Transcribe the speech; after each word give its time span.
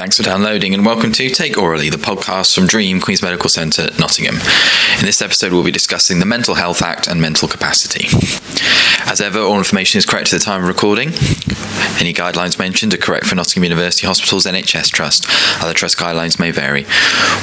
Thanks 0.00 0.16
for 0.16 0.22
downloading 0.22 0.72
and 0.72 0.86
welcome 0.86 1.12
to 1.12 1.28
Take 1.28 1.56
Aurally, 1.56 1.90
the 1.90 1.98
podcast 1.98 2.54
from 2.54 2.66
DREEAM 2.66 3.02
Queen's 3.02 3.20
Medical 3.20 3.50
Centre, 3.50 3.90
Nottingham. 3.98 4.36
In 4.98 5.04
this 5.04 5.20
episode, 5.20 5.52
we'll 5.52 5.62
be 5.62 5.70
discussing 5.70 6.20
the 6.20 6.24
Mental 6.24 6.54
Health 6.54 6.80
Act 6.80 7.06
and 7.06 7.20
mental 7.20 7.46
capacity. 7.46 8.06
As 9.06 9.20
ever, 9.20 9.40
all 9.40 9.58
information 9.58 9.98
is 9.98 10.06
correct 10.06 10.32
at 10.32 10.38
the 10.38 10.44
time 10.44 10.62
of 10.62 10.68
recording. 10.68 11.08
Any 12.00 12.14
guidelines 12.14 12.58
mentioned 12.58 12.94
are 12.94 12.96
correct 12.96 13.26
for 13.26 13.34
Nottingham 13.34 13.64
University 13.64 14.06
Hospital's 14.06 14.46
NHS 14.46 14.90
Trust. 14.90 15.26
Other 15.62 15.74
trust 15.74 15.98
guidelines 15.98 16.38
may 16.38 16.50
vary. 16.50 16.86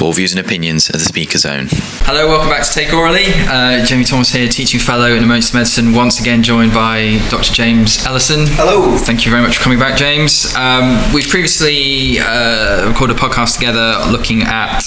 All 0.02 0.14
views 0.14 0.34
and 0.34 0.44
opinions 0.44 0.90
are 0.90 0.94
the 0.94 1.06
speaker's 1.06 1.46
own. 1.46 1.68
Hello, 2.08 2.28
welcome 2.28 2.50
back 2.50 2.66
to 2.66 2.74
Take 2.74 2.88
Aurally. 2.88 3.28
Uh, 3.48 3.86
Jamie 3.86 4.04
Thomas 4.04 4.32
here, 4.32 4.48
teaching 4.48 4.80
fellow 4.80 5.14
in 5.14 5.24
emergency 5.24 5.56
medicine, 5.56 5.94
once 5.94 6.20
again 6.20 6.42
joined 6.42 6.74
by 6.74 7.20
Dr. 7.30 7.54
James 7.54 8.04
Ellison. 8.06 8.48
Hello. 8.48 8.98
Thank 8.98 9.26
you 9.26 9.32
very 9.32 9.44
much 9.44 9.58
for 9.58 9.64
coming 9.64 9.78
back, 9.78 9.98
James. 9.98 10.56
Um, 10.56 11.14
we've 11.14 11.28
previously 11.28 12.20
uh, 12.20 12.47
recorded 12.88 13.18
a 13.18 13.20
podcast 13.20 13.56
together 13.56 14.00
looking 14.12 14.44
at 14.44 14.84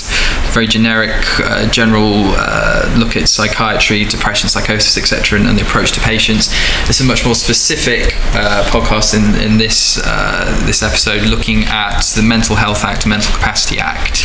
very 0.53 0.67
generic, 0.67 1.25
uh, 1.41 1.69
general 1.71 2.25
uh, 2.37 2.95
look 2.99 3.17
at 3.17 3.29
psychiatry, 3.29 4.05
depression, 4.05 4.49
psychosis, 4.49 4.97
etc., 4.97 5.39
and, 5.39 5.49
and, 5.49 5.59
the 5.59 5.63
approach 5.63 5.93
to 5.93 6.01
patients. 6.01 6.49
This 6.87 7.01
is 7.01 7.07
a 7.07 7.09
much 7.09 7.25
more 7.25 7.35
specific 7.35 8.17
uh, 8.35 8.65
podcast 8.71 9.15
in, 9.15 9.41
in 9.41 9.59
this 9.59 10.01
uh, 10.05 10.65
this 10.67 10.83
episode, 10.83 11.29
looking 11.29 11.65
at 11.65 12.03
the 12.17 12.23
Mental 12.23 12.57
Health 12.57 12.85
Act, 12.85 13.07
Mental 13.07 13.33
Capacity 13.35 13.79
Act. 13.79 14.25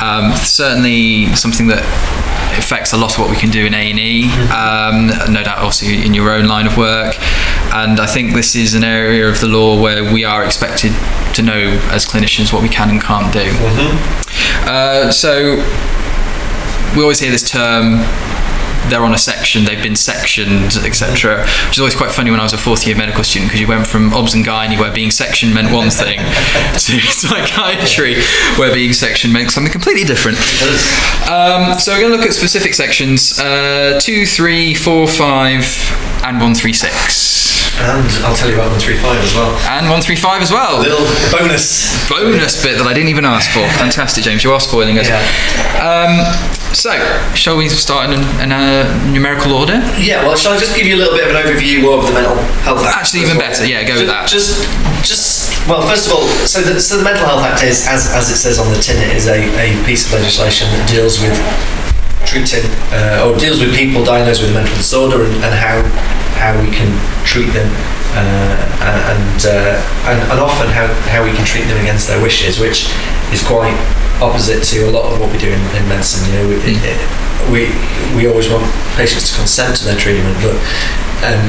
Um, 0.00 0.32
certainly 0.34 1.34
something 1.34 1.66
that 1.68 1.84
affects 2.58 2.92
a 2.92 2.96
lot 2.96 3.12
of 3.14 3.18
what 3.18 3.30
we 3.30 3.36
can 3.36 3.50
do 3.50 3.66
in 3.66 3.74
A 3.74 3.90
and 3.90 3.98
E. 3.98 4.24
Um, 4.50 5.32
no 5.32 5.42
doubt, 5.42 5.58
also 5.58 5.86
in 5.86 6.14
your 6.14 6.30
own 6.30 6.46
line 6.46 6.66
of 6.66 6.76
work. 6.76 7.16
And 7.72 8.00
I 8.00 8.06
think 8.06 8.34
this 8.34 8.56
is 8.56 8.74
an 8.74 8.84
area 8.84 9.28
of 9.28 9.40
the 9.40 9.46
law 9.46 9.80
where 9.80 10.12
we 10.12 10.24
are 10.24 10.44
expected 10.44 10.92
to 11.34 11.42
know 11.42 11.80
as 11.90 12.06
clinicians 12.06 12.52
what 12.52 12.62
we 12.62 12.68
can 12.68 12.90
and 12.90 13.00
can't 13.00 13.32
do. 13.32 13.44
Mm-hmm. 13.44 14.68
Uh, 14.68 15.10
so 15.12 15.56
we 16.96 17.02
always 17.02 17.20
hear 17.20 17.30
this 17.30 17.48
term 17.48 18.00
they're 18.88 19.04
on 19.04 19.14
a 19.14 19.18
section, 19.18 19.64
they've 19.64 19.82
been 19.82 19.96
sectioned, 19.96 20.76
etc. 20.84 21.42
Which 21.66 21.76
is 21.76 21.78
always 21.80 21.94
quite 21.94 22.12
funny 22.12 22.30
when 22.30 22.40
I 22.40 22.44
was 22.44 22.52
a 22.52 22.58
fourth 22.58 22.86
year 22.86 22.96
medical 22.96 23.24
student 23.24 23.50
because 23.50 23.60
you 23.60 23.68
went 23.68 23.86
from 23.86 24.12
obs 24.12 24.34
and 24.34 24.44
gynae 24.44 24.78
where 24.78 24.92
being 24.92 25.10
sectioned 25.10 25.54
meant 25.54 25.72
one 25.72 25.90
thing 25.90 26.18
to 26.72 27.00
psychiatry 27.00 28.16
where 28.56 28.72
being 28.72 28.92
sectioned 28.92 29.32
meant 29.32 29.50
something 29.50 29.72
completely 29.72 30.04
different. 30.04 30.38
Um, 31.28 31.78
so 31.78 31.92
we're 31.92 32.00
going 32.00 32.12
to 32.12 32.16
look 32.16 32.26
at 32.26 32.32
specific 32.34 32.74
sections 32.74 33.38
uh, 33.38 33.98
2, 34.00 34.26
3, 34.26 34.74
4, 34.74 35.08
5, 35.08 36.20
and 36.24 36.36
136. 36.36 37.40
And 37.80 38.06
I'll 38.24 38.36
tell 38.36 38.48
you 38.48 38.54
about 38.56 38.76
135 38.76 39.24
as 39.24 39.34
well. 39.34 39.56
And 39.64 39.88
135 39.88 40.42
as 40.42 40.52
well. 40.52 40.80
A 40.80 40.82
little 40.82 41.06
bonus. 41.32 42.08
Bonus 42.10 42.62
bit 42.62 42.76
that 42.76 42.86
I 42.86 42.92
didn't 42.92 43.08
even 43.08 43.24
ask 43.24 43.50
for. 43.50 43.64
Fantastic, 43.78 44.24
James. 44.24 44.44
You 44.44 44.52
are 44.52 44.60
spoiling 44.60 44.98
us. 44.98 45.08
Yeah. 45.08 45.16
Um, 45.80 46.59
so, 46.72 46.92
shall 47.34 47.56
we 47.56 47.68
start 47.68 48.10
in, 48.10 48.20
in, 48.40 48.52
a 48.52 48.86
numerical 49.10 49.52
order? 49.52 49.82
Yeah, 49.98 50.22
well, 50.22 50.36
shall 50.36 50.52
I 50.52 50.58
just 50.58 50.76
give 50.76 50.86
you 50.86 50.96
a 50.96 51.00
little 51.00 51.14
bit 51.14 51.28
of 51.28 51.34
an 51.34 51.42
overview 51.42 51.90
of 51.90 52.06
the 52.06 52.12
Mental 52.12 52.36
Health 52.62 52.86
Act? 52.86 52.96
Actually, 52.96 53.22
even 53.22 53.38
better. 53.38 53.66
Yeah, 53.66 53.82
go 53.82 53.94
just, 53.94 54.00
with 54.00 54.08
that. 54.08 54.28
Just, 54.28 54.50
just 55.02 55.68
well, 55.68 55.82
first 55.82 56.06
of 56.06 56.14
all, 56.14 56.26
so 56.46 56.62
the, 56.62 56.80
so 56.80 56.98
the 56.98 57.04
Mental 57.04 57.26
Health 57.26 57.42
Act 57.42 57.62
is, 57.64 57.86
as, 57.88 58.10
as 58.14 58.30
it 58.30 58.36
says 58.36 58.58
on 58.58 58.70
the 58.72 58.78
tin, 58.78 58.96
it 59.02 59.16
is 59.16 59.26
a, 59.26 59.42
a 59.58 59.84
piece 59.84 60.06
of 60.06 60.12
legislation 60.18 60.68
that 60.70 60.88
deals 60.88 61.20
with 61.20 61.34
treating 62.24 62.62
uh, 62.94 63.26
or 63.26 63.34
deals 63.38 63.58
with 63.58 63.74
people 63.74 64.04
diagnosed 64.04 64.40
with 64.40 64.50
a 64.50 64.54
mental 64.54 64.76
disorder 64.76 65.24
and, 65.24 65.34
and 65.42 65.54
how 65.56 65.82
how 66.38 66.54
we 66.62 66.70
can 66.70 66.86
treat 67.24 67.50
them 67.52 67.66
uh, 68.14 68.54
and, 69.10 69.46
uh, 69.46 69.76
and 70.06 70.18
and 70.30 70.38
often 70.38 70.68
how, 70.70 70.86
how 71.10 71.24
we 71.24 71.32
can 71.32 71.44
treat 71.44 71.64
them 71.66 71.80
against 71.80 72.06
their 72.06 72.22
wishes, 72.22 72.58
which 72.58 72.90
is 73.34 73.42
quite 73.42 73.74
opposite 74.20 74.62
to 74.62 74.88
a 74.88 74.92
lot 74.92 75.12
of 75.12 75.20
what 75.20 75.32
we 75.32 75.38
do 75.38 75.48
in, 75.48 75.60
in 75.76 75.88
medicine. 75.88 76.22
You 76.28 76.32
know, 76.38 76.48
we, 76.48 76.54
it, 76.62 76.78
it, 76.84 77.00
we 77.48 77.60
we 78.16 78.28
always 78.28 78.48
want 78.48 78.64
patients 78.96 79.32
to 79.32 79.36
consent 79.36 79.76
to 79.80 79.84
their 79.84 79.96
treatment, 79.96 80.36
but 80.44 80.56
um, 81.24 81.42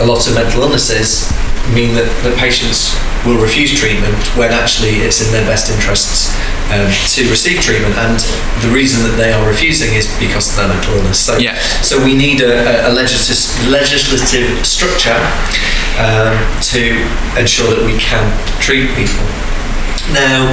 a 0.00 0.06
lot 0.06 0.26
of 0.26 0.34
mental 0.34 0.62
illnesses 0.62 1.28
mean 1.74 1.94
that, 1.94 2.08
that 2.24 2.34
patients 2.40 2.96
will 3.24 3.36
refuse 3.36 3.70
treatment 3.76 4.16
when 4.34 4.50
actually 4.50 5.04
it's 5.04 5.20
in 5.20 5.28
their 5.30 5.44
best 5.44 5.68
interests 5.68 6.32
um, 6.72 6.88
to 7.12 7.28
receive 7.28 7.60
treatment 7.60 7.92
and 8.00 8.16
the 8.64 8.70
reason 8.72 9.04
that 9.04 9.14
they 9.20 9.30
are 9.32 9.44
refusing 9.46 9.92
is 9.92 10.08
because 10.16 10.50
of 10.50 10.56
their 10.56 10.68
mental 10.72 10.96
illness 10.96 11.20
so, 11.20 11.36
yeah. 11.36 11.54
so 11.84 12.00
we 12.02 12.16
need 12.16 12.40
a, 12.40 12.88
a 12.88 12.90
legislative, 12.90 13.68
legislative 13.68 14.48
structure 14.64 15.20
um, 16.00 16.32
to 16.64 16.96
ensure 17.36 17.68
that 17.68 17.84
we 17.84 17.94
can 18.00 18.24
treat 18.58 18.88
people 18.96 19.20
now 20.16 20.48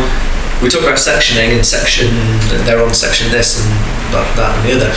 we 0.61 0.69
talk 0.69 0.81
about 0.81 0.97
sectioning 0.97 1.55
and 1.55 1.65
section 1.65 2.09
they're 2.65 2.81
on 2.81 2.93
section 2.93 3.29
this 3.31 3.61
and 3.61 3.69
that, 4.13 4.25
that 4.35 4.57
and 4.57 4.63
the 4.65 4.73
other 4.73 4.91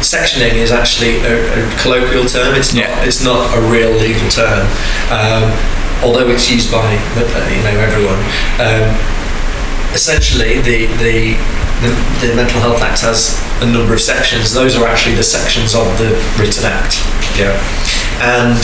sectioning 0.00 0.54
is 0.54 0.72
actually 0.72 1.18
a, 1.24 1.34
a 1.56 1.78
colloquial 1.80 2.26
term. 2.26 2.54
It's 2.54 2.74
not. 2.74 2.84
Yeah. 2.84 3.04
It's 3.04 3.24
not 3.24 3.56
a 3.56 3.60
real 3.68 3.92
legal 3.92 4.28
term, 4.28 4.66
um, 5.10 5.50
although 6.02 6.28
it's 6.28 6.50
used 6.50 6.70
by 6.70 6.84
you 6.92 7.62
know 7.64 7.76
everyone. 7.80 8.20
Um, 8.60 8.92
essentially, 9.94 10.60
the, 10.60 10.86
the 11.00 11.36
the, 11.82 11.92
the 12.24 12.34
Mental 12.34 12.60
Health 12.60 12.80
Act 12.80 13.00
has 13.02 13.36
a 13.60 13.66
number 13.66 13.92
of 13.92 14.00
sections. 14.00 14.52
Those 14.52 14.76
are 14.76 14.86
actually 14.86 15.14
the 15.14 15.24
sections 15.24 15.74
of 15.74 15.86
the 15.98 16.16
written 16.40 16.64
act. 16.64 17.00
Yeah, 17.36 17.52
and 18.20 18.60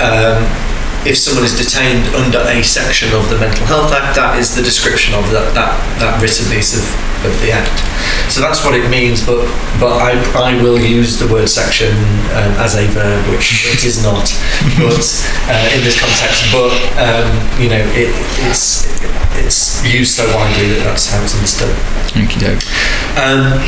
um, 0.00 0.63
if 1.04 1.16
someone 1.16 1.44
is 1.44 1.52
detained 1.52 2.08
under 2.16 2.40
a 2.40 2.62
section 2.64 3.12
of 3.12 3.28
the 3.28 3.38
Mental 3.38 3.66
Health 3.66 3.92
Act, 3.92 4.16
that 4.16 4.38
is 4.40 4.56
the 4.56 4.62
description 4.62 5.14
of 5.14 5.28
that, 5.30 5.52
that, 5.52 5.76
that 6.00 6.16
written 6.20 6.48
piece 6.48 6.72
of, 6.72 6.84
of 7.28 7.32
the 7.44 7.52
Act. 7.52 7.76
So 8.32 8.40
that's 8.40 8.64
what 8.64 8.74
it 8.74 8.88
means, 8.88 9.24
but 9.24 9.44
but 9.78 10.00
I, 10.00 10.16
I 10.32 10.62
will 10.62 10.80
use 10.80 11.18
the 11.18 11.28
word 11.28 11.48
section 11.48 11.92
um, 12.32 12.52
as 12.56 12.74
a 12.74 12.88
verb, 12.88 13.20
which 13.30 13.68
it 13.68 13.84
is 13.84 14.02
not, 14.02 14.24
but 14.80 15.04
uh, 15.48 15.76
in 15.76 15.84
this 15.84 16.00
context. 16.00 16.48
But 16.48 16.72
um, 16.96 17.28
you 17.60 17.68
know, 17.68 17.84
it, 17.92 18.10
it's 18.48 18.88
it's 19.36 19.84
used 19.84 20.16
so 20.16 20.24
widely 20.34 20.72
that 20.72 20.84
that's 20.84 21.12
how 21.12 21.22
it's 21.22 21.36
understood. 21.36 21.74
Thank 22.16 22.34
you, 22.34 22.40
Doug. 22.40 22.58
Um, 23.20 23.60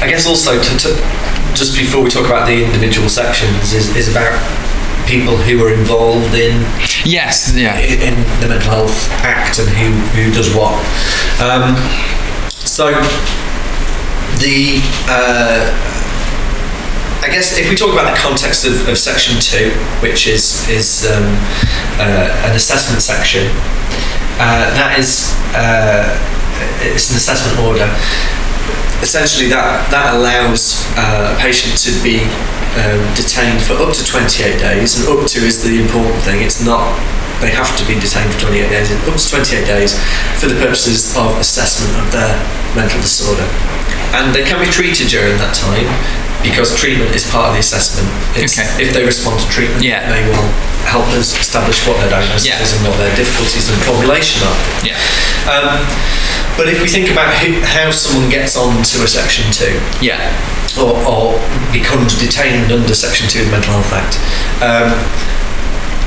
I 0.00 0.06
guess 0.08 0.26
also 0.26 0.60
to, 0.60 0.72
to 0.86 0.90
just 1.54 1.76
before 1.76 2.02
we 2.04 2.10
talk 2.10 2.26
about 2.26 2.46
the 2.46 2.64
individual 2.64 3.08
sections 3.08 3.72
is, 3.72 3.94
is 3.96 4.08
about 4.08 4.32
people 5.10 5.36
who 5.36 5.58
are 5.64 5.74
involved 5.74 6.34
in 6.34 6.62
yes, 7.04 7.52
yeah, 7.56 7.76
in, 7.80 8.14
the 8.40 8.46
Mental 8.46 8.70
Health 8.70 9.10
Act 9.26 9.58
and 9.58 9.68
who 9.68 9.90
who 10.14 10.30
does 10.30 10.54
what. 10.54 10.78
Um, 11.42 11.74
so 12.62 12.94
the 14.38 14.78
uh, 15.10 15.66
I 17.22 17.26
guess 17.26 17.58
if 17.58 17.68
we 17.68 17.74
talk 17.74 17.92
about 17.92 18.14
the 18.14 18.20
context 18.22 18.64
of, 18.64 18.88
of 18.88 18.96
Section 18.96 19.40
Two, 19.40 19.74
which 20.00 20.28
is 20.28 20.68
is 20.68 21.10
um, 21.10 21.34
uh, 21.98 22.46
an 22.46 22.54
assessment 22.54 23.02
section, 23.02 23.48
uh, 24.38 24.70
that 24.78 24.94
is 24.96 25.34
uh, 25.58 26.06
it's 26.86 27.10
an 27.10 27.16
assessment 27.16 27.58
order 27.66 27.90
essentially 29.02 29.48
that 29.48 29.90
that 29.90 30.14
allows 30.14 30.86
uh, 30.96 31.34
a 31.34 31.40
patient 31.40 31.76
to 31.76 31.90
be 32.04 32.20
um, 32.78 33.00
detained 33.14 33.62
for 33.62 33.74
up 33.82 33.94
to 33.94 34.02
28 34.04 34.58
days, 34.58 34.98
and 34.98 35.08
up 35.10 35.26
to 35.26 35.38
is 35.42 35.62
the 35.62 35.80
important 35.80 36.22
thing. 36.22 36.42
It's 36.42 36.62
not 36.62 36.94
they 37.40 37.50
have 37.56 37.72
to 37.80 37.84
be 37.88 37.96
detained 37.96 38.28
for 38.36 38.52
28 38.52 38.68
days, 38.68 38.92
up 39.08 39.16
to 39.16 39.24
28 39.24 39.64
days 39.64 39.96
for 40.36 40.46
the 40.46 40.60
purposes 40.60 41.16
of 41.16 41.32
assessment 41.40 41.96
of 41.96 42.12
their 42.12 42.36
mental 42.76 43.00
disorder. 43.00 43.48
And 44.12 44.36
they 44.36 44.44
can 44.44 44.60
be 44.60 44.68
treated 44.68 45.08
during 45.08 45.40
that 45.40 45.56
time 45.56 45.88
because 46.44 46.72
treatment 46.76 47.16
is 47.16 47.24
part 47.28 47.48
of 47.48 47.52
the 47.56 47.62
assessment. 47.64 48.08
It's, 48.36 48.60
okay. 48.60 48.68
If 48.76 48.92
they 48.92 49.04
respond 49.04 49.40
to 49.40 49.48
treatment, 49.48 49.84
yeah. 49.84 50.04
they 50.08 50.20
will 50.28 50.52
help 50.84 51.08
us 51.16 51.32
establish 51.36 51.80
what 51.88 51.96
their 52.00 52.12
diagnosis 52.12 52.48
yeah. 52.48 52.60
is 52.60 52.76
and 52.76 52.84
what 52.84 52.96
their 53.00 53.12
difficulties 53.16 53.68
and 53.72 53.76
formulation 53.88 54.44
are. 54.44 54.58
Yeah. 54.84 55.00
Um, 55.48 55.80
but 56.60 56.68
if 56.68 56.84
we 56.84 56.88
think 56.88 57.08
about 57.08 57.32
who, 57.40 57.56
how 57.64 57.88
someone 57.88 58.28
gets 58.28 58.56
on 58.56 58.84
to 58.84 58.96
a 59.04 59.08
Section 59.08 59.48
2, 59.52 60.04
yeah. 60.04 60.20
Or, 60.78 60.94
or 61.06 61.38
becomes 61.72 62.18
detained 62.18 62.72
under 62.72 62.94
Section 62.94 63.28
2 63.28 63.40
of 63.40 63.46
the 63.46 63.52
Mental 63.52 63.72
Health 63.74 63.92
Act, 63.92 64.14
um, 64.62 64.90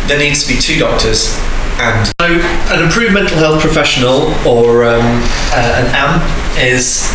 there 0.08 0.20
needs 0.20 0.44
to 0.44 0.54
be 0.54 0.60
two 0.60 0.80
doctors 0.80 1.40
and 1.80 2.06
so 2.22 2.28
an 2.72 2.88
approved 2.88 3.14
mental 3.14 3.38
health 3.38 3.62
professional 3.62 4.30
or 4.46 4.86
um, 4.86 5.02
uh, 5.52 5.82
an 5.82 5.88
AMP 5.90 6.24
is 6.60 7.10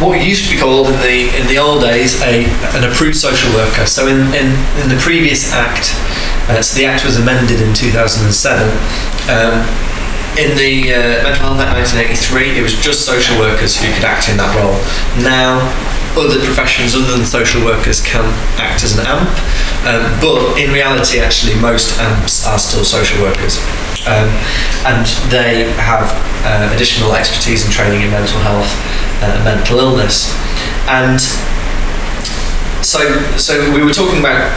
what 0.00 0.24
used 0.24 0.48
to 0.48 0.54
be 0.54 0.60
called 0.60 0.86
in 0.88 0.98
the 1.00 1.28
in 1.36 1.46
the 1.46 1.58
old 1.58 1.82
days 1.82 2.20
a 2.22 2.46
an 2.76 2.84
approved 2.90 3.16
social 3.16 3.52
worker. 3.52 3.86
So 3.86 4.06
in 4.06 4.32
in, 4.34 4.56
in 4.80 4.88
the 4.88 4.98
previous 4.98 5.52
act, 5.52 5.92
uh, 6.48 6.62
so 6.62 6.78
the 6.78 6.86
act 6.86 7.04
was 7.04 7.18
amended 7.18 7.60
in 7.60 7.74
2007. 7.74 8.70
Um, 9.28 9.66
in 10.38 10.56
the 10.56 10.94
uh, 10.94 11.22
Mental 11.26 11.52
Health 11.52 11.60
Act 11.60 11.92
1983, 11.92 12.58
it 12.58 12.62
was 12.62 12.78
just 12.78 13.04
social 13.04 13.36
workers 13.38 13.76
who 13.76 13.92
could 13.92 14.06
act 14.06 14.30
in 14.30 14.38
that 14.38 14.54
role. 14.54 14.78
Now, 15.20 15.58
other 16.18 16.42
professions 16.44 16.94
other 16.94 17.16
than 17.16 17.24
social 17.24 17.64
workers 17.64 18.00
can 18.00 18.24
act 18.58 18.82
as 18.82 18.98
an 18.98 19.06
AMP, 19.06 19.30
um, 19.86 20.02
but 20.20 20.58
in 20.58 20.72
reality, 20.72 21.20
actually, 21.20 21.54
most 21.60 21.98
AMPs 22.00 22.46
are 22.46 22.58
still 22.58 22.84
social 22.84 23.22
workers. 23.22 23.58
um, 24.08 24.32
and 24.88 25.04
they 25.28 25.68
have 25.76 26.08
uh, 26.46 26.72
additional 26.74 27.12
expertise 27.14 27.64
and 27.64 27.72
training 27.72 28.00
in 28.00 28.10
mental 28.10 28.40
health 28.40 28.70
uh, 29.20 29.36
and 29.36 29.44
mental 29.44 29.78
illness. 29.78 30.32
And 30.88 31.20
so, 32.80 33.04
so 33.36 33.72
we 33.74 33.84
were 33.84 33.92
talking 33.92 34.20
about 34.20 34.56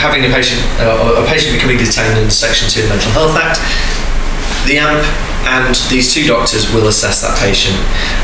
having 0.00 0.24
a 0.24 0.32
patient, 0.32 0.60
uh, 0.80 1.20
a 1.20 1.26
patient 1.28 1.54
becoming 1.54 1.76
detained 1.76 2.16
under 2.16 2.30
Section 2.30 2.68
2 2.68 2.80
of 2.80 2.88
the 2.88 2.94
Mental 2.96 3.12
Health 3.12 3.36
Act. 3.36 3.60
The 4.66 4.78
AMP 4.78 5.04
and 5.46 5.74
these 5.90 6.12
two 6.12 6.26
doctors 6.26 6.72
will 6.72 6.88
assess 6.88 7.22
that 7.22 7.38
patient. 7.38 7.76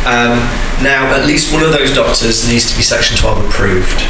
Um, 0.06 0.40
now, 0.82 1.14
at 1.14 1.26
least 1.26 1.52
one 1.52 1.62
of 1.62 1.72
those 1.72 1.94
doctors 1.94 2.48
needs 2.48 2.70
to 2.70 2.76
be 2.76 2.82
Section 2.82 3.16
12 3.16 3.46
approved. 3.46 4.00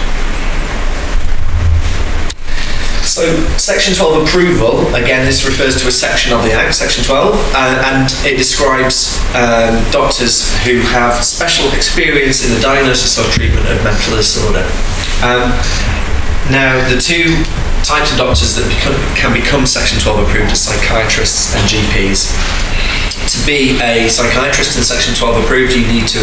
So, 3.05 3.31
Section 3.59 3.95
12 3.95 4.27
approval, 4.27 4.93
again, 4.97 5.25
this 5.25 5.45
refers 5.45 5.81
to 5.81 5.87
a 5.87 5.93
section 5.93 6.33
of 6.33 6.43
the 6.43 6.51
Act, 6.51 6.75
Section 6.75 7.05
12, 7.05 7.35
uh, 7.55 7.93
and 7.95 8.11
it 8.27 8.37
describes 8.37 9.15
um, 9.37 9.79
doctors 9.93 10.51
who 10.65 10.81
have 10.91 11.23
special 11.23 11.71
experience 11.75 12.45
in 12.45 12.53
the 12.53 12.61
diagnosis 12.61 13.19
or 13.19 13.31
treatment 13.31 13.69
of 13.69 13.85
mental 13.85 14.17
disorder. 14.17 14.67
Um, 15.23 15.55
now, 16.51 16.75
the 16.91 16.99
two 16.99 17.39
types 17.85 18.11
of 18.11 18.19
doctors 18.19 18.57
that 18.57 18.67
become, 18.67 18.97
can 19.15 19.31
become 19.31 19.67
Section 19.67 20.01
12 20.01 20.27
approved 20.27 20.51
are 20.51 20.57
psychiatrists 20.57 21.55
and 21.55 21.63
GPs 21.69 22.33
to 23.35 23.47
be 23.47 23.75
a 23.83 24.07
psychiatrist 24.07 24.79
in 24.79 24.83
Section 24.87 25.15
12 25.15 25.43
approved, 25.45 25.75
you 25.75 25.83
need 25.91 26.07
to 26.07 26.23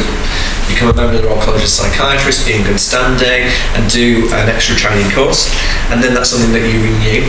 become 0.72 0.88
a 0.88 0.96
member 0.96 1.19
of 1.19 1.22
the 1.22 1.28
Royal 1.28 1.44
College 1.44 1.63
of 1.63 1.68
Psychiatrists, 1.68 2.48
be 2.48 2.56
in 2.56 2.63
good 2.63 2.80
standing, 2.80 3.52
and 3.75 3.84
do 3.92 4.31
an 4.31 4.48
extra 4.48 4.80
training 4.80 5.12
course. 5.12 5.52
And 5.92 6.00
then 6.00 6.16
that's 6.16 6.31
something 6.31 6.56
that 6.56 6.63
you 6.63 6.80
renew. 6.80 7.28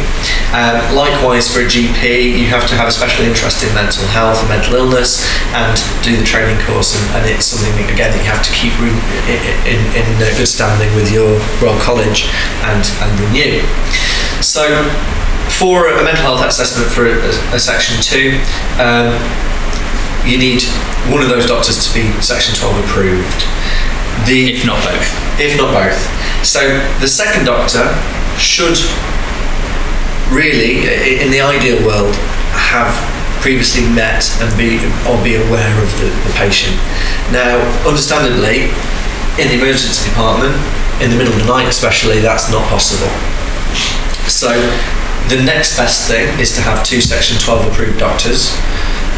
Um, 0.54 0.78
likewise, 0.94 1.50
for 1.50 1.66
a 1.66 1.68
GP, 1.68 2.38
you 2.38 2.46
have 2.54 2.70
to 2.70 2.78
have 2.78 2.86
a 2.86 2.94
special 2.94 3.26
interest 3.26 3.66
in 3.66 3.74
mental 3.74 4.06
health 4.14 4.38
and 4.38 4.48
mental 4.54 4.78
illness 4.78 5.26
and 5.50 5.74
do 6.06 6.14
the 6.14 6.22
training 6.22 6.62
course. 6.62 6.94
And, 6.94 7.02
and 7.18 7.22
it's 7.26 7.50
something, 7.50 7.74
that, 7.74 7.90
again, 7.90 8.14
that 8.14 8.22
you 8.22 8.30
have 8.30 8.44
to 8.46 8.52
keep 8.54 8.70
re- 8.78 8.94
in, 9.26 9.42
in, 9.66 9.80
in 9.98 10.06
good 10.38 10.46
standing 10.46 10.94
with 10.94 11.10
your 11.10 11.42
Royal 11.58 11.78
College 11.82 12.30
and, 12.70 12.86
and 13.02 13.10
renew. 13.18 13.58
So, 14.38 14.86
for 15.58 15.90
a 15.90 16.04
mental 16.06 16.22
health 16.38 16.46
assessment 16.46 16.86
for 16.86 17.10
a, 17.10 17.18
a 17.56 17.58
section 17.58 17.98
two, 17.98 18.38
um, 18.78 19.18
you 20.24 20.38
need 20.38 20.62
one 21.10 21.22
of 21.22 21.28
those 21.28 21.46
doctors 21.46 21.82
to 21.82 21.90
be 21.94 22.06
section 22.22 22.54
12 22.54 22.84
approved. 22.84 23.42
The, 24.26 24.54
if 24.54 24.66
not 24.66 24.78
both. 24.84 25.08
If 25.40 25.58
not 25.58 25.74
both. 25.74 25.98
So 26.46 26.60
the 27.00 27.08
second 27.08 27.46
doctor 27.46 27.90
should 28.38 28.78
really, 30.30 30.86
in 31.20 31.30
the 31.30 31.40
ideal 31.40 31.84
world, 31.84 32.14
have 32.54 32.92
previously 33.42 33.82
met 33.90 34.22
and 34.38 34.48
be 34.56 34.78
or 35.10 35.18
be 35.26 35.34
aware 35.34 35.74
of 35.82 35.90
the, 35.98 36.08
the 36.08 36.32
patient. 36.38 36.78
Now, 37.34 37.58
understandably, 37.82 38.70
in 39.42 39.50
the 39.50 39.58
emergency 39.58 40.08
department, 40.08 40.54
in 41.02 41.10
the 41.10 41.16
middle 41.18 41.34
of 41.34 41.40
the 41.40 41.50
night 41.50 41.66
especially, 41.66 42.20
that's 42.20 42.50
not 42.52 42.62
possible. 42.70 43.10
So 44.30 44.54
the 45.28 45.42
next 45.42 45.76
best 45.76 46.06
thing 46.06 46.28
is 46.38 46.54
to 46.54 46.60
have 46.62 46.84
two 46.84 47.00
Section 47.00 47.38
12 47.38 47.72
approved 47.72 47.98
doctors 47.98 48.54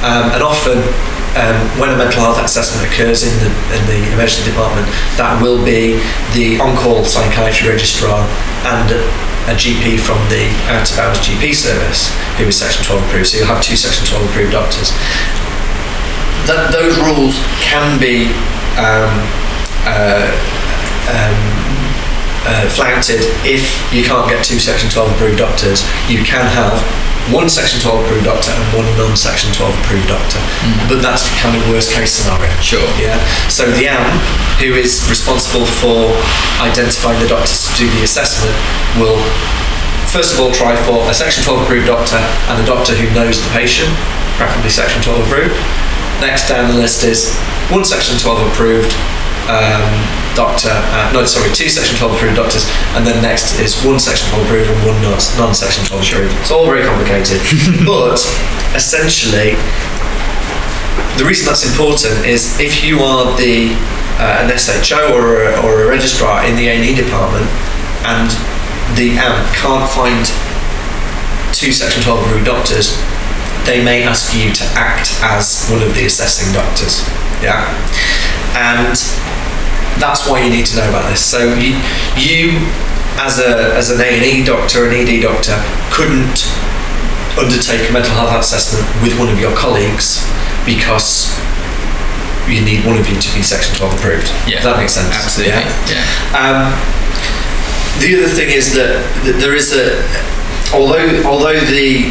um, 0.04 0.36
and 0.36 0.42
often, 0.44 0.84
um, 1.40 1.56
when 1.80 1.88
a 1.88 1.96
mental 1.96 2.20
health 2.20 2.38
assessment 2.44 2.84
occurs 2.84 3.24
in 3.24 3.32
the, 3.40 3.50
in 3.72 3.82
the 3.88 4.00
emergency 4.12 4.44
department, 4.44 4.86
that 5.16 5.40
will 5.40 5.58
be 5.64 5.96
the 6.36 6.60
on-call 6.60 7.08
psychiatry 7.08 7.72
registrar 7.72 8.20
and 8.68 8.92
a 9.48 9.54
GP 9.56 9.96
from 10.00 10.20
the 10.28 10.44
out 10.72 10.84
of 10.84 10.96
hours 11.00 11.18
GP 11.24 11.56
service 11.56 12.12
who 12.36 12.44
is 12.44 12.56
Section 12.56 12.84
12 12.84 13.00
approved. 13.08 13.28
So 13.28 13.38
you'll 13.38 13.48
have 13.48 13.64
two 13.64 13.76
Section 13.76 14.04
12 14.04 14.28
approved 14.28 14.52
doctors. 14.52 14.92
That, 16.48 16.68
those 16.68 17.00
rules 17.00 17.40
can 17.64 17.96
be 17.96 18.28
um, 18.76 19.08
uh, 19.88 20.28
um, 21.08 21.40
uh, 22.44 22.68
flouted 22.68 23.24
if 23.44 23.64
you 23.88 24.04
can't 24.04 24.28
get 24.28 24.44
two 24.44 24.60
Section 24.60 24.88
12 24.92 25.16
approved 25.16 25.38
doctors. 25.40 25.80
You 26.08 26.20
can 26.24 26.44
have 26.52 26.76
one 27.32 27.49
Section 27.49 27.81
12 27.81 28.05
approved 28.05 28.26
doctor 28.29 28.53
and 28.53 28.65
one 28.76 28.88
non-Section 29.00 29.53
12 29.56 29.73
approved 29.81 30.09
doctor. 30.09 30.37
Mm. 30.61 30.88
But 30.93 30.99
that's 31.00 31.25
kind 31.41 31.56
of 31.56 31.65
worst 31.73 31.93
case 31.93 32.12
scenario. 32.12 32.53
Sure. 32.61 32.85
Yeah. 33.00 33.17
So 33.49 33.71
the 33.71 33.88
AM, 33.88 34.05
who 34.61 34.76
is 34.76 35.00
responsible 35.09 35.65
for 35.65 36.12
identifying 36.61 37.17
the 37.21 37.29
doctors 37.29 37.65
to 37.65 37.73
do 37.81 37.88
the 37.97 38.05
assessment, 38.05 38.53
will 39.00 39.17
first 40.12 40.37
of 40.37 40.41
all 40.41 40.53
try 40.53 40.76
for 40.85 41.00
a 41.09 41.15
Section 41.15 41.43
12 41.44 41.65
approved 41.65 41.87
doctor 41.88 42.21
and 42.53 42.61
a 42.61 42.67
doctor 42.67 42.93
who 42.93 43.09
knows 43.17 43.41
the 43.41 43.50
patient, 43.56 43.88
preferably 44.37 44.71
Section 44.71 45.00
12 45.00 45.25
approved. 45.25 45.56
Next 46.21 46.49
down 46.49 46.71
the 46.71 46.79
list 46.79 47.05
is 47.05 47.32
one 47.73 47.85
Section 47.85 48.19
12 48.19 48.53
approved 48.53 48.93
um, 49.50 49.85
doctor, 50.35 50.73
uh, 50.73 51.11
no, 51.12 51.25
sorry, 51.25 51.52
two 51.52 51.69
Section 51.69 51.96
12 51.99 52.17
approved 52.17 52.37
doctors, 52.37 52.64
and 52.96 53.06
then 53.06 53.20
next 53.23 53.61
is 53.61 53.76
one 53.85 54.00
Section 54.00 54.29
12 54.31 54.46
approved 54.46 54.70
and 54.70 54.81
one 54.87 54.99
non 55.02 55.55
Section 55.55 55.85
12 55.85 56.00
approved. 56.00 56.35
It's 56.41 56.50
all 56.50 56.67
very 56.67 56.82
complicated. 56.85 57.41
but 57.87 58.19
essentially, 58.75 59.56
the 61.19 61.25
reason 61.25 61.46
that's 61.46 61.64
important 61.69 62.26
is 62.26 62.58
if 62.58 62.82
you 62.82 63.00
are 63.00 63.37
the 63.37 63.76
uh, 64.19 64.46
an 64.46 64.50
SHO 64.56 65.12
or 65.12 65.43
a, 65.44 65.61
or 65.62 65.82
a 65.82 65.88
registrar 65.88 66.47
in 66.47 66.56
the 66.56 66.69
A&E 66.69 66.94
department 66.94 67.47
and 68.06 68.31
the 68.97 69.19
AMP 69.19 69.43
can't 69.56 69.90
find 69.90 70.23
two 71.52 71.73
Section 71.73 72.02
12 72.02 72.26
approved 72.26 72.47
doctors, 72.47 72.97
they 73.64 73.82
may 73.82 74.02
ask 74.02 74.35
you 74.35 74.52
to 74.52 74.64
act 74.75 75.19
as 75.23 75.69
one 75.70 75.82
of 75.82 75.94
the 75.94 76.06
assessing 76.06 76.52
doctors. 76.52 77.02
Yeah, 77.43 77.64
and 78.55 78.97
that's 80.00 80.29
why 80.29 80.43
you 80.43 80.50
need 80.50 80.67
to 80.67 80.76
know 80.76 80.88
about 80.88 81.08
this. 81.11 81.25
So 81.25 81.55
you, 81.55 81.76
you 82.17 82.58
as 83.19 83.38
a 83.38 83.75
as 83.76 83.91
an 83.91 84.00
A 84.00 84.19
and 84.19 84.25
E 84.25 84.44
doctor, 84.44 84.87
an 84.87 84.93
ED 84.94 85.23
doctor, 85.23 85.55
couldn't 85.91 86.46
undertake 87.38 87.88
a 87.88 87.93
mental 87.93 88.14
health 88.14 88.43
assessment 88.43 88.87
with 89.02 89.19
one 89.19 89.29
of 89.29 89.38
your 89.38 89.55
colleagues 89.56 90.23
because 90.67 91.35
you 92.46 92.61
need 92.61 92.85
one 92.85 92.99
of 92.99 93.08
you 93.08 93.19
to 93.19 93.35
be 93.35 93.43
Section 93.43 93.75
12 93.76 93.94
approved. 93.94 94.29
Yeah, 94.46 94.61
Does 94.61 94.64
that 94.64 94.76
makes 94.76 94.93
sense. 94.93 95.14
Absolutely. 95.14 95.55
Yeah. 95.55 95.64
yeah. 95.88 96.38
Um, 96.38 96.61
the 98.02 98.17
other 98.19 98.29
thing 98.29 98.50
is 98.50 98.75
that, 98.75 99.00
that 99.25 99.38
there 99.40 99.55
is 99.55 99.73
a 99.73 100.02
although 100.75 101.23
although 101.25 101.58
the 101.61 102.11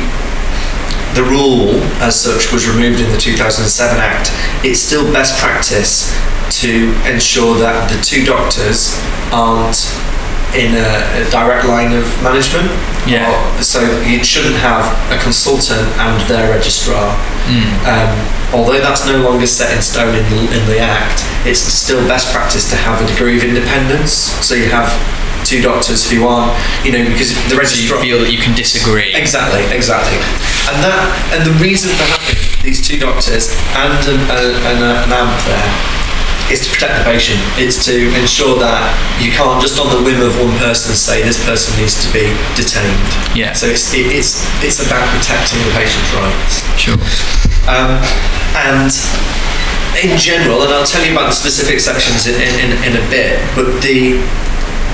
the 1.16 1.24
rule 1.24 1.70
as 2.02 2.20
such 2.20 2.52
was 2.52 2.68
removed 2.68 3.00
in 3.00 3.12
the 3.12 3.18
2007 3.18 4.00
Act, 4.00 4.32
it's 4.66 4.80
still 4.80 5.12
best 5.14 5.40
practice 5.40 6.12
to 6.62 6.94
ensure 7.10 7.58
that 7.60 7.90
the 7.90 8.00
two 8.02 8.26
doctors 8.26 8.98
aren't 9.32 9.90
in 10.54 10.78
a, 10.78 11.26
a 11.26 11.30
direct 11.32 11.66
line 11.66 11.94
of 11.94 12.06
management. 12.22 12.70
Yeah. 13.10 13.26
Or, 13.26 13.64
so 13.64 13.82
you 14.02 14.24
shouldn't 14.24 14.56
have 14.62 14.86
a 15.12 15.22
consultant 15.22 15.90
and 15.98 16.22
their 16.30 16.54
registrar. 16.54 17.18
Mm. 17.50 17.74
Um, 17.90 18.14
although 18.54 18.80
that's 18.80 19.06
no 19.06 19.18
longer 19.22 19.48
set 19.48 19.76
in 19.76 19.82
stone 19.82 20.14
in 20.14 20.24
the, 20.30 20.42
in 20.54 20.66
the 20.70 20.80
Act, 20.80 21.26
it's 21.46 21.60
still 21.60 22.06
best 22.08 22.32
practice 22.32 22.70
to 22.70 22.76
have 22.76 23.02
a 23.02 23.08
degree 23.12 23.38
of 23.38 23.44
independence. 23.44 24.14
So 24.46 24.54
you 24.54 24.70
have 24.70 24.94
two 25.54 25.62
doctors 25.62 26.10
who 26.10 26.26
aren't, 26.26 26.50
you 26.82 26.90
know, 26.90 27.06
because 27.06 27.30
the 27.46 27.54
registrar. 27.54 28.02
So 28.02 28.02
you 28.02 28.18
feel 28.18 28.20
that 28.26 28.34
you 28.34 28.42
can 28.42 28.58
disagree. 28.58 29.14
Exactly, 29.14 29.62
exactly. 29.70 30.18
And 30.74 30.82
that, 30.82 30.98
and 31.30 31.46
the 31.46 31.54
reason 31.62 31.94
for 31.94 32.10
having 32.10 32.42
these 32.66 32.82
two 32.82 32.98
doctors 32.98 33.54
and 33.78 34.02
an, 34.10 34.18
an, 34.66 34.80
an 34.82 35.12
AMP 35.14 35.38
there 35.46 35.70
is 36.50 36.66
to 36.66 36.74
protect 36.74 36.98
the 36.98 37.06
patient. 37.06 37.38
It's 37.62 37.86
to 37.86 37.94
ensure 38.18 38.58
that 38.66 38.82
you 39.22 39.30
can't 39.30 39.62
just 39.62 39.78
on 39.78 39.94
the 39.94 40.02
whim 40.02 40.26
of 40.26 40.34
one 40.42 40.58
person 40.58 40.98
say 40.98 41.22
this 41.22 41.38
person 41.46 41.78
needs 41.78 42.02
to 42.02 42.10
be 42.10 42.34
detained. 42.58 43.14
Yeah. 43.38 43.54
So 43.54 43.70
it's 43.70 43.94
it, 43.94 44.10
it's 44.10 44.42
it's 44.66 44.82
about 44.82 45.06
protecting 45.14 45.62
the 45.70 45.74
patient's 45.78 46.10
rights. 46.18 46.66
Sure. 46.82 46.98
Um, 47.70 48.02
and 48.58 48.90
in 50.02 50.18
general, 50.18 50.66
and 50.66 50.74
I'll 50.74 50.90
tell 50.90 51.06
you 51.06 51.14
about 51.14 51.30
the 51.30 51.38
specific 51.38 51.78
sections 51.80 52.26
in, 52.26 52.42
in, 52.42 52.74
in 52.82 52.94
a 52.98 53.06
bit, 53.14 53.38
but 53.54 53.70
the 53.86 54.18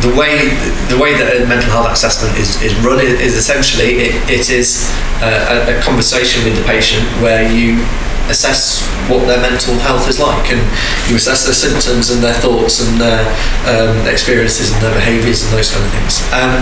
the 0.01 0.13
way 0.15 0.48
the 0.88 0.98
way 0.98 1.12
that 1.18 1.36
a 1.36 1.48
mental 1.48 1.72
health 1.72 1.91
assessment 1.91 2.38
is, 2.39 2.62
is 2.62 2.72
run 2.79 3.00
is 3.00 3.36
essentially 3.36 4.10
it, 4.10 4.15
it 4.29 4.50
is 4.50 4.88
a, 5.22 5.75
a 5.75 5.82
conversation 5.82 6.44
with 6.44 6.56
the 6.56 6.63
patient 6.63 7.03
where 7.20 7.44
you 7.44 7.84
assess 8.29 8.86
what 9.10 9.25
their 9.25 9.41
mental 9.41 9.74
health 9.82 10.08
is 10.08 10.20
like 10.20 10.53
and 10.53 10.62
you 11.10 11.18
assess 11.18 11.46
their 11.46 11.58
symptoms 11.58 12.12
and 12.12 12.24
their 12.24 12.38
thoughts 12.39 12.79
and 12.79 13.01
their 13.01 13.25
um, 13.65 14.08
experiences 14.08 14.72
and 14.72 14.82
their 14.82 14.94
behaviours 14.94 15.44
and 15.44 15.51
those 15.51 15.74
kind 15.74 15.84
of 15.84 15.91
things. 15.91 16.22
Um, 16.32 16.62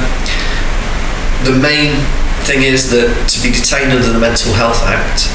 the 1.44 1.54
main 1.60 1.94
thing 2.48 2.64
is 2.64 2.90
that 2.90 3.12
to 3.28 3.38
be 3.44 3.52
detained 3.52 3.92
under 3.92 4.08
the 4.08 4.20
Mental 4.20 4.56
Health 4.56 4.82
Act, 4.88 5.28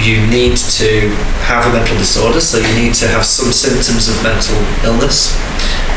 you 0.00 0.26
need 0.26 0.56
to 0.80 1.12
have 1.44 1.66
a 1.68 1.72
mental 1.72 1.96
disorder, 1.96 2.40
so 2.40 2.58
you 2.58 2.74
need 2.74 2.94
to 2.94 3.08
have 3.08 3.24
some 3.24 3.52
symptoms 3.52 4.08
of 4.08 4.16
mental 4.22 4.56
illness. 4.84 5.36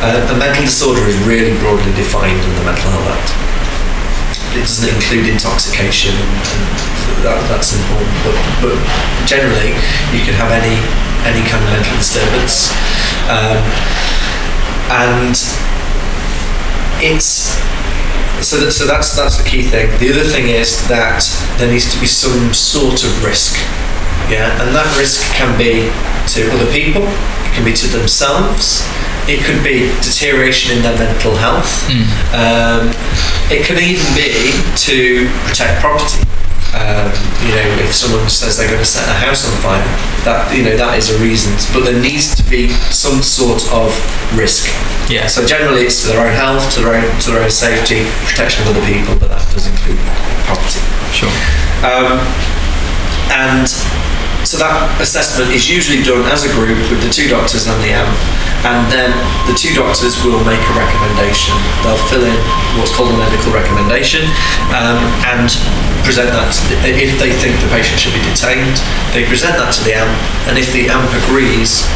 Uh, 0.03 0.19
a 0.27 0.35
mental 0.37 0.63
disorder 0.63 1.01
is 1.07 1.15
really 1.23 1.55
broadly 1.59 1.91
defined 1.95 2.35
in 2.35 2.53
the 2.59 2.63
Mental 2.67 2.91
Health 2.91 3.15
Act. 3.15 3.29
it 4.55 4.67
doesn't 4.67 4.91
include 4.91 5.31
intoxication, 5.31 6.11
and, 6.11 6.33
that, 7.23 7.39
that's 7.47 7.71
important. 7.71 8.11
But, 8.27 8.35
but 8.59 8.75
generally, 9.23 9.71
you 10.11 10.21
can 10.27 10.35
have 10.35 10.51
any 10.51 10.75
any 11.23 11.39
kind 11.47 11.63
of 11.63 11.71
mental 11.71 11.95
disturbance, 11.95 12.75
um, 13.31 13.63
and 14.91 15.35
it's 16.99 17.55
so 18.43 18.59
that, 18.59 18.71
so 18.71 18.85
that's 18.85 19.15
that's 19.15 19.37
the 19.37 19.47
key 19.47 19.63
thing. 19.63 19.87
The 19.99 20.11
other 20.11 20.27
thing 20.27 20.49
is 20.49 20.85
that 20.89 21.23
there 21.57 21.71
needs 21.71 21.87
to 21.93 21.99
be 21.99 22.07
some 22.07 22.53
sort 22.53 23.03
of 23.03 23.23
risk, 23.23 23.55
yeah, 24.29 24.51
and 24.61 24.75
that 24.75 24.87
risk 24.97 25.23
can 25.33 25.57
be 25.57 25.89
to 26.33 26.47
other 26.55 26.69
people, 26.71 27.03
it 27.03 27.51
can 27.53 27.65
be 27.65 27.73
to 27.73 27.87
themselves, 27.87 28.85
it 29.27 29.43
could 29.43 29.63
be 29.63 29.91
deterioration 30.03 30.75
in 30.75 30.83
their 30.83 30.97
mental 30.97 31.35
health, 31.35 31.71
um, 32.35 32.91
it 33.51 33.65
can 33.65 33.77
even 33.79 34.07
be 34.15 34.51
to 34.75 35.27
protect 35.47 35.81
property. 35.81 36.23
Um, 36.73 37.13
you 37.45 37.53
know, 37.53 37.85
if 37.85 37.93
someone 37.93 38.27
says 38.29 38.57
they're 38.57 38.65
going 38.67 38.81
to 38.81 38.85
set 38.85 39.05
a 39.07 39.13
house 39.13 39.45
on 39.45 39.53
fire, 39.61 39.85
that 40.25 40.49
you 40.49 40.65
know 40.65 40.75
that 40.75 40.97
is 40.97 41.13
a 41.13 41.17
reason. 41.21 41.53
But 41.69 41.85
there 41.85 42.01
needs 42.01 42.33
to 42.33 42.41
be 42.49 42.69
some 42.89 43.21
sort 43.21 43.61
of 43.69 43.93
risk. 44.33 44.65
Yeah. 45.05 45.27
So 45.27 45.45
generally, 45.45 45.85
it's 45.85 46.01
to 46.01 46.07
their 46.07 46.25
own 46.25 46.33
health, 46.33 46.73
to 46.73 46.81
their 46.81 46.97
own 46.97 47.05
to 47.05 47.29
their 47.29 47.43
own 47.43 47.53
safety, 47.53 48.09
protection 48.25 48.65
of 48.65 48.73
other 48.73 48.85
people, 48.89 49.13
but 49.21 49.29
that 49.29 49.45
does 49.53 49.69
include 49.69 50.01
property. 50.49 50.81
Sure. 51.13 51.29
Um, 51.85 52.17
and 53.29 53.69
so 54.53 54.61
that 54.61 55.01
assessment 55.01 55.49
is 55.49 55.65
usually 55.65 56.05
done 56.05 56.21
as 56.29 56.45
a 56.45 56.51
group 56.53 56.77
with 56.93 57.01
the 57.01 57.09
two 57.09 57.25
doctors 57.25 57.65
and 57.65 57.73
the 57.81 57.89
AMP, 57.89 58.13
and 58.69 58.85
then 58.93 59.09
the 59.49 59.55
two 59.57 59.73
doctors 59.73 60.13
will 60.21 60.37
make 60.45 60.61
a 60.61 60.73
recommendation. 60.77 61.57
They'll 61.81 61.97
fill 62.05 62.21
in 62.21 62.37
what's 62.77 62.93
called 62.93 63.09
a 63.09 63.17
medical 63.17 63.49
recommendation 63.49 64.21
um, 64.77 65.01
and 65.25 65.49
present 66.05 66.29
that 66.37 66.53
the, 66.69 66.77
if 66.85 67.17
they 67.17 67.33
think 67.33 67.57
the 67.65 67.69
patient 67.73 67.97
should 67.97 68.13
be 68.13 68.21
detained. 68.29 68.77
They 69.17 69.25
present 69.25 69.57
that 69.57 69.73
to 69.73 69.81
the 69.81 69.97
AMP, 69.97 70.13
and 70.45 70.61
if 70.61 70.69
the 70.69 70.85
AMP 70.85 71.09
agrees, 71.25 71.89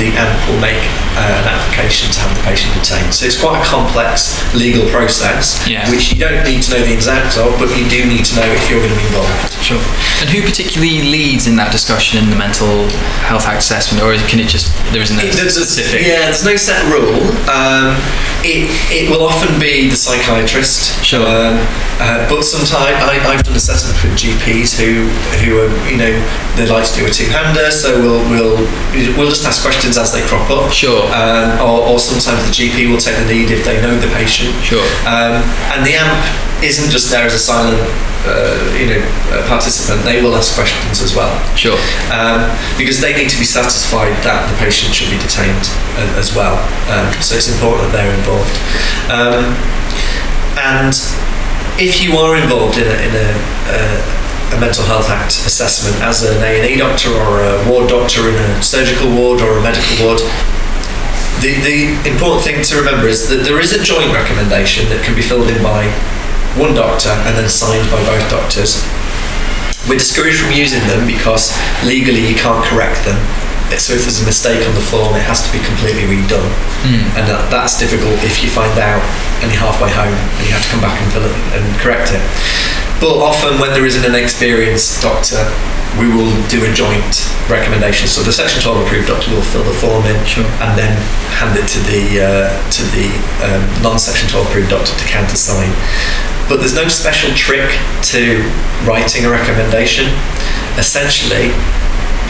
the 0.00 0.08
AMP 0.16 0.36
will 0.48 0.60
make 0.60 0.80
uh, 1.16 1.40
an 1.42 1.46
application 1.52 2.10
to 2.12 2.18
have 2.24 2.32
the 2.36 2.42
patient 2.42 2.72
detained. 2.74 3.12
So 3.12 3.26
it's 3.26 3.38
quite 3.38 3.60
a 3.60 3.64
complex 3.68 4.40
legal 4.54 4.88
process, 4.90 5.60
Yeah. 5.68 5.84
which 5.90 6.12
you 6.12 6.18
don't 6.18 6.42
need 6.44 6.62
to 6.64 6.70
know 6.74 6.82
the 6.84 6.92
exact 6.94 7.36
of, 7.36 7.58
but 7.60 7.68
you 7.76 7.84
do 7.88 8.04
need 8.08 8.24
to 8.32 8.36
know 8.36 8.48
if 8.48 8.62
you're 8.70 8.80
going 8.80 8.92
to 8.92 8.98
be 8.98 9.06
involved. 9.12 9.52
Sure. 9.62 9.80
And 10.24 10.28
who 10.32 10.40
particularly 10.42 11.02
leads 11.02 11.46
in 11.46 11.56
that 11.56 11.70
discussion 11.70 12.18
in 12.22 12.30
the 12.30 12.36
Mental 12.36 12.88
Health 13.28 13.46
Act 13.46 13.62
assessment, 13.62 14.02
or 14.02 14.14
can 14.28 14.40
it 14.40 14.48
just 14.48 14.72
there 14.92 15.02
isn't 15.02 15.18
a 15.18 15.22
It- 15.28 15.32
there's- 15.36 15.54
specific? 15.54 16.02
Yeah, 16.06 16.26
there's 16.32 16.44
no 16.44 16.56
set 16.56 16.82
rule. 16.90 17.20
Um, 17.48 17.94
it, 18.42 18.66
it 18.90 19.08
will 19.10 19.22
often 19.26 19.60
be 19.60 19.88
the 19.88 19.96
psychiatrist. 19.96 21.04
Sure. 21.04 21.22
Um, 21.22 21.60
uh, 22.00 22.26
but 22.28 22.42
sometimes 22.42 22.74
I, 22.98 23.20
I've 23.22 23.42
done 23.44 23.54
assessments 23.54 24.02
with 24.02 24.18
GPs 24.18 24.74
who 24.74 25.06
who 25.44 25.60
are 25.62 25.70
you 25.88 25.96
know 25.96 26.10
they 26.56 26.66
like 26.66 26.84
to 26.90 26.94
do 26.98 27.06
a 27.06 27.10
two-hander, 27.10 27.70
so 27.70 28.00
we'll 28.02 28.22
we'll 28.30 28.56
we'll 29.16 29.28
just 29.30 29.44
ask 29.46 29.62
questions 29.62 29.81
as 29.90 30.12
they 30.14 30.22
crop 30.26 30.48
up. 30.50 30.70
Sure. 30.72 31.02
Um, 31.10 31.58
or, 31.60 31.82
or 31.94 31.98
sometimes 31.98 32.46
the 32.46 32.52
GP 32.54 32.90
will 32.90 32.98
take 33.02 33.16
the 33.18 33.26
lead 33.26 33.50
if 33.50 33.64
they 33.64 33.80
know 33.82 33.98
the 33.98 34.06
patient. 34.14 34.54
Sure. 34.62 34.84
Um, 35.06 35.42
and 35.74 35.82
the 35.86 35.94
AMP 35.98 36.62
isn't 36.62 36.90
just 36.90 37.10
there 37.10 37.26
as 37.26 37.34
a 37.34 37.38
silent, 37.42 37.74
uh, 38.22 38.54
you 38.78 38.86
know, 38.86 39.02
uh, 39.34 39.42
participant. 39.50 40.04
They 40.06 40.22
will 40.22 40.36
ask 40.38 40.54
questions 40.54 41.02
as 41.02 41.14
well 41.16 41.34
Sure. 41.58 41.74
um, 42.14 42.46
because 42.78 43.00
they 43.02 43.10
need 43.18 43.28
to 43.34 43.38
be 43.38 43.44
satisfied 43.44 44.14
that 44.22 44.46
the 44.46 44.56
patient 44.62 44.94
should 44.94 45.10
be 45.10 45.18
detained 45.18 45.66
a- 45.98 46.14
as 46.22 46.30
well. 46.34 46.54
Um, 46.86 47.10
so 47.20 47.34
it's 47.34 47.50
important 47.50 47.90
that 47.90 47.98
they're 47.98 48.14
involved. 48.14 48.54
Um, 49.10 49.58
and 50.54 50.94
if 51.82 51.98
you 52.02 52.14
are 52.18 52.36
involved 52.38 52.78
in 52.78 52.86
a, 52.86 52.96
in 53.02 53.12
a, 53.18 53.28
a, 53.74 54.21
a 54.52 54.60
mental 54.60 54.84
health 54.84 55.08
act 55.08 55.32
assessment 55.48 55.96
as 56.04 56.22
an 56.22 56.36
A&E 56.44 56.76
doctor 56.76 57.08
or 57.08 57.40
a 57.40 57.56
ward 57.68 57.88
doctor 57.88 58.28
in 58.28 58.36
a 58.36 58.62
surgical 58.62 59.08
ward 59.16 59.40
or 59.40 59.58
a 59.58 59.62
medical 59.62 60.04
ward, 60.04 60.20
the, 61.40 61.56
the 61.64 61.96
important 62.04 62.44
thing 62.44 62.62
to 62.62 62.76
remember 62.76 63.08
is 63.08 63.28
that 63.28 63.42
there 63.48 63.58
is 63.58 63.72
a 63.72 63.82
joint 63.82 64.12
recommendation 64.12 64.88
that 64.92 65.02
can 65.02 65.16
be 65.16 65.22
filled 65.22 65.48
in 65.48 65.58
by 65.64 65.88
one 66.60 66.76
doctor 66.76 67.08
and 67.24 67.32
then 67.34 67.48
signed 67.48 67.88
by 67.88 67.98
both 68.04 68.22
doctors. 68.28 68.84
We're 69.88 69.98
discouraged 69.98 70.38
from 70.38 70.52
using 70.52 70.84
them 70.86 71.08
because 71.08 71.50
legally 71.82 72.22
you 72.22 72.36
can't 72.36 72.62
correct 72.62 73.02
them. 73.08 73.18
So 73.80 73.94
if 73.94 74.02
there's 74.04 74.20
a 74.20 74.26
mistake 74.26 74.60
on 74.66 74.74
the 74.74 74.84
form, 74.84 75.14
it 75.14 75.24
has 75.28 75.40
to 75.46 75.50
be 75.52 75.60
completely 75.64 76.04
redone, 76.08 76.50
and 77.16 77.24
that, 77.28 77.48
that's 77.50 77.78
difficult 77.78 78.16
if 78.26 78.42
you 78.42 78.48
find 78.50 78.72
out 78.78 79.00
and 79.42 79.50
you're 79.50 79.60
halfway 79.62 79.90
home 79.90 80.12
and 80.12 80.42
you 80.46 80.52
have 80.52 80.62
to 80.64 80.70
come 80.70 80.80
back 80.82 80.96
and 81.00 81.06
fill 81.12 81.24
it 81.26 81.34
and 81.56 81.64
correct 81.80 82.10
it. 82.12 82.22
But 83.02 83.18
often 83.18 83.58
when 83.58 83.70
there 83.74 83.86
isn't 83.86 84.04
an 84.06 84.14
experienced 84.14 85.02
doctor, 85.02 85.42
we 85.98 86.08
will 86.08 86.30
do 86.48 86.62
a 86.64 86.72
joint 86.72 87.28
recommendation. 87.50 88.06
So 88.08 88.22
the 88.22 88.32
Section 88.32 88.62
12 88.62 88.86
approved 88.86 89.08
doctor 89.08 89.28
will 89.34 89.42
fill 89.44 89.64
the 89.66 89.74
form 89.76 90.06
in 90.06 90.16
Sure. 90.24 90.46
and 90.64 90.72
then 90.78 90.94
hand 91.36 91.58
it 91.58 91.66
to 91.68 91.80
the 91.84 92.02
uh, 92.22 92.48
to 92.72 92.82
the 92.96 93.10
um, 93.44 93.62
non-Section 93.82 94.30
12 94.30 94.46
approved 94.48 94.70
doctor 94.70 94.94
to 94.96 95.04
countersign. 95.04 95.68
But 96.48 96.58
there's 96.64 96.74
no 96.74 96.88
special 96.88 97.30
trick 97.34 97.70
to 98.14 98.40
writing 98.86 99.24
a 99.26 99.30
recommendation. 99.30 100.06
Essentially, 100.78 101.52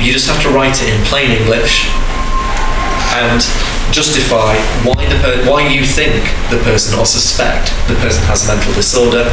you 0.02 0.12
just 0.12 0.26
have 0.26 0.42
to 0.42 0.50
write 0.50 0.82
it 0.82 0.90
in 0.90 0.98
plain 1.06 1.30
English 1.30 1.86
and 3.14 3.40
justify 3.94 4.56
why 4.82 4.98
the 5.06 5.18
per- 5.22 5.44
why 5.46 5.62
you 5.62 5.84
think 5.84 6.26
the 6.50 6.58
person 6.64 6.98
or 6.98 7.06
suspect 7.06 7.70
the 7.86 7.94
person 8.02 8.24
has 8.24 8.42
a 8.44 8.50
mental 8.50 8.72
disorder, 8.74 9.28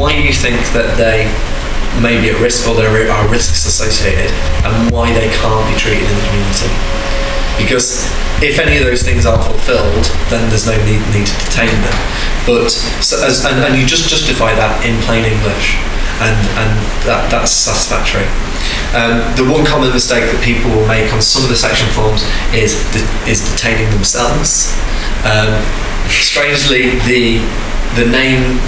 why 0.00 0.14
you 0.14 0.32
think 0.32 0.56
that 0.72 0.96
they 0.96 1.28
may 2.00 2.20
be 2.20 2.30
at 2.30 2.38
risk 2.40 2.68
or 2.68 2.74
there 2.74 2.88
are 2.88 3.28
risks 3.28 3.66
associated, 3.66 4.30
and 4.64 4.92
why 4.92 5.12
they 5.12 5.28
can't 5.42 5.64
be 5.68 5.76
treated 5.76 6.06
in 6.06 6.16
the 6.16 6.26
community. 6.32 6.72
Because 7.60 8.04
if 8.44 8.60
any 8.60 8.76
of 8.76 8.84
those 8.84 9.02
things 9.02 9.24
are 9.24 9.40
fulfilled, 9.40 10.04
then 10.28 10.44
there's 10.52 10.68
no 10.68 10.76
need, 10.84 11.00
need 11.16 11.24
to 11.24 11.36
detain 11.48 11.72
them. 11.72 11.98
But 12.44 12.68
so 13.00 13.16
as, 13.24 13.44
and, 13.44 13.56
and 13.64 13.74
you 13.80 13.86
just 13.88 14.08
justify 14.08 14.52
that 14.54 14.84
in 14.84 14.96
plain 15.08 15.24
English, 15.24 15.76
and 16.20 16.36
and 16.56 16.72
that, 17.08 17.28
that's 17.28 17.52
satisfactory. 17.52 18.28
Um, 18.94 19.18
the 19.36 19.44
one 19.44 19.64
common 19.66 19.90
mistake 19.92 20.24
that 20.30 20.40
people 20.44 20.70
will 20.70 20.86
make 20.86 21.12
on 21.12 21.20
some 21.20 21.42
of 21.42 21.48
the 21.50 21.56
section 21.58 21.88
forms 21.90 22.22
is 22.54 22.78
de- 22.94 23.04
is 23.30 23.42
detaining 23.42 23.90
themselves. 23.90 24.72
Um, 25.26 25.52
strangely, 26.08 26.96
the 27.08 27.42
the 27.98 28.06
name 28.08 28.60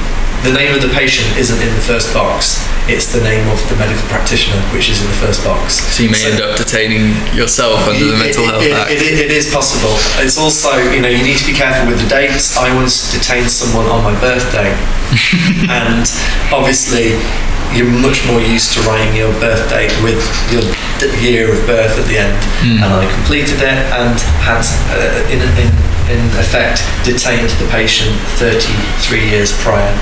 the 0.46 0.52
name 0.54 0.70
of 0.74 0.80
the 0.82 0.88
patient 0.94 1.26
isn't 1.36 1.58
in 1.62 1.70
the 1.74 1.80
first 1.82 2.14
box. 2.14 2.62
It's 2.88 3.12
the 3.12 3.20
name 3.20 3.42
of 3.50 3.58
the 3.68 3.76
medical 3.76 4.00
practitioner, 4.08 4.56
which 4.72 4.88
is 4.88 5.02
in 5.02 5.08
the 5.10 5.18
first 5.20 5.42
box. 5.44 5.74
So 5.92 6.04
you 6.04 6.10
may 6.10 6.24
end 6.30 6.40
up 6.40 6.56
detaining 6.56 7.10
yourself 7.36 7.84
under 7.84 8.00
the 8.06 8.16
Mental 8.16 8.44
it- 8.44 8.50
Health 8.50 8.62
it- 8.64 8.72
Act. 8.72 8.90
it- 8.90 9.18
it 9.28 9.30
is 9.32 9.50
possible. 9.52 9.92
It's 10.24 10.38
also, 10.38 10.72
you 10.94 11.00
know, 11.02 11.08
you 11.10 11.22
need 11.22 11.36
to 11.36 11.44
be 11.44 11.52
careful 11.52 11.86
with 11.90 12.00
the 12.00 12.08
dates. 12.08 12.56
I 12.56 12.72
once 12.74 13.10
detained 13.12 13.50
someone 13.50 13.86
on 13.90 14.02
my 14.04 14.14
birthday, 14.20 14.72
and 15.68 16.06
obviously, 16.54 17.18
you're 17.74 17.90
much 18.00 18.24
more 18.26 18.40
used 18.40 18.72
to 18.74 18.80
writing 18.88 19.14
your 19.16 19.32
birthday 19.40 19.86
with 20.02 20.20
your 20.52 20.62
d- 20.98 21.12
year 21.20 21.52
of 21.52 21.58
birth 21.66 21.98
at 21.98 22.06
the 22.06 22.18
end. 22.18 22.36
Hmm. 22.64 22.82
And 22.82 22.90
I 22.94 23.04
completed 23.14 23.60
it 23.60 23.78
and 23.92 24.16
had, 24.42 24.64
uh, 24.94 25.32
in, 25.32 25.40
in, 25.60 25.70
in 26.08 26.22
effect, 26.40 26.80
detained 27.04 27.50
the 27.60 27.68
patient 27.68 28.16
33 28.40 29.28
years 29.28 29.52
prior, 29.60 29.84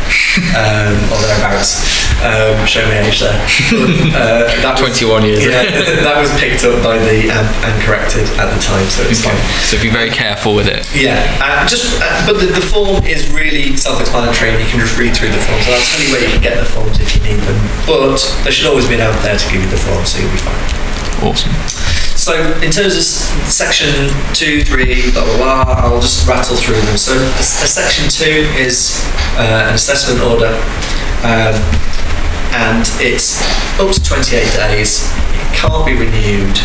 um, 0.57 0.95
or 1.11 1.19
thereabouts. 1.27 2.07
Um, 2.23 2.57
show 2.67 2.81
me 2.89 2.97
age 3.05 3.21
there. 3.21 3.37
Uh, 4.17 4.49
that 4.65 4.81
was- 4.81 4.97
21 4.97 5.25
years. 5.27 5.45
Yeah, 5.45 5.61
that 6.07 6.17
was 6.17 6.33
picked 6.41 6.65
up 6.65 6.81
by 6.83 6.97
the 6.97 7.29
AMP 7.29 7.53
and 7.69 7.75
corrected 7.85 8.25
at 8.41 8.49
the 8.49 8.61
time, 8.63 8.87
so 8.89 9.05
it's 9.05 9.21
fine. 9.21 9.37
So 9.69 9.77
be 9.83 9.91
very 9.93 10.09
careful 10.09 10.55
with 10.57 10.67
it. 10.71 10.89
Yeah, 10.97 11.21
uh, 11.43 11.67
just 11.69 12.01
uh, 12.01 12.25
but 12.25 12.41
the, 12.41 12.47
the 12.49 12.65
form 12.65 13.05
is 13.05 13.29
really 13.35 13.77
self-explanatory, 13.77 14.57
and 14.57 14.61
you 14.63 14.69
can 14.73 14.81
just 14.81 14.97
read 14.97 15.13
through 15.13 15.29
the 15.37 15.43
forms. 15.45 15.67
And 15.69 15.75
I'll 15.77 15.85
tell 15.85 16.01
you 16.01 16.09
where 16.17 16.23
you 16.25 16.33
can 16.33 16.41
get 16.43 16.57
the 16.57 16.65
forms 16.65 16.97
if 16.99 17.13
you 17.13 17.21
need 17.29 17.41
them. 17.45 17.56
But 17.87 18.19
they 18.45 18.51
should 18.51 18.67
always 18.67 18.89
be 18.89 19.01
out 19.01 19.15
there 19.23 19.37
to 19.37 19.47
give 19.53 19.63
you 19.63 19.71
the 19.71 19.79
form, 19.79 20.05
so 20.05 20.19
you'll 20.19 20.33
be 20.33 20.43
fine. 20.43 20.87
Awesome. 21.23 21.53
So 22.17 22.35
in 22.61 22.73
terms 22.73 22.97
of 22.97 23.03
section 23.05 24.09
two, 24.35 24.65
three, 24.65 25.13
blah 25.13 25.25
blah 25.25 25.37
blah, 25.37 25.75
I'll 25.79 26.01
just 26.01 26.27
rattle 26.27 26.57
through 26.57 26.81
them. 26.89 26.97
So 26.97 27.13
a, 27.13 27.39
a 27.39 27.69
section 27.69 28.09
two 28.09 28.49
is 28.59 29.05
uh, 29.37 29.69
an 29.69 29.75
assessment 29.75 30.21
order, 30.25 30.51
um, 31.23 31.55
and 32.57 32.85
it's 33.05 33.39
up 33.79 33.93
to 33.93 34.03
28 34.03 34.43
days. 34.57 35.07
It 35.39 35.49
can't 35.55 35.85
be 35.85 35.93
renewed, 35.93 36.57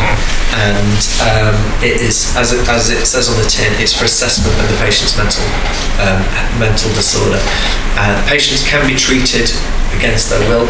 and 0.55 1.00
um, 1.29 1.55
it 1.83 2.00
is 2.00 2.36
as 2.36 2.53
it, 2.53 2.67
as 2.67 2.89
it 2.89 3.05
says 3.05 3.29
on 3.29 3.38
the 3.38 3.48
tin, 3.48 3.71
it's 3.79 3.93
for 3.93 4.05
assessment 4.05 4.55
of 4.55 4.67
the 4.71 4.79
patient's 4.83 5.15
mental 5.15 5.43
um, 6.00 6.24
mental 6.57 6.89
disorder. 6.95 7.39
And 8.00 8.15
patients 8.25 8.63
can 8.67 8.88
be 8.88 8.95
treated 8.95 9.51
against 9.98 10.29
their 10.29 10.41
will 10.50 10.67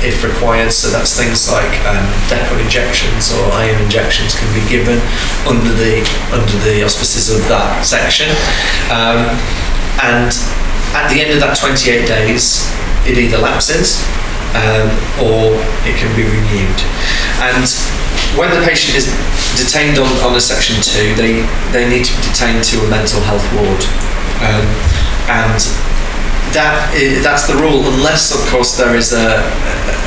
if 0.00 0.22
required. 0.22 0.70
So 0.70 0.90
that's 0.90 1.16
things 1.16 1.50
like 1.50 1.70
um, 1.86 2.04
depot 2.28 2.58
injections 2.62 3.34
or 3.34 3.50
IM 3.58 3.82
injections 3.82 4.34
can 4.38 4.48
be 4.54 4.62
given 4.70 4.98
under 5.46 5.72
the 5.74 6.02
under 6.30 6.58
the 6.62 6.84
auspices 6.84 7.34
of 7.34 7.42
that 7.48 7.82
section. 7.82 8.30
Um, 8.90 9.26
and 10.02 10.30
at 10.94 11.10
the 11.10 11.20
end 11.20 11.34
of 11.34 11.40
that 11.40 11.58
28 11.58 12.06
days, 12.06 12.70
it 13.04 13.18
either 13.18 13.38
lapses 13.38 14.04
um, 14.56 14.88
or 15.20 15.52
it 15.84 15.98
can 15.98 16.08
be 16.16 16.24
renewed. 16.24 16.80
And 17.42 17.66
when 18.38 18.50
the 18.54 18.62
patient 18.64 18.96
is 18.96 19.10
detained 19.58 19.98
on, 19.98 20.08
on 20.24 20.36
a 20.36 20.40
section 20.40 20.76
two, 20.80 21.14
they, 21.14 21.44
they 21.72 21.88
need 21.88 22.04
to 22.06 22.12
be 22.16 22.22
detained 22.30 22.64
to 22.72 22.80
a 22.84 22.88
mental 22.88 23.20
health 23.26 23.44
ward. 23.56 23.82
Um, 24.40 24.66
and 25.28 25.60
that 26.54 26.92
that's 27.22 27.46
the 27.46 27.56
rule, 27.56 27.84
unless, 27.96 28.34
of 28.34 28.40
course, 28.48 28.76
there 28.76 28.96
is 28.96 29.12
a, 29.12 29.40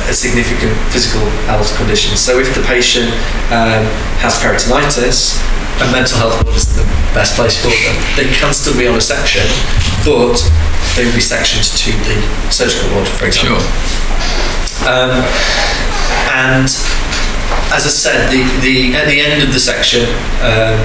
a 0.08 0.14
significant 0.14 0.74
physical 0.90 1.22
health 1.46 1.74
condition. 1.76 2.16
So, 2.16 2.38
if 2.38 2.54
the 2.54 2.62
patient 2.62 3.10
um, 3.52 3.84
has 4.22 4.38
peritonitis, 4.40 5.38
a 5.80 5.86
mental 5.90 6.18
health 6.18 6.36
ward 6.44 6.56
is 6.56 6.68
the 6.76 6.84
best 7.14 7.34
place 7.34 7.56
for 7.58 7.72
them. 7.72 7.96
They 8.14 8.28
can 8.30 8.52
still 8.52 8.76
be 8.76 8.86
on 8.86 8.96
a 8.96 9.04
section, 9.04 9.42
but 10.04 10.36
they 10.94 11.04
would 11.04 11.14
be 11.14 11.24
sectioned 11.24 11.64
to 11.64 11.90
the 12.06 12.18
surgical 12.52 12.92
ward, 12.94 13.08
for 13.08 13.26
example. 13.26 13.58
Sure. 13.58 13.92
Um, 14.82 15.24
and 16.34 16.68
as 17.72 17.86
I 17.86 17.92
said, 17.92 18.30
the, 18.30 18.42
the 18.60 18.96
at 18.96 19.06
the 19.08 19.20
end 19.20 19.42
of 19.42 19.52
the 19.52 19.60
section, 19.60 20.04
um, 20.42 20.82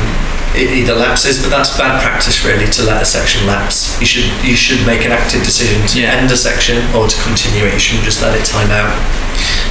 it 0.57 0.71
either 0.73 0.95
lapses, 0.95 1.41
but 1.41 1.49
that's 1.49 1.77
bad 1.77 2.01
practice 2.01 2.43
really 2.43 2.65
to 2.65 2.81
let 2.83 3.01
a 3.01 3.05
section 3.05 3.45
lapse. 3.45 3.99
You 4.01 4.07
should 4.07 4.25
you 4.43 4.55
should 4.55 4.81
make 4.85 5.05
an 5.05 5.11
active 5.11 5.43
decision 5.43 5.85
to 5.93 6.01
Yeah. 6.01 6.17
end 6.17 6.31
a 6.31 6.37
section 6.37 6.81
or 6.95 7.07
to 7.07 7.17
continue 7.21 7.65
it. 7.65 7.73
You 7.73 7.79
shouldn't 7.79 8.05
just 8.05 8.21
let 8.21 8.33
it 8.35 8.43
time 8.45 8.71
out, 8.71 8.91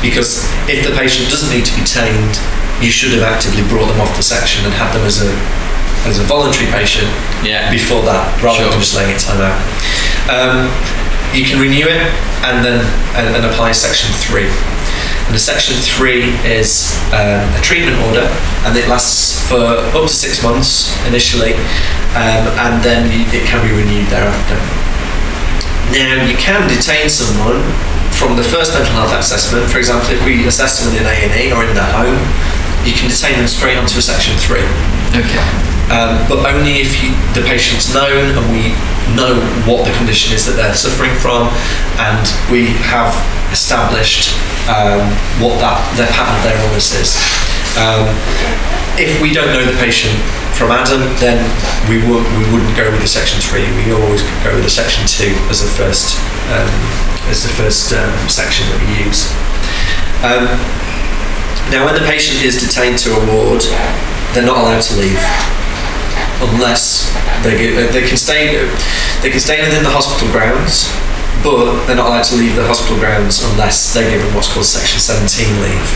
because 0.01 0.47
if 0.69 0.87
the 0.87 0.95
patient 0.95 1.29
doesn't 1.29 1.51
need 1.51 1.65
to 1.67 1.75
be 1.75 1.83
tamed, 1.85 2.39
you 2.81 2.91
should 2.91 3.13
have 3.19 3.23
actively 3.25 3.63
brought 3.69 3.89
them 3.89 4.01
off 4.01 4.15
the 4.17 4.23
section 4.23 4.65
and 4.65 4.73
had 4.75 4.93
them 4.95 5.05
as 5.05 5.21
a 5.23 5.31
as 6.07 6.19
a 6.19 6.23
voluntary 6.23 6.71
patient 6.71 7.09
Yeah. 7.43 7.69
before 7.71 8.03
that, 8.07 8.41
rather 8.43 8.61
Sure. 8.61 8.71
than 8.71 8.79
just 8.81 8.95
letting 8.95 9.11
it 9.17 9.19
time 9.21 9.41
out. 9.43 9.59
Um, 10.31 10.71
you 11.35 11.45
can 11.45 11.59
renew 11.59 11.87
it 11.89 12.03
and 12.47 12.65
then 12.65 12.79
and, 13.17 13.35
and 13.35 13.45
apply 13.47 13.73
section 13.73 14.13
three. 14.15 14.47
And 15.27 15.35
the 15.35 15.43
section 15.43 15.75
three 15.83 16.31
is 16.47 16.95
um, 17.11 17.43
a 17.55 17.61
treatment 17.61 17.99
order, 18.07 18.31
and 18.63 18.77
it 18.79 18.87
lasts 18.87 19.43
for 19.51 19.59
up 19.59 20.07
to 20.07 20.15
six 20.15 20.43
months 20.43 20.95
initially, 21.07 21.55
um, 22.15 22.47
and 22.63 22.79
then 22.83 23.11
it 23.11 23.43
can 23.45 23.59
be 23.67 23.75
renewed 23.75 24.07
thereafter. 24.07 24.55
Now 25.91 26.23
you 26.23 26.37
can 26.39 26.69
detain 26.71 27.11
someone 27.11 27.63
from 28.15 28.37
the 28.37 28.43
first 28.43 28.73
mental 28.73 28.95
health 28.95 29.13
assessment. 29.19 29.71
For 29.71 29.79
example, 29.79 30.11
if 30.11 30.25
we 30.25 30.47
assess 30.47 30.79
someone 30.79 30.97
in 30.99 31.07
A 31.07 31.17
and 31.27 31.35
E 31.35 31.53
or 31.53 31.67
in 31.67 31.75
their 31.75 31.91
home, 31.91 32.23
you 32.87 32.95
can 32.95 33.11
detain 33.11 33.37
them 33.37 33.49
straight 33.49 33.77
onto 33.77 33.99
a 33.99 34.03
section 34.03 34.39
three 34.39 34.63
Okay. 35.11 35.76
Um, 35.87 36.19
but 36.27 36.43
only 36.43 36.83
if 36.83 36.99
you, 36.99 37.15
the 37.31 37.47
patient's 37.47 37.95
known 37.95 38.35
and 38.35 38.47
we 38.51 38.75
know 39.15 39.39
what 39.71 39.87
the 39.87 39.95
condition 39.95 40.35
is 40.35 40.43
that 40.51 40.59
they're 40.59 40.75
suffering 40.75 41.15
from, 41.15 41.47
and 42.03 42.27
we 42.51 42.75
have 42.91 43.15
established 43.55 44.35
um, 44.67 45.07
what 45.39 45.55
that 45.63 45.79
their 45.95 46.11
pattern 46.11 46.35
of 46.35 46.43
their 46.43 46.59
illness 46.59 46.91
is. 46.91 47.15
Um, 47.79 48.11
if 48.99 49.23
we 49.23 49.31
don't 49.31 49.47
know 49.55 49.63
the 49.63 49.79
patient 49.79 50.19
from 50.59 50.75
Adam, 50.75 51.07
then 51.23 51.39
we 51.87 52.03
would 52.03 52.27
we 52.35 52.45
wouldn't 52.51 52.75
go 52.75 52.91
with 52.91 52.99
the 52.99 53.11
section 53.11 53.39
three. 53.39 53.71
We 53.87 53.95
always 53.95 54.27
go 54.43 54.59
with 54.59 54.67
the 54.67 54.73
section 54.73 55.07
two 55.07 55.39
as 55.47 55.63
the 55.63 55.71
first 55.71 56.19
um, 56.51 56.73
as 57.31 57.47
the 57.47 57.53
first 57.55 57.95
um, 57.95 58.11
section 58.27 58.67
that 58.75 58.79
we 58.83 59.07
use. 59.07 59.31
Um, 60.27 60.51
now, 61.71 61.87
when 61.87 61.95
the 61.95 62.07
patient 62.07 62.43
is 62.43 62.59
detained 62.59 62.99
to 63.07 63.15
a 63.15 63.21
ward, 63.31 63.63
they're 64.35 64.47
not 64.47 64.59
allowed 64.59 64.83
to 64.83 64.95
leave 64.99 65.19
unless 66.41 67.13
they 67.43 67.57
get, 67.57 67.73
uh, 67.77 67.93
they 67.93 68.07
can 68.07 68.17
stay 68.17 68.57
they 69.23 69.31
can 69.31 69.41
stay 69.41 69.61
within 69.65 69.83
the 69.83 69.91
hospital 69.91 70.29
grounds, 70.31 70.93
but 71.43 71.87
they're 71.87 71.97
not 71.97 72.09
allowed 72.09 72.29
to 72.31 72.37
leave 72.37 72.55
the 72.55 72.67
hospital 72.67 72.99
grounds 72.99 73.43
unless 73.53 73.95
they're 73.95 74.09
given 74.11 74.29
what's 74.35 74.53
called 74.53 74.67
Section 74.67 75.01
17 75.01 75.49
leave. 75.65 75.89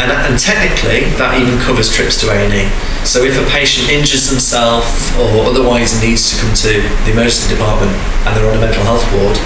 And, 0.00 0.10
and 0.10 0.34
technically, 0.40 1.12
that 1.20 1.36
even 1.38 1.60
covers 1.60 1.92
trips 1.92 2.18
to 2.24 2.32
A&E. 2.32 2.66
So 3.04 3.22
if 3.22 3.36
a 3.36 3.44
patient 3.52 3.92
injures 3.92 4.32
themselves 4.32 4.88
or 5.20 5.46
otherwise 5.46 6.00
needs 6.00 6.32
to 6.32 6.34
come 6.40 6.50
to 6.66 6.80
the 7.04 7.12
emergency 7.12 7.52
department 7.52 7.92
and 8.26 8.32
they're 8.34 8.48
on 8.48 8.56
a 8.56 8.62
mental 8.64 8.82
health 8.82 9.04
ward, 9.14 9.36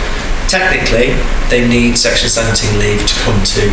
technically 0.46 1.18
they 1.50 1.66
need 1.66 1.98
Section 1.98 2.30
17 2.30 2.78
leave 2.78 3.02
to 3.02 3.14
come 3.26 3.36
to 3.58 3.68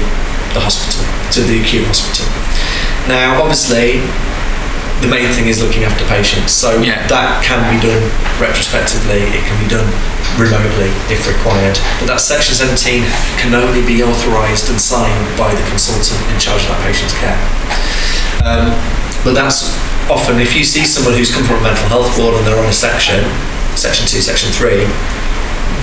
the 0.58 0.60
hospital, 0.60 1.06
to 1.32 1.40
the 1.46 1.62
acute 1.62 1.86
hospital. 1.86 2.28
Now, 3.08 3.40
obviously, 3.40 4.02
the 5.04 5.12
main 5.12 5.28
thing 5.36 5.48
is 5.52 5.60
looking 5.62 5.84
after 5.84 6.08
patients. 6.08 6.54
So 6.56 6.80
Yeah. 6.82 7.06
that 7.12 7.44
can 7.44 7.60
be 7.68 7.76
done 7.84 8.00
retrospectively. 8.40 9.20
It 9.36 9.44
can 9.44 9.60
be 9.60 9.68
done 9.68 9.86
remotely 10.40 10.88
if 11.12 11.28
required. 11.28 11.76
But 12.00 12.08
that 12.08 12.22
section 12.24 12.56
17 12.56 13.04
can 13.36 13.54
only 13.54 13.84
be 13.84 14.02
authorised 14.02 14.70
and 14.72 14.80
signed 14.80 15.28
by 15.38 15.52
the 15.54 15.62
consultant 15.68 16.24
in 16.32 16.40
charge 16.40 16.64
of 16.64 16.70
that 16.72 16.82
patient's 16.88 17.14
care. 17.20 17.36
Um, 18.48 18.72
but 19.28 19.36
that's 19.36 19.76
often 20.10 20.40
if 20.40 20.56
you 20.56 20.64
see 20.64 20.86
someone 20.88 21.14
who's 21.20 21.32
come 21.36 21.44
from 21.44 21.60
a 21.60 21.64
mental 21.68 21.88
health 21.92 22.18
ward 22.18 22.36
and 22.40 22.48
they're 22.48 22.58
on 22.60 22.66
a 22.66 22.74
section, 22.74 23.20
section 23.76 24.08
two, 24.08 24.22
section 24.24 24.50
three. 24.56 24.88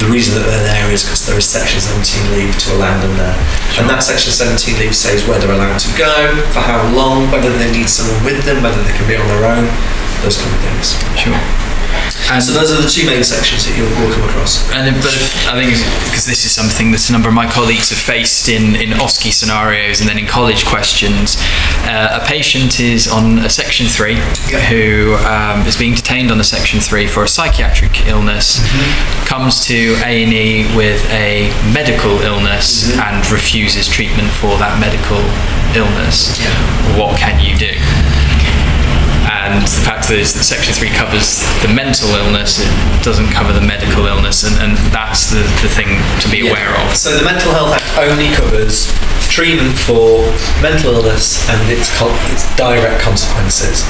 The 0.01 0.09
reason 0.09 0.33
that 0.41 0.49
they're 0.49 0.65
there 0.65 0.89
is 0.89 1.05
because 1.05 1.27
there 1.29 1.37
is 1.37 1.45
section 1.45 1.81
17 1.81 2.33
leave 2.33 2.57
to 2.65 2.77
allow 2.77 2.97
them 3.05 3.13
there. 3.21 3.37
And 3.77 3.85
that 3.89 4.01
section 4.01 4.33
17 4.33 4.81
leave 4.81 4.97
says 4.97 5.29
where 5.29 5.37
they're 5.37 5.53
allowed 5.53 5.77
to 5.81 5.93
go, 5.97 6.41
for 6.57 6.65
how 6.65 6.81
long, 6.97 7.29
whether 7.29 7.53
they 7.61 7.69
need 7.71 7.89
someone 7.89 8.17
with 8.25 8.41
them, 8.49 8.65
whether 8.65 8.81
they 8.83 8.97
can 8.97 9.05
be 9.05 9.17
on 9.17 9.29
their 9.29 9.45
own, 9.45 9.69
those 10.25 10.41
kind 10.41 10.49
of 10.49 10.61
things. 10.65 10.97
Sure. 11.21 11.37
And 12.31 12.39
So 12.43 12.55
those 12.55 12.71
are 12.71 12.81
the 12.81 12.89
two 12.89 13.07
main 13.07 13.25
sections 13.25 13.67
that 13.67 13.75
you'll, 13.75 13.91
come 14.15 14.23
across. 14.31 14.63
And 14.71 14.87
but 15.03 15.11
if, 15.11 15.35
I 15.51 15.59
think 15.59 15.75
because 16.07 16.27
this 16.27 16.47
is 16.47 16.53
something 16.55 16.95
that 16.95 17.03
a 17.09 17.13
number 17.13 17.29
of 17.29 17.35
my 17.35 17.51
colleagues 17.51 17.91
have 17.91 17.99
faced 17.99 18.49
in 18.49 18.79
in 18.79 18.95
OSCE 18.95 19.35
scenarios 19.35 19.99
and 19.99 20.09
then 20.09 20.19
in 20.19 20.27
college 20.27 20.65
questions, 20.65 21.37
uh, 21.85 22.21
a 22.23 22.27
patient 22.27 22.81
is 22.81 23.09
on 23.09 23.39
a 23.39 23.51
section 23.51 23.87
three 23.87 24.15
Yeah. 24.51 24.61
who 24.69 25.15
um, 25.27 25.67
is 25.67 25.77
being 25.77 25.95
detained 25.95 26.31
on 26.31 26.41
a 26.41 26.45
section 26.45 26.81
three 26.81 27.07
for 27.07 27.25
a 27.25 27.29
psychiatric 27.29 28.07
illness, 28.07 28.61
comes 29.27 29.65
to 29.67 29.95
A 30.05 30.25
and 30.25 30.33
E 30.33 30.77
with 30.77 31.05
a 31.11 31.49
medical 31.73 32.21
illness 32.23 32.97
and 32.99 33.29
refuses 33.31 33.89
treatment 33.89 34.29
for 34.31 34.59
that 34.59 34.79
medical 34.81 35.21
illness. 35.77 36.39
Yeah. 36.41 36.99
What 36.99 37.19
can 37.19 37.39
you 37.41 37.57
do? 37.57 37.73
And 39.31 39.63
the 39.63 39.83
fact 39.87 40.11
is 40.11 40.35
that 40.35 40.43
Section 40.43 40.75
3 40.75 40.91
covers 40.91 41.39
the 41.63 41.71
mental 41.71 42.11
illness, 42.19 42.59
it 42.59 42.71
doesn't 43.07 43.31
cover 43.31 43.55
the 43.55 43.63
medical 43.63 44.07
illness, 44.11 44.43
and, 44.43 44.59
and 44.59 44.75
that's 44.91 45.31
the, 45.31 45.43
the 45.63 45.71
thing 45.71 46.03
to 46.19 46.27
be 46.27 46.43
Yeah. 46.43 46.51
aware 46.51 46.73
of. 46.83 46.91
So 46.99 47.15
the 47.15 47.23
Mental 47.23 47.55
Health 47.55 47.79
Act 47.79 47.87
only 48.11 48.35
covers 48.35 48.91
treatment 49.31 49.79
for 49.79 50.27
mental 50.59 50.99
illness 50.99 51.47
and 51.49 51.61
its, 51.71 51.87
its 52.35 52.43
direct 52.59 52.99
consequences. 53.01 53.87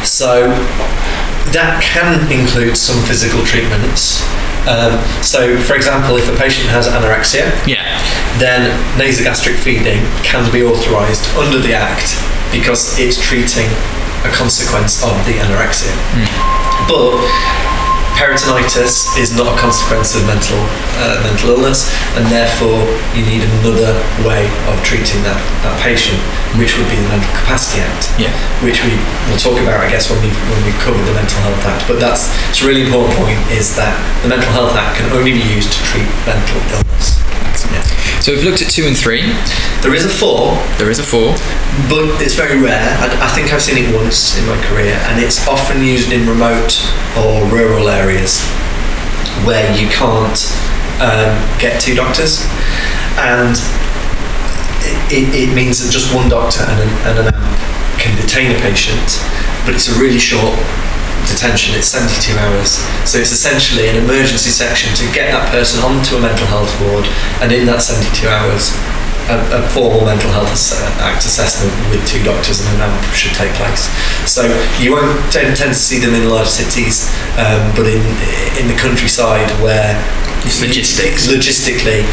So 0.00 0.48
that 1.52 1.84
can 1.84 2.24
include 2.32 2.76
some 2.76 2.96
physical 3.04 3.44
treatments. 3.44 4.24
Um, 4.64 4.96
so, 5.20 5.60
for 5.60 5.76
example, 5.76 6.16
if 6.16 6.24
a 6.24 6.36
patient 6.40 6.72
has 6.72 6.88
anorexia, 6.88 7.52
Yeah, 7.68 7.84
then 8.40 8.72
nasogastric 8.96 9.60
feeding 9.60 10.00
can 10.24 10.48
be 10.50 10.64
authorised 10.64 11.28
under 11.36 11.60
the 11.60 11.74
Act 11.76 12.16
because 12.48 12.96
it's 12.98 13.20
treating 13.20 13.68
a 14.24 14.30
consequence 14.32 15.04
of 15.04 15.14
the 15.28 15.38
anorexia. 15.38 15.92
But 16.88 17.20
peritonitis 18.14 19.10
is 19.18 19.34
not 19.34 19.50
a 19.50 19.56
consequence 19.58 20.14
of 20.14 20.24
mental 20.26 20.58
uh, 21.02 21.20
mental 21.26 21.50
illness, 21.58 21.90
and 22.16 22.26
therefore 22.30 22.86
you 23.12 23.26
need 23.26 23.42
another 23.60 23.92
way 24.22 24.46
of 24.70 24.74
treating 24.86 25.20
that, 25.26 25.38
that 25.66 25.74
patient, 25.82 26.18
which 26.56 26.78
would 26.78 26.88
be 26.88 26.96
the 26.96 27.10
Mental 27.10 27.30
Capacity 27.42 27.82
Act 27.82 28.14
yeah, 28.18 28.30
which 28.62 28.78
we 28.86 28.94
will 29.26 29.38
talk 29.38 29.58
about, 29.58 29.82
I 29.82 29.90
guess, 29.90 30.08
when 30.10 30.22
we 30.22 30.30
when 30.30 30.62
we 30.62 30.72
cover 30.78 30.98
the 31.02 31.14
Mental 31.14 31.40
Health 31.42 31.66
Act. 31.66 31.82
But 31.90 31.98
that's 31.98 32.30
it's 32.48 32.62
a 32.62 32.66
really 32.66 32.86
important 32.86 33.18
point 33.18 33.38
is 33.50 33.74
that 33.76 33.94
the 34.22 34.30
Mental 34.30 34.50
Health 34.54 34.74
Act 34.78 35.02
can 35.02 35.10
only 35.10 35.34
be 35.34 35.44
used 35.50 35.74
to 35.74 35.80
treat 35.82 36.06
mental 36.24 36.62
illness. 36.70 37.13
Yeah. 37.72 37.82
So 38.20 38.32
we've 38.32 38.44
looked 38.44 38.62
at 38.62 38.70
2 38.70 38.86
and 38.86 38.96
3, 38.96 39.20
There 39.82 39.94
is 39.94 40.04
a 40.04 40.08
four, 40.08 40.56
there 40.78 40.90
is 40.90 40.98
a 40.98 41.04
4. 41.04 41.34
but 41.88 42.22
it's 42.22 42.34
very 42.34 42.60
rare. 42.60 42.96
I, 43.00 43.26
I 43.26 43.28
think 43.34 43.52
I've 43.52 43.62
seen 43.62 43.76
it 43.76 43.94
once 43.94 44.38
in 44.38 44.46
my 44.46 44.56
career, 44.64 44.96
and 45.08 45.22
it's 45.22 45.46
often 45.46 45.82
used 45.82 46.12
in 46.12 46.26
remote 46.28 46.80
or 47.18 47.44
rural 47.52 47.88
areas 47.88 48.40
where 49.44 49.68
you 49.76 49.88
can't 49.88 50.40
um, 51.02 51.36
get 51.58 51.80
two 51.80 51.94
doctors, 51.94 52.46
and 53.20 53.56
it, 55.12 55.12
it, 55.12 55.50
it 55.50 55.54
means 55.54 55.84
that 55.84 55.92
just 55.92 56.14
one 56.14 56.28
doctor 56.28 56.64
and 56.64 56.80
an, 56.80 56.88
and 57.08 57.18
an 57.28 57.34
amp 57.34 57.60
can 58.00 58.16
detain 58.16 58.54
a 58.54 58.58
patient, 58.60 59.20
but 59.64 59.74
it's 59.74 59.88
a 59.88 59.96
really 60.00 60.18
short 60.18 60.54
detention. 61.26 61.74
It's 61.74 61.88
72 61.88 62.36
hours, 62.38 62.80
so 63.08 63.18
it's 63.18 63.32
essentially 63.32 63.88
an 63.88 63.96
emergency 63.96 64.50
section 64.50 64.92
to 65.00 65.04
get 65.12 65.30
that 65.32 65.50
person 65.50 65.80
onto 65.82 66.16
a 66.16 66.20
mental 66.20 66.46
health 66.48 66.70
ward, 66.84 67.06
and 67.42 67.52
in 67.52 67.66
that 67.66 67.82
72 67.82 68.28
hours, 68.28 68.72
a, 69.32 69.40
a 69.56 69.60
formal 69.72 70.04
mental 70.04 70.28
health 70.36 70.52
ass- 70.52 70.76
act 71.00 71.24
assessment 71.24 71.72
with 71.88 72.04
two 72.04 72.20
doctors 72.28 72.60
and 72.60 72.68
an 72.76 72.92
AMP 72.92 73.08
should 73.16 73.32
take 73.32 73.48
place. 73.56 73.88
So 74.28 74.44
you 74.76 74.92
won't 74.92 75.16
tend, 75.32 75.56
tend 75.56 75.72
to 75.72 75.80
see 75.80 75.96
them 75.96 76.12
in 76.12 76.28
large 76.28 76.48
cities, 76.52 77.08
um, 77.40 77.72
but 77.72 77.88
in 77.88 78.04
in 78.60 78.68
the 78.68 78.76
countryside 78.76 79.48
where 79.64 79.96
It's 80.44 80.60
logistics. 80.60 81.24
logistically 81.24 82.04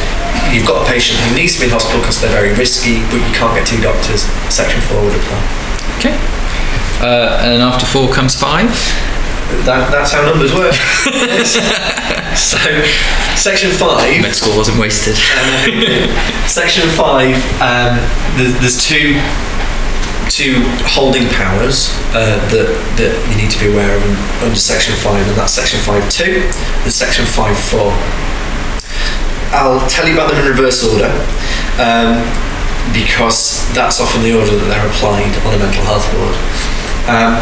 you've 0.56 0.64
got 0.64 0.80
a 0.80 0.86
patient 0.88 1.20
who 1.28 1.36
needs 1.36 1.60
to 1.60 1.60
be 1.60 1.66
in 1.68 1.76
hospital 1.76 2.00
because 2.00 2.24
they're 2.24 2.32
very 2.32 2.56
risky, 2.56 3.04
but 3.12 3.20
you 3.20 3.32
can't 3.36 3.52
get 3.60 3.68
two 3.68 3.84
doctors. 3.84 4.24
Section 4.48 4.80
four 4.88 5.04
would 5.04 5.12
apply. 5.20 5.44
Okay. 6.00 6.16
Uh, 7.02 7.42
and 7.42 7.62
after 7.62 7.86
four 7.86 8.12
comes 8.12 8.36
five. 8.36 8.70
That, 9.66 9.92
that's 9.92 10.14
how 10.14 10.24
numbers 10.24 10.54
work. 10.56 10.74
so, 12.40 12.62
section 13.36 13.70
five. 13.70 14.22
Med 14.22 14.34
school 14.34 14.56
wasn't 14.56 14.80
wasted. 14.80 15.18
Um, 15.18 16.08
section 16.48 16.88
five. 16.88 17.36
Um, 17.60 18.00
there's, 18.38 18.56
there's 18.64 18.80
two 18.80 19.20
two 20.32 20.64
holding 20.88 21.28
powers 21.36 21.92
uh, 22.16 22.40
that 22.56 22.72
that 22.96 23.12
you 23.28 23.36
need 23.36 23.52
to 23.52 23.60
be 23.60 23.68
aware 23.68 23.92
of 23.92 24.02
under 24.40 24.56
section 24.56 24.96
five, 24.96 25.28
and 25.28 25.36
that's 25.36 25.52
section 25.52 25.80
five 25.84 26.08
two 26.08 26.48
and 26.88 26.92
section 26.92 27.26
five 27.26 27.60
four. 27.60 27.92
I'll 29.52 29.84
tell 29.90 30.08
you 30.08 30.16
about 30.16 30.32
them 30.32 30.46
in 30.46 30.48
reverse 30.48 30.80
order. 30.88 31.12
Um, 31.76 32.24
because 32.94 33.51
that's 33.74 34.00
often 34.00 34.24
the 34.24 34.36
order 34.36 34.52
that 34.52 34.68
they're 34.68 34.88
applied 34.88 35.32
on 35.48 35.56
a 35.56 35.60
mental 35.60 35.84
health 35.88 36.08
ward. 36.16 36.36
Um, 37.08 37.40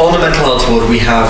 on 0.00 0.16
a 0.16 0.20
mental 0.20 0.44
health 0.44 0.64
ward, 0.68 0.88
we 0.88 0.98
have 1.04 1.28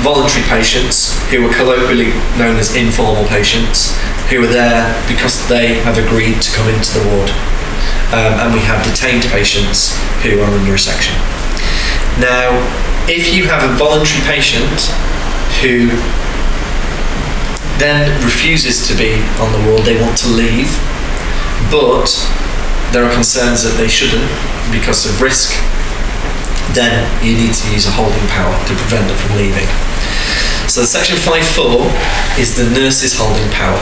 voluntary 0.00 0.44
patients 0.48 1.12
who 1.28 1.44
are 1.44 1.52
colloquially 1.52 2.10
known 2.40 2.56
as 2.56 2.74
informal 2.74 3.24
patients 3.28 3.92
who 4.32 4.42
are 4.42 4.48
there 4.48 4.88
because 5.06 5.46
they 5.48 5.76
have 5.84 5.98
agreed 5.98 6.40
to 6.40 6.50
come 6.56 6.68
into 6.72 6.98
the 6.98 7.04
ward. 7.12 7.30
Um, 8.10 8.34
and 8.42 8.48
we 8.54 8.60
have 8.66 8.82
detained 8.82 9.22
patients 9.30 9.94
who 10.24 10.40
are 10.40 10.50
under 10.50 10.74
a 10.74 10.78
section. 10.78 11.14
Now, 12.18 12.58
if 13.06 13.34
you 13.34 13.44
have 13.46 13.62
a 13.62 13.72
voluntary 13.76 14.24
patient 14.26 14.90
who 15.62 15.92
then 17.78 18.10
refuses 18.24 18.88
to 18.88 18.96
be 18.96 19.20
on 19.38 19.52
the 19.52 19.62
ward, 19.68 19.84
they 19.84 20.00
want 20.00 20.16
to 20.18 20.28
leave, 20.28 20.68
but 21.70 22.08
there 22.92 23.06
are 23.06 23.14
concerns 23.14 23.62
that 23.62 23.78
they 23.78 23.86
shouldn't 23.86 24.26
because 24.74 25.06
of 25.06 25.22
risk, 25.22 25.54
then 26.74 27.06
you 27.22 27.38
need 27.38 27.54
to 27.54 27.66
use 27.70 27.86
a 27.86 27.94
holding 27.94 28.26
power 28.30 28.54
to 28.66 28.72
prevent 28.74 29.06
them 29.06 29.18
from 29.18 29.38
leaving. 29.38 29.66
So 30.66 30.82
section 30.82 31.18
5.4 31.18 32.38
is 32.38 32.54
the 32.54 32.66
nurse's 32.74 33.14
holding 33.14 33.46
power. 33.54 33.78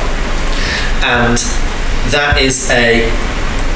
And 1.04 1.36
that 2.12 2.40
is 2.40 2.68
a, 2.72 3.08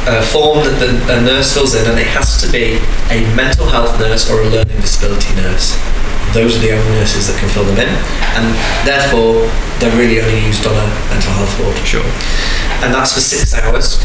a 0.09 0.25
form 0.25 0.65
that 0.65 0.77
the, 0.81 0.93
a 1.13 1.21
nurse 1.21 1.53
fills 1.53 1.77
in 1.77 1.85
and 1.89 2.01
it 2.01 2.09
has 2.13 2.41
to 2.45 2.49
be 2.53 2.81
a 3.13 3.25
mental 3.37 3.69
health 3.69 4.01
nurse 4.01 4.29
or 4.29 4.41
a 4.41 4.49
learning 4.49 4.81
disability 4.81 5.33
nurse. 5.37 5.77
Those 6.33 6.57
are 6.57 6.65
the 6.65 6.73
only 6.73 6.93
nurses 6.97 7.29
that 7.29 7.37
can 7.37 7.49
fill 7.53 7.65
them 7.65 7.77
in 7.77 7.93
and 8.37 8.49
therefore 8.89 9.49
they're 9.81 9.97
really 9.97 10.21
only 10.21 10.41
used 10.45 10.65
on 10.65 10.73
a 10.73 10.89
mental 11.13 11.33
health 11.37 11.53
ward. 11.61 11.77
Sure. 11.85 12.05
And 12.81 12.93
that's 12.93 13.13
for 13.13 13.21
six 13.21 13.53
hours 13.53 14.01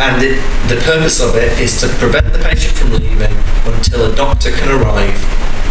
and 0.00 0.22
it, 0.22 0.36
the 0.68 0.76
purpose 0.84 1.20
of 1.20 1.36
it 1.36 1.58
is 1.58 1.80
to 1.80 1.88
prevent 1.96 2.32
the 2.32 2.38
patient 2.38 2.76
from 2.76 2.92
leaving 2.92 3.32
until 3.64 4.10
a 4.10 4.14
doctor 4.14 4.50
can 4.50 4.68
arrive 4.68 5.16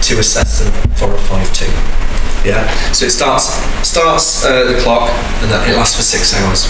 to 0.02 0.20
assess 0.20 0.60
them 0.60 0.74
for 0.98 1.14
a 1.14 1.18
5-2. 1.18 1.70
Yeah, 2.46 2.70
so 2.94 3.06
it 3.06 3.12
starts 3.12 3.58
starts 3.82 4.46
uh, 4.46 4.70
the 4.70 4.78
clock 4.82 5.10
and 5.42 5.50
that 5.50 5.66
it 5.66 5.74
lasts 5.74 5.98
for 5.98 6.06
six 6.06 6.30
hours. 6.38 6.70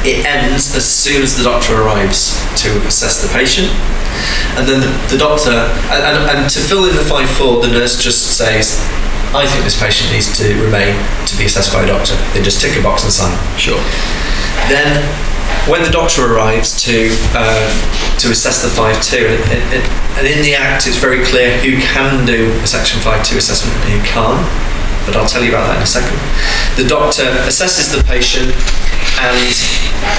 It 0.00 0.24
ends 0.24 0.74
as 0.74 0.88
soon 0.88 1.22
as 1.22 1.36
the 1.36 1.44
doctor 1.44 1.76
arrives 1.76 2.40
to 2.64 2.72
assess 2.88 3.20
the 3.20 3.28
patient, 3.36 3.68
and 4.56 4.64
then 4.64 4.80
the, 4.80 4.90
the 5.12 5.18
doctor 5.20 5.52
and, 5.92 6.00
and, 6.00 6.16
and 6.24 6.50
to 6.50 6.60
fill 6.60 6.88
in 6.88 6.96
the 6.96 7.04
5-4, 7.04 7.62
the 7.62 7.68
nurse 7.68 8.00
just 8.02 8.32
says, 8.36 8.80
"I 9.36 9.44
think 9.44 9.62
this 9.62 9.78
patient 9.78 10.10
needs 10.10 10.32
to 10.40 10.56
remain 10.64 10.96
to 11.28 11.36
be 11.36 11.44
assessed 11.44 11.72
by 11.72 11.84
a 11.84 11.86
doctor." 11.86 12.16
They 12.32 12.40
just 12.40 12.60
tick 12.60 12.72
a 12.74 12.82
box 12.82 13.04
and 13.04 13.12
sign. 13.12 13.36
Sure. 13.60 13.78
Then, 14.72 15.04
when 15.70 15.82
the 15.82 15.90
doctor 15.90 16.26
arrives 16.26 16.74
to 16.82 17.10
uh, 17.38 17.70
to 18.18 18.30
assess 18.30 18.62
the 18.62 18.68
5-2, 18.68 19.30
and, 19.30 19.84
and, 20.18 20.26
in 20.26 20.42
the 20.42 20.54
Act 20.54 20.86
it's 20.86 20.98
very 20.98 21.22
clear 21.24 21.58
who 21.58 21.78
can 21.80 22.26
do 22.26 22.50
a 22.62 22.66
Section 22.66 23.00
5-2 23.00 23.38
assessment 23.38 23.74
and 23.86 23.94
who 23.94 24.00
can't, 24.06 24.42
but 25.06 25.14
I'll 25.14 25.28
tell 25.28 25.42
you 25.42 25.50
about 25.50 25.70
that 25.70 25.76
in 25.78 25.86
a 25.86 25.90
second. 25.90 26.18
The 26.74 26.86
doctor 26.86 27.26
assesses 27.46 27.94
the 27.94 28.02
patient 28.04 28.50
and 29.22 29.54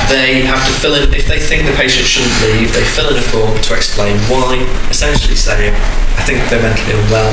they 0.08 0.48
have 0.48 0.64
to 0.64 0.74
fill 0.80 0.96
in, 0.96 1.12
if 1.12 1.28
they 1.28 1.40
think 1.40 1.68
the 1.68 1.76
patient 1.76 2.08
shouldn't 2.08 2.36
leave, 2.48 2.72
they 2.72 2.84
fill 2.84 3.12
in 3.12 3.20
a 3.20 3.26
form 3.32 3.56
to 3.68 3.72
explain 3.76 4.16
why, 4.32 4.64
essentially 4.88 5.36
saying, 5.36 5.76
I 6.16 6.24
think 6.24 6.40
they're 6.48 6.64
mentally 6.64 6.96
unwell, 6.96 7.32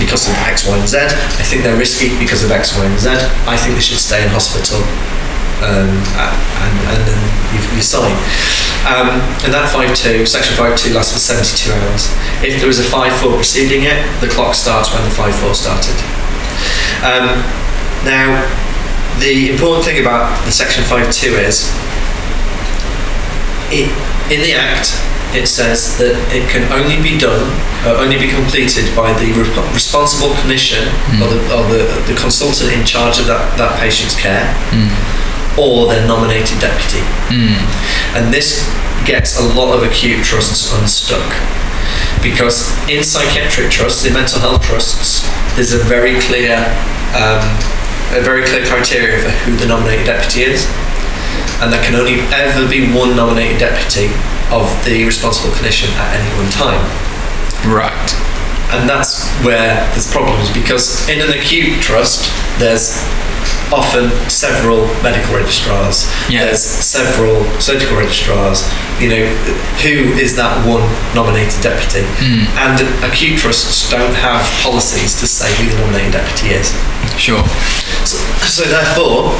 because 0.00 0.28
of 0.28 0.34
X, 0.44 0.68
Y, 0.68 0.76
and 0.76 0.88
Z. 0.88 0.98
I 1.40 1.44
think 1.44 1.64
they're 1.64 1.76
risky 1.76 2.16
because 2.20 2.44
of 2.44 2.50
X, 2.50 2.76
Y, 2.76 2.84
and 2.84 2.98
Z. 3.00 3.12
I 3.48 3.56
think 3.56 3.76
they 3.76 3.84
should 3.84 4.00
stay 4.00 4.22
in 4.22 4.28
hospital. 4.28 4.80
Um, 5.64 5.88
and, 5.88 6.74
and 6.92 7.00
then 7.08 7.20
you, 7.56 7.60
you 7.76 7.82
sign. 7.82 8.12
Um, 8.84 9.18
and 9.42 9.50
that 9.56 9.72
5-2, 9.72 10.28
section 10.28 10.54
5-2 10.54 10.94
lasts 10.94 11.12
for 11.12 11.18
72 11.18 11.72
hours. 11.72 12.12
If 12.44 12.60
there 12.60 12.68
is 12.68 12.78
a 12.78 12.86
5-4 12.86 13.34
preceding 13.34 13.82
it, 13.88 13.98
the 14.20 14.28
clock 14.28 14.54
starts 14.54 14.92
when 14.92 15.02
the 15.08 15.14
5-4 15.16 15.56
started. 15.56 15.96
Um, 17.00 17.40
now, 18.04 18.44
the 19.18 19.50
important 19.50 19.84
thing 19.84 19.98
about 20.00 20.28
the 20.44 20.52
section 20.52 20.84
5-2 20.84 21.40
is 21.40 21.72
it, 23.72 23.88
in 24.30 24.44
the 24.44 24.52
Act, 24.52 24.92
it 25.34 25.48
says 25.48 25.98
that 25.98 26.14
it 26.30 26.46
can 26.48 26.64
only 26.70 27.00
be 27.02 27.18
done, 27.18 27.48
uh, 27.82 27.98
only 27.98 28.16
be 28.20 28.28
completed 28.28 28.86
by 28.94 29.10
the 29.18 29.32
re- 29.34 29.72
responsible 29.74 30.36
clinician 30.38 30.86
or, 31.18 31.28
the, 31.32 31.40
or 31.50 31.64
the, 31.66 31.82
the 32.06 32.14
consultant 32.14 32.70
in 32.72 32.84
charge 32.86 33.18
of 33.18 33.26
that, 33.26 33.56
that 33.58 33.74
patient's 33.80 34.14
care 34.14 34.46
or 35.58 35.86
their 35.88 36.06
nominated 36.06 36.58
deputy. 36.60 37.02
And 38.14 38.32
this 38.32 38.64
gets 39.04 39.38
a 39.38 39.44
lot 39.54 39.76
of 39.76 39.82
acute 39.82 40.24
trusts 40.24 40.72
unstuck 40.74 41.24
because 42.22 42.72
in 42.88 43.02
psychiatric 43.04 43.70
trusts, 43.70 44.04
in 44.04 44.12
mental 44.14 44.40
health 44.40 44.62
trusts, 44.62 45.22
there's 45.54 45.72
a 45.72 45.78
very 45.78 46.18
clear, 46.20 46.56
um, 47.14 47.44
a 48.16 48.20
very 48.22 48.44
clear 48.44 48.64
criteria 48.66 49.22
for 49.22 49.30
who 49.44 49.56
the 49.56 49.66
nominated 49.66 50.06
deputy 50.06 50.42
is, 50.42 50.66
and 51.62 51.72
there 51.72 51.82
can 51.84 51.94
only 51.94 52.20
ever 52.34 52.68
be 52.68 52.90
one 52.92 53.14
nominated 53.16 53.58
deputy 53.58 54.06
of 54.50 54.66
the 54.84 55.04
responsible 55.04 55.50
clinician 55.54 55.88
at 55.96 56.14
any 56.20 56.30
one 56.38 56.50
time 56.50 56.80
Right. 57.66 58.10
and 58.74 58.88
that's 58.88 59.26
where 59.42 59.74
there's 59.90 60.10
problems 60.10 60.50
because 60.52 61.08
in 61.08 61.20
an 61.20 61.30
acute 61.30 61.80
trust 61.82 62.30
there's 62.58 63.02
often 63.72 64.10
several 64.30 64.86
medical 65.02 65.34
registrars 65.34 66.06
Yeah. 66.30 66.44
there's 66.46 66.62
several 66.62 67.42
surgical 67.60 67.96
registrars 67.96 68.62
you 69.00 69.08
know 69.10 69.24
who 69.82 70.14
is 70.16 70.36
that 70.36 70.54
one 70.66 70.86
nominated 71.14 71.60
deputy 71.62 72.06
and 72.56 72.78
acute 73.04 73.38
trusts 73.38 73.90
don't 73.90 74.14
have 74.14 74.42
policies 74.62 75.18
to 75.20 75.26
say 75.26 75.50
who 75.58 75.68
the 75.70 75.78
nominated 75.82 76.12
deputy 76.12 76.54
is 76.54 76.70
Sure. 77.18 77.42
so, 78.04 78.16
so 78.46 78.62
therefore, 78.68 79.32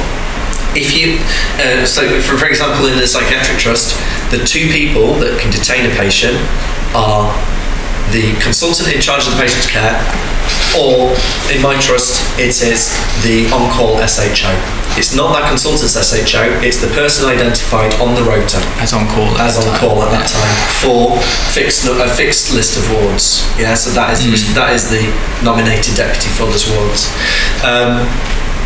if 0.75 0.95
you, 0.95 1.17
uh, 1.63 1.85
so 1.85 2.03
for, 2.21 2.37
for 2.37 2.45
example, 2.47 2.85
in 2.87 2.97
the 2.97 3.07
psychiatric 3.07 3.57
trust, 3.57 3.97
the 4.31 4.37
two 4.45 4.67
people 4.69 5.13
that 5.15 5.39
can 5.39 5.49
detain 5.51 5.89
a 5.89 5.93
patient 5.95 6.37
are 6.95 7.33
the 8.11 8.33
consultant 8.41 8.87
in 8.93 9.01
charge 9.01 9.27
of 9.27 9.35
the 9.35 9.39
patient's 9.41 9.67
care, 9.67 9.97
or 10.77 11.11
in 11.51 11.59
my 11.61 11.75
trust, 11.79 12.23
it 12.39 12.55
is 12.63 12.87
the 13.23 13.49
on-call 13.51 13.99
SHO. 14.05 14.51
It's 14.97 15.13
not 15.13 15.33
that 15.35 15.49
consultant's 15.49 15.93
SHO; 15.93 16.61
it's 16.63 16.79
the 16.81 16.87
person 16.95 17.27
identified 17.29 17.93
on 18.01 18.15
the 18.15 18.23
rota 18.23 18.57
As 18.81 18.93
on 18.93 19.07
call. 19.07 19.29
at 19.37 19.51
as 19.51 19.57
on 19.59 19.67
call 19.77 20.01
at 20.03 20.11
that 20.11 20.25
time 20.27 20.55
for 20.81 21.19
fixed 21.53 21.85
a 21.85 22.07
fixed 22.15 22.53
list 22.53 22.77
of 22.77 22.85
wards. 22.95 23.45
Yeah, 23.59 23.75
so 23.75 23.91
that 23.91 24.13
is 24.13 24.23
Mm. 24.25 24.53
that 24.55 24.73
is 24.73 24.89
the 24.89 25.03
nominated 25.43 25.95
deputy 25.95 26.29
for 26.29 26.45
those 26.47 26.65
wards. 26.71 27.11
Um, 27.63 28.07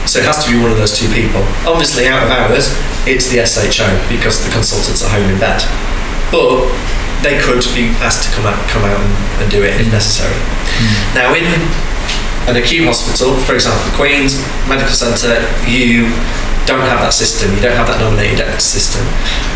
so 0.06 0.20
it 0.20 0.26
has 0.26 0.44
to 0.46 0.52
be 0.52 0.58
one 0.58 0.72
of 0.72 0.78
those 0.78 0.98
two 0.98 1.08
people. 1.14 1.42
Obviously, 1.68 2.08
out 2.08 2.24
of 2.24 2.30
hours, 2.32 2.74
it's 3.06 3.28
the 3.30 3.40
SHO 3.46 3.86
because 4.10 4.44
the 4.46 4.52
consultants 4.52 5.04
are 5.04 5.10
home 5.10 5.30
in 5.30 5.40
bed. 5.40 5.62
But 6.32 6.66
they 7.22 7.38
could 7.38 7.62
be 7.74 7.94
asked 8.02 8.26
to 8.26 8.30
come 8.34 8.46
out 8.46 8.58
come 8.70 8.84
out 8.84 8.98
and, 8.98 9.14
and 9.42 9.48
do 9.52 9.62
it 9.64 9.80
if 9.80 9.88
mm. 9.88 9.94
necessary. 9.94 10.34
Mm. 10.34 11.16
Now 11.16 11.30
in 11.34 11.46
an 12.50 12.58
acute 12.58 12.86
hospital, 12.86 13.38
for 13.38 13.54
example, 13.54 13.86
the 13.86 13.96
Queen's 13.96 14.42
Medical 14.68 14.94
Centre, 14.94 15.46
you 15.70 16.10
don't 16.66 16.86
have 16.86 17.02
that 17.06 17.14
system. 17.14 17.54
You 17.56 17.62
don't 17.62 17.78
have 17.78 17.88
that 17.88 18.02
nominated 18.02 18.50
system. 18.62 19.06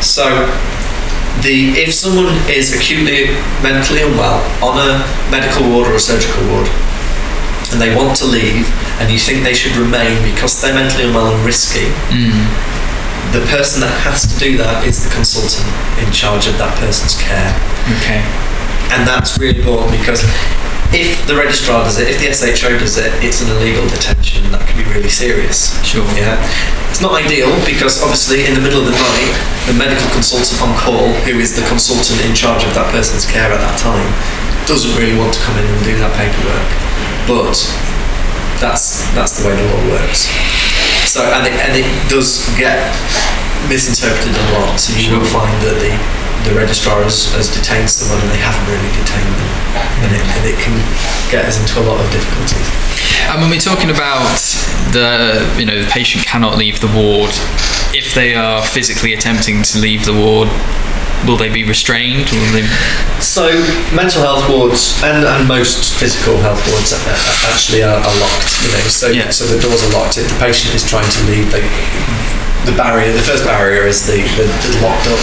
So 0.01 0.25
the 1.43 1.75
if 1.75 1.91
someone 1.91 2.31
is 2.47 2.71
acutely 2.71 3.35
mentally 3.59 4.01
unwell 4.01 4.39
on 4.63 4.79
a 4.79 5.03
medical 5.29 5.67
ward 5.67 5.87
or 5.89 5.95
a 5.95 5.99
surgical 5.99 6.39
ward 6.47 6.69
and 7.73 7.81
they 7.81 7.91
want 7.91 8.15
to 8.15 8.25
leave 8.25 8.71
and 9.01 9.11
you 9.11 9.19
think 9.19 9.43
they 9.43 9.53
should 9.53 9.75
remain 9.75 10.15
because 10.23 10.61
they're 10.61 10.73
mentally 10.73 11.03
unwell 11.03 11.35
and 11.35 11.43
risky 11.43 11.91
mm. 12.07 12.31
The 13.31 13.41
person 13.49 13.81
that 13.81 13.93
has 14.05 14.27
to 14.27 14.35
do 14.37 14.57
that 14.57 14.85
is 14.85 15.01
the 15.01 15.11
consultant 15.13 15.65
in 16.01 16.11
charge 16.11 16.45
of 16.45 16.57
that 16.57 16.73
person's 16.77 17.17
care. 17.17 17.53
Okay. 17.97 18.21
And 18.93 19.07
that's 19.07 19.37
really 19.39 19.59
important 19.59 19.91
because 19.97 20.21
if 20.93 21.25
the 21.25 21.35
registrar 21.35 21.83
does 21.83 21.97
it, 21.97 22.07
if 22.07 22.21
the 22.21 22.29
SHO 22.31 22.77
does 22.77 22.97
it, 22.97 23.11
it's 23.23 23.41
an 23.41 23.49
illegal 23.57 23.83
detention 23.89 24.45
that 24.53 24.63
can 24.69 24.77
be 24.77 24.85
really 24.93 25.09
serious. 25.09 25.73
Sure. 25.81 26.05
Yeah. 26.13 26.37
It's 26.87 27.01
not 27.01 27.11
ideal 27.17 27.51
because 27.67 27.99
obviously 27.99 28.45
in 28.47 28.53
the 28.55 28.63
middle 28.63 28.79
of 28.79 28.87
the 28.87 28.95
night, 28.95 29.35
the 29.67 29.75
medical 29.75 30.07
consultant 30.15 30.61
on 30.63 30.71
call, 30.79 31.11
who 31.27 31.41
is 31.41 31.51
the 31.57 31.65
consultant 31.67 32.23
in 32.23 32.31
charge 32.31 32.63
of 32.63 32.71
that 32.77 32.87
person's 32.93 33.27
care 33.27 33.51
at 33.51 33.59
that 33.59 33.75
time, 33.81 34.07
doesn't 34.63 34.95
really 34.95 35.17
want 35.19 35.33
to 35.35 35.41
come 35.43 35.57
in 35.59 35.65
and 35.67 35.81
do 35.83 35.97
that 35.99 36.13
paperwork. 36.15 36.69
But 37.27 37.57
that's 38.63 39.03
that's 39.11 39.41
the 39.41 39.49
way 39.49 39.55
the 39.59 39.65
law 39.67 39.99
works. 39.99 40.31
So 41.15 41.23
and 41.23 41.47
it, 41.47 41.55
and 41.63 41.71
it 41.79 41.87
does 42.11 42.43
get 42.59 42.75
misinterpreted 43.71 44.35
a 44.35 44.45
lot. 44.51 44.75
So 44.75 44.91
you 44.99 45.15
will 45.15 45.23
find 45.23 45.55
that 45.63 45.79
the 45.79 45.95
the 46.43 46.51
registrar 46.51 47.07
has, 47.07 47.31
has 47.39 47.47
detained 47.47 47.87
someone 47.87 48.19
and 48.19 48.35
they 48.35 48.43
haven't 48.43 48.67
really 48.67 48.91
detained 48.99 49.31
them, 49.31 49.51
and 50.03 50.11
it, 50.11 50.19
and 50.35 50.43
it 50.43 50.59
can 50.59 50.75
get 51.31 51.47
us 51.47 51.55
into 51.55 51.79
a 51.79 51.87
lot 51.87 52.03
of 52.03 52.11
difficulties. 52.11 52.67
And 53.31 53.39
when 53.39 53.49
we're 53.49 53.63
talking 53.63 53.89
about 53.89 54.27
the, 54.91 55.39
you 55.55 55.65
know, 55.65 55.79
the 55.79 55.87
patient 55.87 56.27
cannot 56.27 56.59
leave 56.59 56.83
the 56.83 56.91
ward, 56.91 57.31
if 57.95 58.13
they 58.13 58.35
are 58.35 58.59
physically 58.61 59.15
attempting 59.15 59.63
to 59.71 59.79
leave 59.79 60.03
the 60.03 60.13
ward, 60.13 60.51
will 61.25 61.37
they 61.37 61.49
be 61.49 61.63
restrained? 61.63 62.27
They? 62.53 62.65
So 63.21 63.49
mental 63.93 64.21
health 64.21 64.47
wards 64.49 64.95
and, 65.03 65.25
and 65.25 65.47
most 65.47 65.93
physical 65.99 66.37
health 66.37 66.61
wards 66.71 66.93
actually 67.49 67.83
are, 67.83 67.97
are 67.99 68.17
locked. 68.21 68.51
You 68.63 68.69
know, 68.71 68.85
so 68.89 69.07
Yeah. 69.09 69.29
so 69.29 69.45
the 69.45 69.59
doors 69.61 69.83
are 69.83 69.93
locked. 69.93 70.17
If 70.17 70.29
the 70.29 70.39
patient 70.39 70.75
is 70.75 70.83
trying 70.87 71.09
to 71.09 71.19
leave, 71.25 71.51
they, 71.51 71.65
the 72.65 72.73
barrier, 72.77 73.11
the 73.13 73.21
first 73.21 73.45
barrier 73.45 73.85
is 73.85 74.05
the, 74.07 74.21
the, 74.37 74.45
the 74.49 74.71
locked 74.81 75.05
up. 75.09 75.21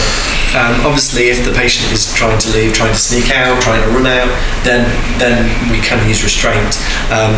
Um, 0.54 0.86
obviously, 0.86 1.30
if 1.30 1.44
the 1.44 1.52
patient 1.52 1.90
is 1.92 2.06
trying 2.14 2.38
to 2.38 2.48
leave, 2.52 2.72
trying 2.74 2.92
to 2.92 2.98
sneak 2.98 3.30
out, 3.34 3.60
trying 3.62 3.82
to 3.82 3.88
run 3.90 4.06
out, 4.06 4.28
then 4.62 4.84
then 5.18 5.48
we 5.72 5.80
can 5.80 5.98
use 6.06 6.22
restraint. 6.22 6.76
Um, 7.10 7.34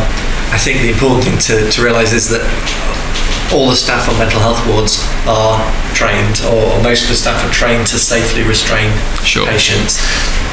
I 0.52 0.58
think 0.58 0.82
the 0.82 0.90
important 0.90 1.24
thing 1.24 1.38
to, 1.48 1.70
to 1.70 1.82
realise 1.82 2.12
is 2.12 2.28
that 2.30 2.42
all 3.52 3.68
the 3.68 3.76
staff 3.76 4.08
on 4.08 4.18
mental 4.18 4.40
health 4.40 4.60
wards 4.66 5.02
are 5.26 5.58
trained, 5.94 6.40
or, 6.48 6.80
most 6.82 7.04
of 7.04 7.08
the 7.10 7.18
staff 7.18 7.38
are 7.44 7.52
trained 7.52 7.86
to 7.88 7.98
safely 7.98 8.42
restrain 8.42 8.90
Sure. 9.22 9.46
patients, 9.46 9.98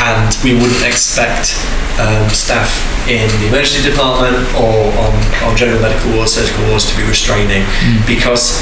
and 0.01 0.37
we 0.43 0.53
wouldn't 0.53 0.83
expect 0.85 1.55
um, 1.99 2.29
staff 2.29 2.69
in 3.07 3.27
the 3.41 3.47
emergency 3.47 3.83
department 3.89 4.37
or 4.55 4.89
on, 5.01 5.13
on 5.43 5.57
general 5.57 5.81
medical 5.81 6.11
wards, 6.13 6.33
surgical 6.33 6.63
wards 6.69 6.85
to 6.89 6.95
be 6.97 7.03
restraining 7.07 7.65
because. 8.07 8.59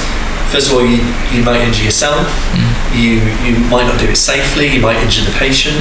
First 0.50 0.72
of 0.74 0.82
all, 0.82 0.84
you, 0.84 0.98
you 1.30 1.44
might 1.46 1.62
injure 1.62 1.84
yourself. 1.86 2.26
You 2.90 3.22
you 3.46 3.54
might 3.70 3.86
not 3.86 4.00
do 4.02 4.10
it 4.10 4.16
safely. 4.18 4.66
You 4.66 4.82
might 4.82 4.98
injure 4.98 5.22
the 5.22 5.38
patient. 5.38 5.78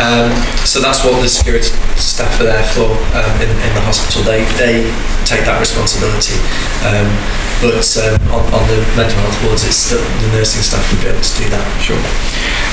Um, 0.00 0.32
so 0.64 0.80
that's 0.80 1.04
what 1.04 1.20
the 1.20 1.28
security 1.28 1.68
staff 2.00 2.32
are 2.40 2.44
there 2.48 2.64
for 2.72 2.96
um, 3.12 3.34
in, 3.44 3.50
in 3.60 3.70
the 3.76 3.84
hospital. 3.84 4.22
They 4.24 4.40
they 4.56 4.88
take 5.28 5.44
that 5.44 5.60
responsibility. 5.60 6.40
Um, 6.88 7.04
but 7.64 7.80
um, 8.02 8.14
on, 8.32 8.42
on 8.52 8.62
the 8.68 8.78
mental 8.96 9.16
health 9.24 9.38
wards, 9.48 9.64
it's 9.64 9.88
the, 9.90 9.96
the 9.96 10.28
nursing 10.36 10.60
staff 10.62 10.84
would 10.92 11.00
be 11.00 11.08
able 11.08 11.20
to 11.24 11.34
do 11.40 11.46
that. 11.50 11.64
Sure. 11.80 11.96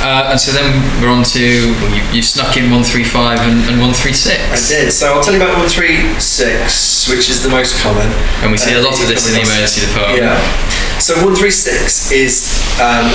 Uh, 0.04 0.36
and 0.36 0.40
so 0.40 0.52
then 0.52 0.76
we're 1.00 1.08
on 1.12 1.24
to, 1.24 1.72
well, 1.80 1.92
you, 1.96 2.04
you 2.12 2.22
snuck 2.22 2.58
in 2.60 2.68
135 2.68 3.40
and, 3.40 3.64
and 3.72 3.80
136. 3.80 4.36
I 4.36 4.60
did. 4.68 4.92
So 4.92 5.16
I'll 5.16 5.24
tell 5.24 5.32
you 5.34 5.40
about 5.40 5.56
136, 5.56 7.08
which 7.10 7.30
is 7.32 7.42
the 7.44 7.50
most 7.50 7.80
common. 7.80 8.08
And 8.44 8.52
we 8.52 8.58
see 8.60 8.76
a 8.76 8.80
Uh, 8.80 8.92
lot 8.92 9.00
of 9.00 9.08
this 9.08 9.24
in 9.32 9.40
the 9.40 9.44
emergency 9.48 9.88
department. 9.88 10.28
Yeah. 10.28 11.00
So 11.00 11.16
136 11.24 12.12
is 12.12 12.52
um, 12.80 13.08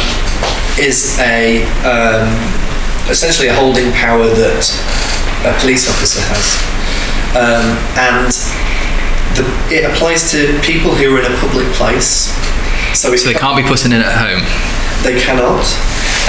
is 0.81 1.19
a 1.21 1.65
um, 1.85 2.29
essentially 3.13 3.49
a 3.49 3.55
holding 3.55 3.93
power 3.93 4.25
that 4.29 4.65
a 5.45 5.53
police 5.61 5.89
officer 5.89 6.21
has, 6.33 6.59
um, 7.37 7.77
and 7.97 8.33
the, 9.37 9.45
it 9.75 9.85
applies 9.91 10.31
to 10.33 10.59
people 10.62 10.95
who 10.95 11.14
are 11.17 11.21
in 11.21 11.31
a 11.33 11.37
public 11.38 11.67
place. 11.75 12.31
So, 12.97 13.14
So 13.17 13.29
they 13.29 13.35
can't 13.38 13.57
be 13.57 13.62
putting 13.62 13.93
in 13.93 14.01
at 14.01 14.12
home. 14.17 14.43
they 15.05 15.19
cannot, 15.21 15.62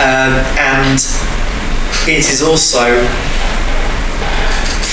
um, 0.02 0.34
and 0.60 1.00
it 2.08 2.30
is 2.30 2.42
also 2.44 3.00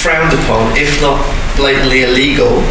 frowned 0.02 0.32
upon, 0.32 0.76
if 0.76 1.00
not 1.02 1.18
blatantly 1.56 2.02
illegal, 2.02 2.62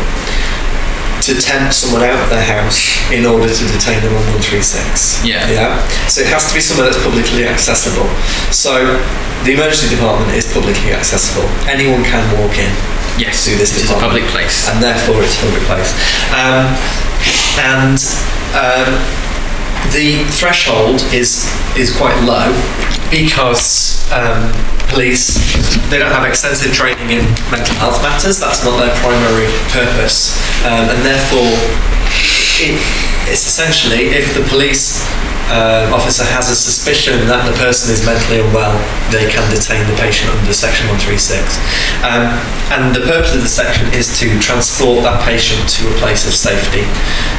to 1.21 1.33
tempt 1.41 1.73
someone 1.73 2.03
out 2.05 2.21
of 2.21 2.29
their 2.29 2.45
house 2.45 2.93
in 3.11 3.25
order 3.25 3.49
to 3.49 3.63
detain 3.73 3.97
them 4.05 4.13
on 4.13 4.21
136. 4.37 5.25
Yeah. 5.25 5.41
Yeah. 5.49 5.81
So 6.07 6.21
it 6.21 6.27
has 6.29 6.47
to 6.49 6.53
be 6.53 6.61
somewhere 6.61 6.85
that's 6.85 7.01
publicly 7.01 7.45
accessible. 7.49 8.05
So 8.53 9.01
the 9.43 9.53
emergency 9.57 9.89
department 9.95 10.31
is 10.37 10.45
publicly 10.53 10.93
accessible. 10.93 11.49
Anyone 11.65 12.03
can 12.05 12.21
walk 12.37 12.57
in 12.61 12.69
Yes. 13.17 13.45
to 13.45 13.55
this 13.55 13.75
it 13.77 13.83
is 13.83 13.91
a 13.91 13.99
public 13.99 14.23
place. 14.25 14.67
and 14.69 14.81
therefore 14.83 15.23
it's 15.23 15.39
a 15.39 15.45
public 15.45 15.63
place. 15.63 15.91
Um, 16.35 16.67
and 17.57 17.99
um, 18.55 18.91
the 19.91 20.23
threshold 20.35 21.01
is 21.13 21.47
is 21.77 21.95
quite 21.95 22.15
low 22.23 22.51
because 23.11 24.03
um, 24.11 24.51
police 24.89 25.39
they 25.89 25.99
don't 25.99 26.11
have 26.11 26.27
extensive 26.27 26.73
training 26.73 27.09
in 27.11 27.23
mental 27.51 27.75
health 27.79 28.01
matters. 28.01 28.39
That's 28.39 28.63
not 28.63 28.77
their 28.79 28.93
primary 28.99 29.47
purpose, 29.71 30.35
um, 30.65 30.89
and 30.89 30.99
therefore 31.05 31.51
it, 32.59 32.75
it's 33.27 33.45
essentially 33.45 34.13
if 34.13 34.33
the 34.33 34.43
police 34.49 35.05
uh, 35.49 35.89
officer 35.93 36.25
has 36.25 36.49
a 36.49 36.55
suspicion 36.55 37.27
that 37.29 37.45
the 37.45 37.55
person 37.61 37.93
is 37.93 38.01
mentally 38.05 38.41
unwell, 38.41 38.73
they 39.13 39.29
can 39.29 39.45
detain 39.53 39.85
the 39.85 39.93
patient 40.01 40.33
under 40.33 40.53
section 40.53 40.89
136. 40.89 41.61
Um, 42.01 42.33
and 42.73 42.93
the 42.93 43.05
purpose 43.05 43.37
of 43.37 43.45
the 43.45 43.51
section 43.51 43.85
is 43.93 44.09
to 44.21 44.33
transport 44.41 45.05
that 45.05 45.21
patient 45.21 45.61
to 45.77 45.85
a 45.89 45.95
place 46.01 46.25
of 46.25 46.33
safety. 46.33 46.81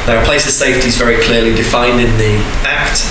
Now, 0.06 0.22
a 0.22 0.24
place 0.26 0.46
of 0.46 0.54
safety 0.54 0.86
is 0.86 0.98
very 0.98 1.18
clearly 1.22 1.54
defined 1.54 1.98
in 1.98 2.10
the 2.18 2.38
Act. 2.62 3.02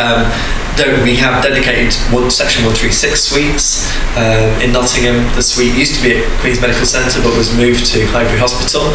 Um, 0.00 0.28
though 0.76 1.02
we 1.02 1.16
have 1.16 1.42
dedicated 1.42 1.94
one, 2.12 2.30
section 2.30 2.62
136 2.66 3.18
suites 3.18 3.90
um, 4.14 4.50
in 4.62 4.72
Nottingham. 4.72 5.26
The 5.34 5.42
suite 5.42 5.74
used 5.74 5.96
to 5.96 6.02
be 6.02 6.18
at 6.18 6.26
Queen's 6.40 6.60
Medical 6.60 6.84
Centre 6.84 7.22
but 7.22 7.36
was 7.36 7.54
moved 7.56 7.86
to 7.94 8.06
Highbury 8.10 8.38
Hospital, 8.38 8.90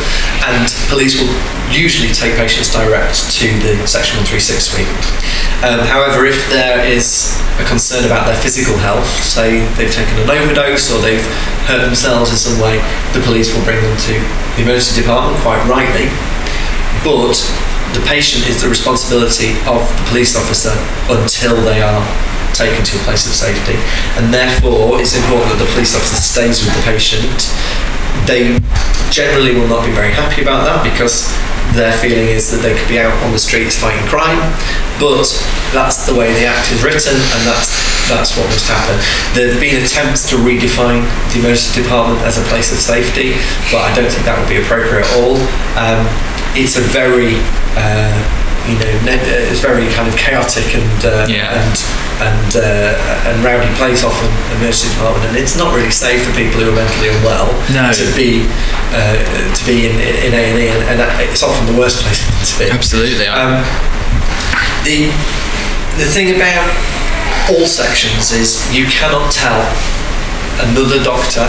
and 0.47 0.67
police 0.87 1.19
will 1.19 1.31
usually 1.73 2.13
take 2.13 2.35
patients 2.35 2.71
direct 2.71 3.31
to 3.41 3.47
the 3.65 3.73
section 3.87 4.21
136 4.21 4.75
suite. 4.75 4.87
Um, 5.63 5.81
however, 5.87 6.25
if 6.25 6.37
there 6.49 6.85
is 6.85 7.35
a 7.59 7.65
concern 7.65 8.05
about 8.05 8.27
their 8.27 8.37
physical 8.39 8.77
health, 8.77 9.07
say 9.25 9.65
they've 9.75 9.91
taken 9.91 10.15
an 10.21 10.29
overdose 10.29 10.91
or 10.93 11.01
they've 11.01 11.25
hurt 11.65 11.83
themselves 11.83 12.29
in 12.31 12.37
some 12.37 12.61
way, 12.61 12.77
the 13.17 13.21
police 13.25 13.55
will 13.55 13.63
bring 13.65 13.81
them 13.81 13.97
to 14.11 14.13
the 14.55 14.63
emergency 14.63 15.01
department 15.01 15.41
quite 15.41 15.59
rightly 15.65 16.11
but 17.05 17.37
the 17.95 18.03
patient 18.03 18.43
is 18.51 18.59
the 18.59 18.67
responsibility 18.67 19.55
of 19.71 19.79
the 19.87 20.03
police 20.11 20.35
officer 20.35 20.75
until 21.07 21.55
they 21.63 21.79
are 21.79 22.03
taken 22.51 22.83
to 22.83 22.99
a 22.99 23.03
place 23.07 23.23
of 23.23 23.31
safety. 23.31 23.79
And 24.19 24.35
therefore, 24.35 24.99
it's 24.99 25.15
important 25.15 25.55
that 25.55 25.59
the 25.63 25.71
police 25.71 25.95
officer 25.95 26.19
stays 26.19 26.59
with 26.59 26.75
the 26.75 26.83
patient. 26.83 27.55
They 28.27 28.59
generally 29.15 29.55
will 29.55 29.71
not 29.71 29.87
be 29.87 29.95
very 29.95 30.11
happy 30.11 30.43
about 30.43 30.67
that 30.67 30.83
because 30.83 31.31
their 31.71 31.95
feeling 31.95 32.27
is 32.27 32.51
that 32.51 32.59
they 32.63 32.75
could 32.75 32.87
be 32.91 32.99
out 32.99 33.15
on 33.23 33.31
the 33.31 33.39
streets 33.39 33.79
fighting 33.79 34.03
crime, 34.07 34.39
but 34.99 35.27
that's 35.71 36.07
the 36.07 36.15
way 36.15 36.31
the 36.35 36.47
Act 36.47 36.71
is 36.71 36.83
written, 36.83 37.15
and 37.15 37.41
that's 37.47 37.71
that's 38.05 38.37
what 38.37 38.45
must 38.53 38.69
happen. 38.69 38.95
There 39.33 39.49
have 39.49 39.59
been 39.59 39.81
attempts 39.81 40.29
to 40.29 40.37
redefine 40.37 41.03
the 41.33 41.41
emergency 41.41 41.81
department 41.81 42.21
as 42.21 42.37
a 42.37 42.45
place 42.53 42.71
of 42.71 42.77
safety, 42.77 43.33
but 43.73 43.81
I 43.81 43.91
don't 43.97 44.07
think 44.07 44.29
that 44.29 44.37
would 44.37 44.47
be 44.47 44.61
appropriate 44.61 45.03
at 45.03 45.11
all. 45.17 45.35
Um, 45.73 46.05
it's 46.55 46.75
a 46.77 46.81
very 46.81 47.35
uh, 47.75 48.13
you 48.65 48.75
know 48.79 48.91
ne- 49.05 49.19
uh, 49.21 49.51
it's 49.51 49.61
very 49.61 49.85
kind 49.93 50.07
of 50.07 50.15
chaotic 50.17 50.65
and 50.75 50.99
uh, 51.05 51.25
Yeah. 51.29 51.53
and 51.53 51.75
and 52.23 52.51
uh, 52.55 53.27
and 53.29 53.43
rowdy 53.43 53.69
place 53.75 54.03
often 54.03 54.31
emergency 54.57 54.89
department 54.95 55.25
and 55.29 55.37
it's 55.37 55.55
not 55.57 55.75
really 55.75 55.91
safe 55.91 56.23
for 56.25 56.33
people 56.33 56.61
who 56.63 56.71
are 56.71 56.75
mentally 56.75 57.09
unwell 57.11 57.51
No. 57.75 57.91
to 57.91 58.05
be 58.15 58.47
uh, 58.95 59.19
to 59.53 59.61
be 59.67 59.85
in 59.91 59.95
in 59.99 60.31
A 60.33 60.43
and 60.51 60.59
E 60.59 60.67
and 60.89 60.97
it's 61.21 61.43
often 61.43 61.65
the 61.67 61.77
worst 61.79 62.01
place 62.01 62.23
to 62.23 62.53
be. 62.63 62.71
Absolutely. 62.71 63.27
Um, 63.27 63.61
the 64.87 65.11
the 65.99 66.07
thing 66.07 66.35
about 66.35 66.65
all 67.51 67.65
sections 67.67 68.31
is 68.31 68.57
you 68.73 68.85
cannot 68.87 69.31
tell 69.31 69.61
another 70.65 71.03
doctor 71.03 71.45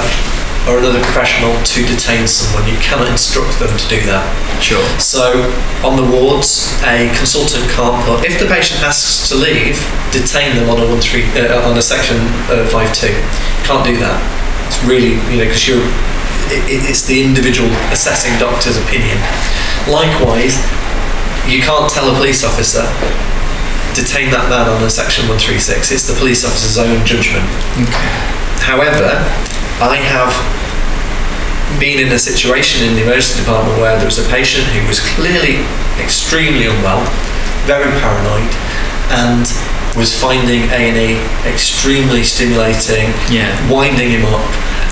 or 0.66 0.78
another 0.78 0.98
professional 1.02 1.54
to 1.62 1.86
detain 1.86 2.26
someone. 2.26 2.66
You 2.66 2.78
cannot 2.82 3.06
instruct 3.08 3.58
them 3.62 3.70
to 3.70 3.86
do 3.88 4.02
that. 4.10 4.26
sure. 4.62 4.82
So 4.98 5.46
on 5.86 5.94
the 5.94 6.02
wards, 6.06 6.74
a 6.82 7.06
consultant 7.14 7.70
can't 7.70 7.96
put 8.04 8.26
if 8.26 8.38
the 8.42 8.46
patient 8.50 8.82
asks 8.82 9.28
to 9.30 9.34
leave, 9.38 9.78
detain 10.10 10.56
them 10.58 10.66
on 10.70 10.82
a 10.82 10.86
one 10.90 10.98
three 11.00 11.22
uh, 11.38 11.62
on 11.62 11.78
a 11.78 11.82
section 11.82 12.18
uh, 12.50 12.66
five 12.70 12.90
two. 12.94 13.14
Can't 13.62 13.86
do 13.86 13.94
that. 14.02 14.18
It's 14.66 14.82
really 14.82 15.14
you 15.30 15.38
know 15.38 15.46
because 15.46 15.66
you're 15.70 15.86
it, 16.50 16.62
it- 16.66 16.84
it's 16.90 17.06
the 17.06 17.22
individual 17.22 17.70
assessing 17.94 18.34
doctor's 18.42 18.78
opinion. 18.78 19.18
Likewise, 19.86 20.58
you 21.46 21.62
can't 21.62 21.86
tell 21.90 22.10
a 22.10 22.14
police 22.18 22.42
officer 22.42 22.82
detain 23.94 24.28
that 24.34 24.50
man 24.50 24.68
on 24.68 24.82
a 24.82 24.90
section 24.90 25.24
136. 25.30 25.90
It's 25.94 26.06
the 26.10 26.14
police 26.18 26.44
officer's 26.44 26.76
own 26.76 27.00
judgment. 27.06 27.46
okay. 27.80 28.10
However, 28.60 29.22
I 29.80 29.96
have 29.96 30.34
been 31.78 31.98
in 32.00 32.12
a 32.12 32.18
situation 32.18 32.86
in 32.88 32.94
the 32.94 33.02
emergency 33.02 33.40
department 33.40 33.78
where 33.80 33.96
there 33.96 34.06
was 34.06 34.18
a 34.18 34.28
patient 34.30 34.64
who 34.72 34.86
was 34.88 35.00
clearly 35.14 35.60
extremely 36.00 36.66
unwell, 36.66 37.02
very 37.66 37.90
paranoid, 38.00 38.48
and 39.10 39.44
was 39.96 40.12
finding 40.14 40.62
A&E 40.70 41.16
extremely 41.48 42.22
stimulating, 42.22 43.12
Yeah. 43.28 43.48
winding 43.70 44.10
him 44.10 44.24
up, 44.26 44.44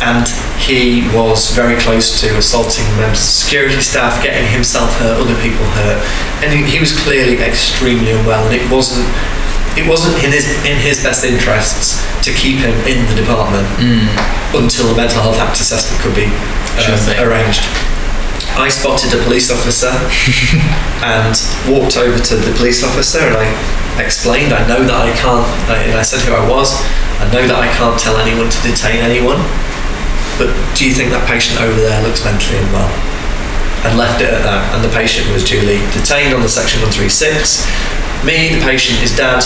and 0.03 0.27
he 0.59 1.07
was 1.15 1.51
very 1.53 1.77
close 1.77 2.21
to 2.21 2.37
assaulting 2.37 2.85
members 2.97 3.21
of 3.21 3.25
security 3.25 3.81
staff, 3.81 4.23
getting 4.23 4.47
himself 4.49 4.93
hurt, 4.99 5.21
other 5.21 5.37
people 5.43 5.65
hurt, 5.77 6.01
and 6.43 6.53
he, 6.53 6.65
he 6.65 6.79
was 6.81 6.93
clearly 6.99 7.37
extremely 7.43 8.13
unwell, 8.13 8.45
and 8.47 8.55
it 8.55 8.69
wasn't 8.71 9.07
it 9.77 9.89
wasn't 9.89 10.15
in 10.23 10.31
his 10.31 10.47
in 10.65 10.79
his 10.79 11.03
best 11.03 11.25
interests 11.25 11.99
to 12.23 12.31
keep 12.33 12.63
him 12.63 12.75
in 12.87 13.03
the 13.11 13.17
department 13.19 13.67
until 14.55 14.91
a 14.91 14.97
mental 14.97 15.21
health 15.23 15.39
act 15.43 15.59
assessment 15.61 15.99
could 16.03 16.15
be 16.15 16.31
um, 16.79 16.99
thing. 17.03 17.19
arranged. 17.19 17.67
I 18.55 18.71
spotted 18.71 19.11
a 19.11 19.21
police 19.27 19.51
officer 19.51 19.91
and 21.03 21.35
walked 21.67 21.99
over 21.99 22.19
to 22.23 22.35
the 22.39 22.55
police 22.55 22.87
officer 22.87 23.19
and 23.19 23.35
I 23.35 23.51
explained, 23.99 24.55
I 24.55 24.63
know 24.67 24.83
that 24.87 24.95
I 24.95 25.11
can't, 25.19 25.47
I, 25.67 25.91
and 25.91 25.99
I 25.99 26.03
said 26.03 26.23
who 26.23 26.35
I 26.35 26.43
was, 26.47 26.71
I 27.19 27.27
know 27.35 27.43
that 27.51 27.59
I 27.59 27.67
can't 27.75 27.99
tell 27.99 28.15
anyone 28.19 28.47
to 28.51 28.59
detain 28.63 29.03
anyone, 29.03 29.43
but 30.39 30.55
do 30.79 30.87
you 30.87 30.95
think 30.95 31.11
that 31.11 31.27
patient 31.27 31.59
over 31.63 31.79
there 31.79 31.99
looks 32.07 32.23
mentally 32.23 32.59
unwell? 32.63 32.91
And 33.85 33.99
left 33.99 34.23
it 34.23 34.31
at 34.33 34.43
that, 34.47 34.71
and 34.75 34.81
the 34.81 34.91
patient 34.95 35.29
was 35.35 35.45
duly 35.45 35.83
detained 35.93 36.33
on 36.33 36.41
the 36.41 36.49
section 36.49 36.81
136. 36.81 37.67
Me, 38.25 38.57
the 38.57 38.61
patient, 38.65 38.99
his 39.01 39.15
dad, 39.15 39.45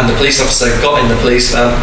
and 0.00 0.08
the 0.08 0.16
police 0.16 0.40
officer 0.40 0.72
got 0.80 1.02
in 1.02 1.08
the 1.08 1.16
police 1.20 1.52
van. 1.52 1.76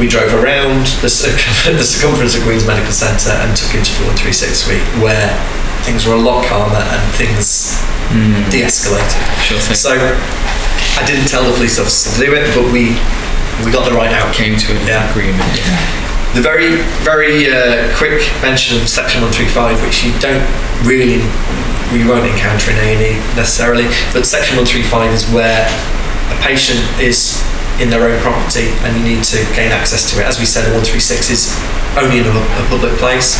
We 0.00 0.08
drove 0.08 0.32
around 0.32 0.86
the, 1.00 1.08
the 1.76 1.84
circumference 1.84 2.36
of 2.36 2.42
Queen's 2.44 2.66
Medical 2.66 2.92
Centre 2.92 3.32
and 3.40 3.56
took 3.56 3.72
him 3.72 3.82
to 3.84 3.92
the 4.00 4.12
136 4.12 4.64
suite 4.64 4.84
where 5.04 5.28
things 5.84 6.06
were 6.06 6.14
a 6.14 6.20
lot 6.20 6.44
calmer 6.48 6.80
and 6.80 7.02
things 7.16 7.80
de-escalated. 8.52 9.20
Sure 9.40 9.58
thing. 9.60 9.76
So 9.76 9.96
I 9.96 11.02
didn't 11.08 11.28
tell 11.28 11.44
the 11.44 11.52
police 11.56 11.80
officer 11.80 12.12
to 12.12 12.26
do 12.26 12.32
it, 12.36 12.44
but 12.56 12.68
we 12.72 12.96
we 13.64 13.70
got 13.72 13.84
the 13.88 13.94
right 13.96 14.12
outcome. 14.12 14.32
Came 14.32 14.56
to 14.56 14.72
an 14.76 14.86
Yeah. 14.86 15.08
agreement. 15.12 15.44
Yeah. 15.56 15.76
The 16.34 16.40
very, 16.40 16.80
very 17.04 17.52
uh, 17.52 17.92
quick 17.96 18.24
mention 18.40 18.80
of 18.80 18.88
Section 18.88 19.20
135, 19.20 19.80
which 19.84 20.04
you 20.04 20.12
don't 20.20 20.40
really, 20.88 21.20
we 21.92 22.04
won't 22.08 22.24
encounter 22.26 22.70
in 22.72 22.78
A&E 22.80 23.12
necessarily, 23.36 23.84
but 24.16 24.24
Section 24.24 24.56
135 24.56 25.12
is 25.12 25.24
where 25.30 25.64
a 26.32 26.36
patient 26.40 26.80
is 27.00 27.36
in 27.80 27.88
their 27.90 28.04
own 28.08 28.16
property 28.20 28.68
and 28.84 28.96
you 28.96 29.02
need 29.04 29.24
to 29.24 29.36
gain 29.56 29.72
access 29.72 30.08
to 30.12 30.20
it. 30.20 30.24
As 30.26 30.38
we 30.40 30.44
said, 30.48 30.64
136 30.72 31.30
is 31.30 31.52
only 32.00 32.20
in 32.20 32.26
a, 32.28 32.32
a 32.32 32.64
public 32.72 32.92
place. 32.96 33.36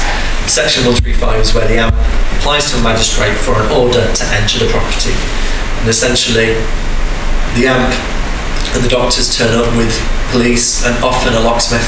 Section 0.48 0.84
135 0.84 1.40
is 1.40 1.54
where 1.56 1.64
the 1.68 1.80
AMHP 1.80 1.96
applies 2.40 2.68
to 2.72 2.76
a 2.76 2.82
magistrate 2.82 3.36
for 3.40 3.54
an 3.56 3.68
order 3.72 4.02
to 4.04 4.24
enter 4.36 4.58
the 4.60 4.68
property. 4.68 5.14
And 5.80 5.88
essentially, 5.88 6.52
the 7.56 7.68
AMHP 7.72 7.94
and 8.76 8.80
the 8.84 8.88
doctors 8.88 9.32
turn 9.36 9.52
up 9.56 9.68
with 9.76 9.92
police 10.32 10.84
and 10.84 10.96
often 11.04 11.34
a 11.36 11.40
locksmith 11.44 11.84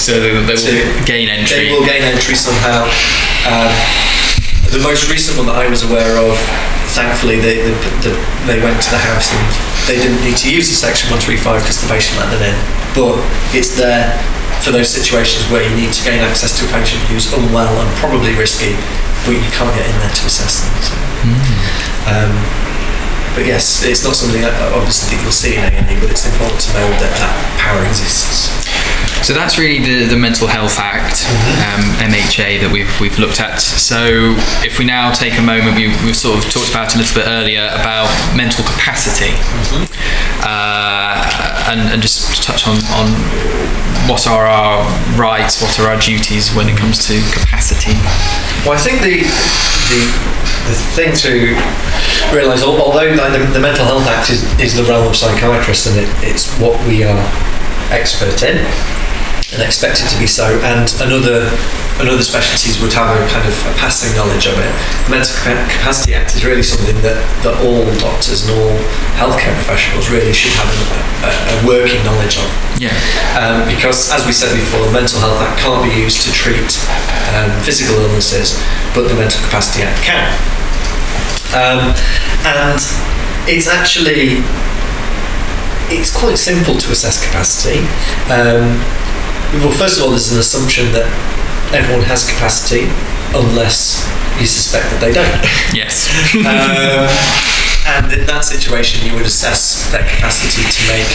So 0.00 0.16
they, 0.20 0.32
they 0.32 0.40
will 0.40 0.56
To- 0.56 1.04
gain 1.04 1.28
entry. 1.28 1.68
they 1.68 1.72
will 1.72 1.84
gain 1.84 2.00
entry 2.02 2.34
somehow. 2.34 2.88
Um, 3.44 3.68
the 4.68 4.80
most 4.84 5.08
recent 5.08 5.40
one 5.40 5.48
that 5.48 5.56
I 5.56 5.66
was 5.68 5.84
aware 5.84 6.20
of, 6.20 6.36
thankfully, 6.92 7.40
they, 7.40 7.64
they, 7.64 7.74
the, 8.04 8.12
they 8.44 8.60
went 8.60 8.76
to 8.84 8.90
the 8.92 9.00
house 9.00 9.32
and 9.32 9.44
they 9.88 9.96
didn't 9.96 10.20
need 10.20 10.36
to 10.44 10.48
use 10.52 10.68
the 10.68 10.76
section 10.76 11.08
135 11.08 11.64
because 11.64 11.80
the 11.80 11.88
patient 11.88 12.20
let 12.20 12.28
them 12.28 12.44
in. 12.44 12.56
But 12.92 13.16
it's 13.56 13.72
there 13.76 14.12
for 14.60 14.74
those 14.74 14.90
situations 14.92 15.48
where 15.48 15.64
you 15.64 15.72
need 15.72 15.92
to 15.96 16.02
gain 16.04 16.20
access 16.20 16.52
to 16.60 16.68
a 16.68 16.70
patient 16.74 17.00
who's 17.08 17.32
unwell 17.32 17.72
and 17.80 17.88
probably 17.96 18.36
risky, 18.36 18.76
but 19.24 19.32
you 19.32 19.48
can't 19.54 19.72
get 19.72 19.88
in 19.88 19.96
there 20.04 20.12
to 20.12 20.22
assess 20.28 20.64
them. 20.64 20.74
So. 20.84 20.94
Um, 22.08 22.32
but 23.38 23.46
yes, 23.46 23.86
it's 23.86 24.02
not 24.02 24.18
something 24.18 24.42
that, 24.42 24.52
obviously 24.74 25.14
that 25.14 25.22
you'll 25.22 25.30
see 25.30 25.54
in 25.54 25.62
A&E, 25.62 25.94
but 26.02 26.10
it's 26.10 26.26
important 26.26 26.58
to 26.58 26.70
know 26.74 26.88
that 26.98 27.12
that 27.22 27.32
power 27.56 27.86
exists. 27.86 28.50
So 29.22 29.34
that's 29.34 29.58
really 29.58 29.84
the, 29.84 30.06
the 30.06 30.16
Mental 30.16 30.46
Health 30.46 30.78
Act, 30.78 31.26
um, 31.68 31.84
MHA, 32.00 32.64
that 32.64 32.70
we've, 32.72 32.88
we've 33.00 33.18
looked 33.18 33.40
at. 33.40 33.60
So 33.60 34.34
if 34.64 34.78
we 34.78 34.84
now 34.84 35.12
take 35.12 35.36
a 35.36 35.42
moment, 35.42 35.76
we, 35.76 35.88
we've 36.06 36.16
sort 36.16 36.38
of 36.38 36.48
talked 36.48 36.70
about 36.70 36.94
a 36.94 36.98
little 36.98 37.12
bit 37.12 37.28
earlier 37.28 37.68
about 37.68 38.08
mental 38.32 38.64
capacity, 38.64 39.36
uh, 40.40 41.68
and, 41.68 41.92
and 41.92 42.00
just 42.00 42.42
touch 42.42 42.64
on, 42.64 42.80
on 42.96 43.12
what 44.08 44.26
are 44.26 44.46
our 44.48 44.80
rights, 45.20 45.60
what 45.60 45.76
are 45.78 45.92
our 45.92 46.00
duties 46.00 46.54
when 46.56 46.68
it 46.68 46.78
comes 46.78 47.04
to 47.06 47.20
capacity. 47.28 47.92
Well, 48.64 48.72
I 48.72 48.80
think 48.80 49.04
the 49.04 49.28
the, 49.88 50.00
the 50.68 50.76
thing 50.96 51.12
to 51.24 51.52
realise, 52.34 52.62
although 52.62 53.12
the, 53.12 53.44
the 53.52 53.60
Mental 53.60 53.84
Health 53.84 54.06
Act 54.06 54.30
is, 54.30 54.44
is 54.60 54.74
the 54.74 54.84
realm 54.84 55.06
of 55.06 55.16
psychiatrists 55.16 55.86
and 55.86 55.98
it, 55.98 56.08
it's 56.24 56.48
what 56.58 56.76
we 56.86 57.04
are 57.04 57.20
expert 57.90 58.42
in 58.42 58.58
and 59.52 59.62
expected 59.64 60.04
to 60.12 60.18
be 60.20 60.26
so, 60.28 60.44
and 60.60 60.92
another 61.00 61.48
another 61.98 62.20
specialties 62.22 62.78
would 62.78 62.92
have 62.92 63.10
a 63.10 63.18
kind 63.32 63.42
of 63.48 63.56
a 63.66 63.72
passing 63.80 64.12
knowledge 64.14 64.46
of 64.46 64.54
it. 64.60 64.70
The 65.08 65.10
Mental 65.18 65.34
Capacity 65.72 66.14
Act 66.14 66.36
is 66.36 66.44
really 66.44 66.62
something 66.62 66.94
that, 67.02 67.18
that 67.42 67.56
all 67.64 67.82
doctors 67.98 68.46
and 68.46 68.54
all 68.54 68.76
healthcare 69.18 69.50
professionals 69.58 70.06
really 70.12 70.30
should 70.30 70.52
have 70.54 70.68
a, 70.70 70.84
a, 71.26 71.30
a 71.32 71.56
working 71.66 71.98
knowledge 72.06 72.38
of 72.38 72.46
Yeah. 72.78 72.94
um, 73.34 73.66
because, 73.66 74.12
as 74.14 74.22
we 74.28 74.32
said 74.36 74.54
before, 74.54 74.84
the 74.86 74.92
Mental 74.94 75.18
Health 75.18 75.42
Act 75.42 75.58
can't 75.58 75.82
be 75.82 75.90
used 75.96 76.22
to 76.28 76.30
treat 76.30 76.70
um, 77.34 77.50
physical 77.66 77.98
illnesses, 77.98 78.54
but 78.94 79.08
the 79.10 79.16
Mental 79.18 79.42
Capacity 79.48 79.82
Act 79.82 79.98
can. 80.04 80.28
Um, 81.56 81.96
and 82.46 82.78
it's 83.48 83.66
actually 83.66 84.44
it's 85.90 86.12
quite 86.14 86.36
simple 86.36 86.76
to 86.76 86.92
assess 86.92 87.16
capacity. 87.16 87.80
Well, 89.54 89.72
first 89.72 89.98
of 89.98 90.04
all, 90.04 90.10
there's 90.10 90.30
an 90.32 90.38
assumption 90.38 90.92
that 90.92 91.08
everyone 91.72 92.04
has 92.04 92.28
capacity, 92.28 92.84
unless 93.32 94.04
you 94.40 94.46
suspect 94.46 94.88
that 94.92 95.00
they 95.00 95.12
don't. 95.12 95.28
Yes. 95.74 96.08
Um, 96.36 96.44
and 97.88 98.12
in 98.12 98.26
that 98.28 98.44
situation, 98.44 99.04
you 99.08 99.14
would 99.16 99.26
assess 99.26 99.90
their 99.90 100.04
capacity 100.04 100.62
to 100.68 100.80
make 100.92 101.12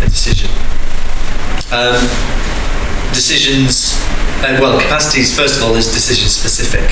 a 0.00 0.08
decision. 0.08 0.50
Um, 1.72 2.00
decisions, 3.12 3.94
uh, 4.42 4.56
well, 4.60 4.80
capacities, 4.80 5.36
first 5.36 5.60
of 5.60 5.64
all, 5.68 5.74
is 5.76 5.92
decision 5.92 6.28
specific. 6.28 6.88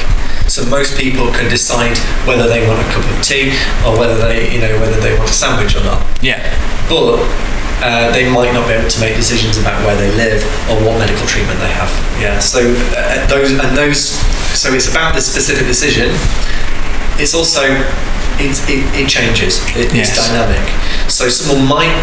So 0.49 0.65
most 0.67 0.99
people 0.99 1.33
can 1.33 1.49
decide 1.49 1.97
whether 2.29 2.47
they 2.49 2.67
want 2.69 2.81
a 2.81 2.89
cup 2.93 3.05
of 3.09 3.17
tea 3.25 3.57
or 3.87 3.97
whether 3.99 4.17
they, 4.19 4.53
you 4.53 4.61
know, 4.61 4.79
whether 4.81 5.01
they 5.01 5.17
want 5.17 5.31
a 5.31 5.33
sandwich 5.33 5.75
or 5.77 5.83
not. 5.85 6.05
yeah. 6.23 6.43
But 6.89 7.25
uh, 7.83 8.11
they 8.14 8.31
might 8.31 8.53
not 8.55 8.66
be 8.68 8.75
able 8.75 8.88
to 8.88 9.01
make 9.01 9.16
decisions 9.16 9.59
about 9.59 9.83
where 9.85 9.97
they 9.99 10.11
live 10.16 10.40
or 10.71 10.79
what 10.87 10.99
medical 10.99 11.27
treatment 11.27 11.59
they 11.61 11.71
have. 11.75 11.90
Yeah. 12.23 12.38
So 12.38 12.61
uh, 12.97 13.27
those 13.27 13.51
and 13.53 13.77
those. 13.77 13.99
So 14.55 14.73
it's 14.73 14.88
about 14.90 15.14
the 15.14 15.21
specific 15.21 15.66
decision. 15.66 16.11
It's 17.21 17.35
also 17.35 17.62
it, 18.38 18.55
it, 18.71 18.83
it 18.95 19.09
changes. 19.09 19.61
It, 19.77 19.92
Yes. 19.92 20.11
It's 20.16 20.29
dynamic. 20.31 20.62
So 21.11 21.29
someone 21.29 21.66
might 21.68 21.95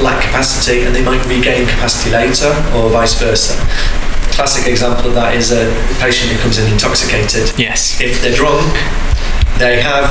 lack 0.00 0.22
capacity 0.22 0.84
and 0.86 0.94
they 0.94 1.02
might 1.04 1.24
regain 1.26 1.66
capacity 1.66 2.10
later, 2.10 2.48
or 2.78 2.88
vice 2.90 3.18
versa. 3.18 3.54
Classic 4.32 4.66
example 4.70 5.08
of 5.08 5.14
that 5.14 5.34
is 5.34 5.50
a 5.50 5.66
patient 5.98 6.30
who 6.30 6.38
comes 6.38 6.58
in 6.58 6.70
intoxicated 6.72 7.50
Yes. 7.58 8.00
if 8.00 8.22
they're 8.22 8.34
drunk, 8.36 8.70
they 9.58 9.82
have 9.82 10.06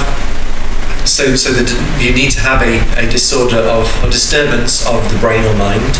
so 1.07 1.35
so 1.35 1.51
that 1.53 1.69
you 1.99 2.13
need 2.13 2.31
to 2.31 2.41
have 2.41 2.61
a, 2.61 2.83
a 2.99 3.09
disorder 3.09 3.57
of 3.57 3.87
a 4.03 4.09
disturbance 4.09 4.85
of 4.85 5.01
the 5.11 5.17
brain 5.19 5.43
or 5.45 5.55
mind, 5.55 5.95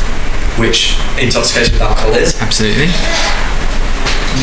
which 0.60 1.00
intoxication 1.20 1.74
with 1.74 1.82
alcohol 1.82 2.14
is. 2.14 2.36
Absolutely. 2.42 2.92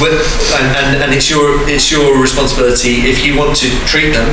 With, 0.02 0.18
and, 0.58 0.66
and, 0.74 1.02
and 1.04 1.10
it's 1.14 1.30
your 1.30 1.60
it's 1.68 1.90
your 1.90 2.18
responsibility 2.20 3.06
if 3.06 3.24
you 3.24 3.36
want 3.36 3.56
to 3.58 3.70
treat 3.86 4.10
them. 4.12 4.26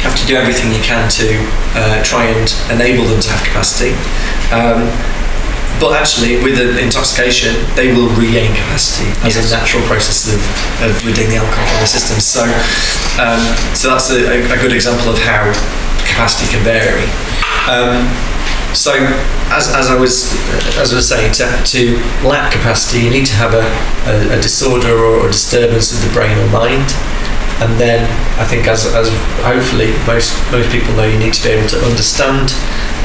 You 0.00 0.12
have 0.12 0.18
to 0.20 0.26
do 0.26 0.36
everything 0.36 0.72
you 0.72 0.80
can 0.80 1.10
to 1.18 1.26
uh, 1.74 2.02
try 2.04 2.26
and 2.26 2.46
enable 2.70 3.04
them 3.04 3.20
to 3.20 3.28
have 3.28 3.42
capacity. 3.42 3.92
Um, 4.54 4.86
but 5.80 5.92
actually, 5.92 6.42
with 6.42 6.58
an 6.58 6.78
intoxication, 6.78 7.54
they 7.76 7.92
will 7.92 8.08
regain 8.16 8.54
capacity 8.54 9.08
as 9.26 9.36
Yes. 9.36 9.52
a 9.52 9.56
natural 9.56 9.82
process 9.84 10.32
of, 10.32 10.40
of 10.82 10.92
ridding 11.04 11.28
the 11.28 11.36
alcohol 11.36 11.66
from 11.66 11.80
the 11.80 11.90
system. 11.90 12.16
So, 12.20 12.44
um, 13.20 13.42
so 13.74 13.90
that's 13.92 14.10
a, 14.10 14.52
a, 14.52 14.56
good 14.56 14.72
example 14.72 15.12
of 15.12 15.18
how 15.18 15.44
capacity 16.08 16.48
can 16.52 16.64
vary. 16.64 17.04
Um, 17.68 18.08
so, 18.72 18.92
as, 19.52 19.68
as 19.72 19.88
I 19.88 19.96
was 19.96 20.32
as 20.76 20.92
I 20.92 20.96
was 20.96 21.08
saying, 21.08 21.32
to, 21.40 21.44
to 21.44 21.96
lack 22.26 22.52
capacity, 22.52 23.04
you 23.04 23.10
need 23.10 23.26
to 23.26 23.34
have 23.34 23.54
a, 23.54 23.64
a, 24.08 24.38
a 24.38 24.42
disorder 24.42 24.96
or 24.96 25.28
a 25.28 25.32
disturbance 25.32 25.92
of 25.92 26.00
the 26.06 26.12
brain 26.12 26.36
or 26.38 26.48
mind. 26.48 26.92
And 27.62 27.72
then 27.80 28.04
I 28.36 28.44
think 28.44 28.68
as, 28.68 28.84
as 28.92 29.08
hopefully 29.40 29.96
most 30.04 30.36
most 30.52 30.68
people 30.68 30.92
know, 30.92 31.08
you 31.08 31.18
need 31.18 31.32
to 31.32 31.42
be 31.42 31.56
able 31.56 31.68
to 31.72 31.80
understand 31.88 32.52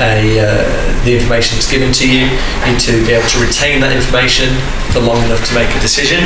a, 0.03 0.43
uh, 0.43 0.67
the 1.05 1.15
information 1.15 1.55
that's 1.55 1.69
given 1.69 1.93
to 1.93 2.05
you. 2.05 2.27
You 2.27 2.65
need 2.67 2.81
to 2.83 2.99
be 3.07 3.15
able 3.15 3.27
to 3.31 3.39
retain 3.39 3.79
that 3.79 3.95
information 3.95 4.51
for 4.91 4.99
long 4.99 5.23
enough 5.23 5.43
to 5.47 5.53
make 5.55 5.71
a 5.71 5.79
decision. 5.79 6.19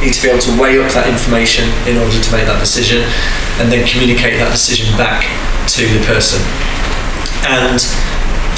You 0.00 0.08
need 0.08 0.16
to 0.16 0.22
be 0.24 0.28
able 0.32 0.40
to 0.48 0.52
weigh 0.56 0.80
up 0.80 0.88
that 0.96 1.04
information 1.04 1.68
in 1.84 2.00
order 2.00 2.16
to 2.16 2.30
make 2.32 2.48
that 2.48 2.60
decision, 2.60 3.04
and 3.60 3.68
then 3.68 3.84
communicate 3.84 4.40
that 4.40 4.52
decision 4.52 4.88
back 4.96 5.28
to 5.76 5.84
the 5.84 6.00
person. 6.08 6.40
And 7.44 7.80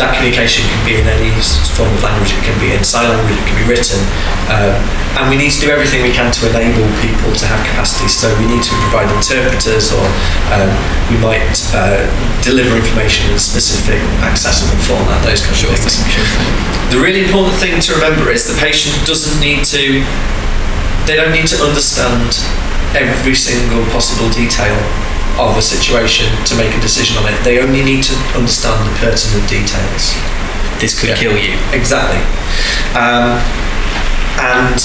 that 0.03 0.19
communication 0.19 0.67
can 0.67 0.83
be 0.83 0.99
in 0.99 1.07
any 1.07 1.31
form 1.79 1.87
of 1.95 2.03
language, 2.03 2.35
it 2.35 2.43
can 2.43 2.59
be 2.59 2.75
in 2.75 2.83
sign 2.83 3.07
language, 3.07 3.39
it 3.39 3.47
can 3.47 3.55
be 3.55 3.67
written. 3.71 4.03
Um, 4.51 4.75
and 5.15 5.31
we 5.31 5.39
need 5.39 5.55
to 5.55 5.61
do 5.63 5.71
everything 5.71 6.03
we 6.03 6.11
can 6.11 6.35
to 6.35 6.41
enable 6.51 6.83
people 6.99 7.31
to 7.39 7.47
have 7.47 7.63
capacity. 7.63 8.11
So 8.11 8.27
we 8.43 8.51
need 8.51 8.67
to 8.67 8.75
provide 8.83 9.07
interpreters 9.15 9.95
or 9.95 10.03
um, 10.51 10.71
we 11.07 11.15
might 11.23 11.55
uh, 11.71 12.03
deliver 12.43 12.75
information 12.75 13.31
in 13.31 13.39
a 13.39 13.43
specific 13.43 14.03
accessible 14.27 14.75
format, 14.83 15.23
those 15.23 15.47
kinds 15.47 15.63
Sure 15.63 15.71
of 15.71 15.79
things. 15.79 16.03
sure. 16.11 16.27
The 16.91 16.99
really 16.99 17.23
important 17.23 17.55
thing 17.63 17.79
to 17.79 17.95
remember 17.95 18.35
is 18.35 18.51
the 18.51 18.59
patient 18.59 18.99
doesn't 19.07 19.39
need 19.39 19.63
to, 19.71 20.03
they 21.07 21.15
don't 21.15 21.31
need 21.31 21.47
to 21.55 21.59
understand 21.63 22.43
every 22.99 23.39
single 23.39 23.87
possible 23.95 24.27
detail 24.35 24.75
of 25.39 25.57
a 25.57 25.63
situation 25.63 26.27
to 26.47 26.55
make 26.57 26.75
a 26.77 26.81
decision 26.81 27.17
on 27.19 27.27
it. 27.33 27.37
They 27.45 27.59
only 27.61 27.83
need 27.83 28.03
to 28.05 28.15
understand 28.37 28.85
the 28.89 28.95
pertinent 28.99 29.49
details. 29.49 30.15
This 30.79 30.99
could 30.99 31.11
Yeah. 31.11 31.17
kill 31.17 31.37
you. 31.39 31.55
Exactly. 31.73 32.21
Um, 32.95 33.39
and, 34.41 34.77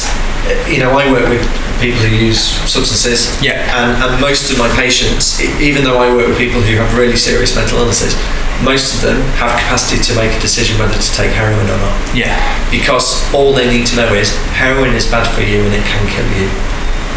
uh, 0.47 0.69
you 0.69 0.79
know, 0.79 0.97
I 0.97 1.11
work 1.11 1.27
with 1.29 1.41
people 1.81 1.99
who 2.01 2.15
use 2.15 2.39
substances. 2.69 3.29
Yeah. 3.41 3.61
And, 3.77 4.01
and 4.03 4.21
most 4.21 4.49
of 4.51 4.57
my 4.57 4.69
patients, 4.75 5.39
even 5.61 5.83
though 5.83 5.99
I 5.99 6.13
work 6.13 6.27
with 6.27 6.37
people 6.37 6.61
who 6.61 6.75
have 6.77 6.97
really 6.97 7.15
serious 7.17 7.55
mental 7.55 7.79
illnesses, 7.79 8.15
most 8.63 8.95
of 8.95 9.01
them 9.01 9.21
have 9.37 9.51
capacity 9.59 10.01
to 10.01 10.15
make 10.15 10.33
a 10.33 10.39
decision 10.39 10.79
whether 10.79 10.97
to 10.97 11.11
take 11.13 11.31
heroin 11.31 11.69
or 11.69 11.77
not 11.77 11.93
Yeah. 12.15 12.33
because 12.71 13.21
all 13.33 13.53
they 13.53 13.67
need 13.69 13.85
to 13.87 13.95
know 13.95 14.13
is 14.13 14.33
heroin 14.57 14.95
is 14.95 15.05
bad 15.05 15.27
for 15.35 15.41
you 15.41 15.61
and 15.61 15.73
it 15.75 15.85
can 15.85 16.07
kill 16.09 16.25
you. 16.39 16.49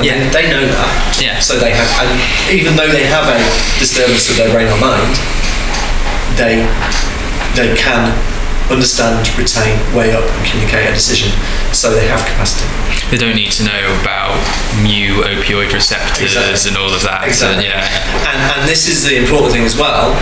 And 0.00 0.06
Yeah. 0.08 0.16
they, 0.32 0.48
they 0.48 0.50
know 0.50 0.64
that. 0.64 1.20
Yeah. 1.20 1.38
So 1.44 1.60
they 1.60 1.72
have, 1.76 1.88
and 2.00 2.10
even 2.48 2.74
though 2.76 2.88
they 2.88 3.04
have 3.04 3.28
a 3.28 3.36
disturbance 3.78 4.28
of 4.32 4.36
their 4.40 4.48
brain 4.52 4.68
or 4.72 4.80
mind, 4.80 5.12
they 6.40 6.64
they 7.58 7.74
can 7.76 8.14
understand, 8.70 9.26
retain, 9.36 9.74
weigh 9.92 10.14
up, 10.14 10.22
and 10.22 10.40
communicate 10.46 10.86
a 10.88 10.94
decision. 10.94 11.28
So 11.74 11.90
they 11.92 12.06
have 12.06 12.22
capacity. 12.24 12.64
They 13.10 13.18
don't 13.18 13.34
need 13.34 13.50
to 13.58 13.64
know 13.66 13.82
about 14.00 14.38
mu 14.78 15.20
opioid 15.26 15.74
receptors 15.74 16.38
Exactly. 16.38 16.70
and 16.70 16.76
all 16.78 16.94
of 16.94 17.02
that. 17.02 17.26
Exactly. 17.26 17.66
Yeah. 17.66 17.82
And, 18.30 18.38
and 18.54 18.60
this 18.70 18.86
is 18.86 19.02
the 19.02 19.18
important 19.18 19.52
thing 19.52 19.66
as 19.66 19.74
well, 19.76 20.14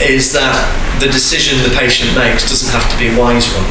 is 0.00 0.30
that 0.38 0.54
the 1.02 1.10
decision 1.10 1.58
the 1.66 1.74
patient 1.74 2.14
makes 2.14 2.46
doesn't 2.48 2.70
have 2.70 2.86
to 2.88 2.96
be 2.96 3.10
a 3.10 3.14
wise 3.18 3.50
one. 3.52 3.66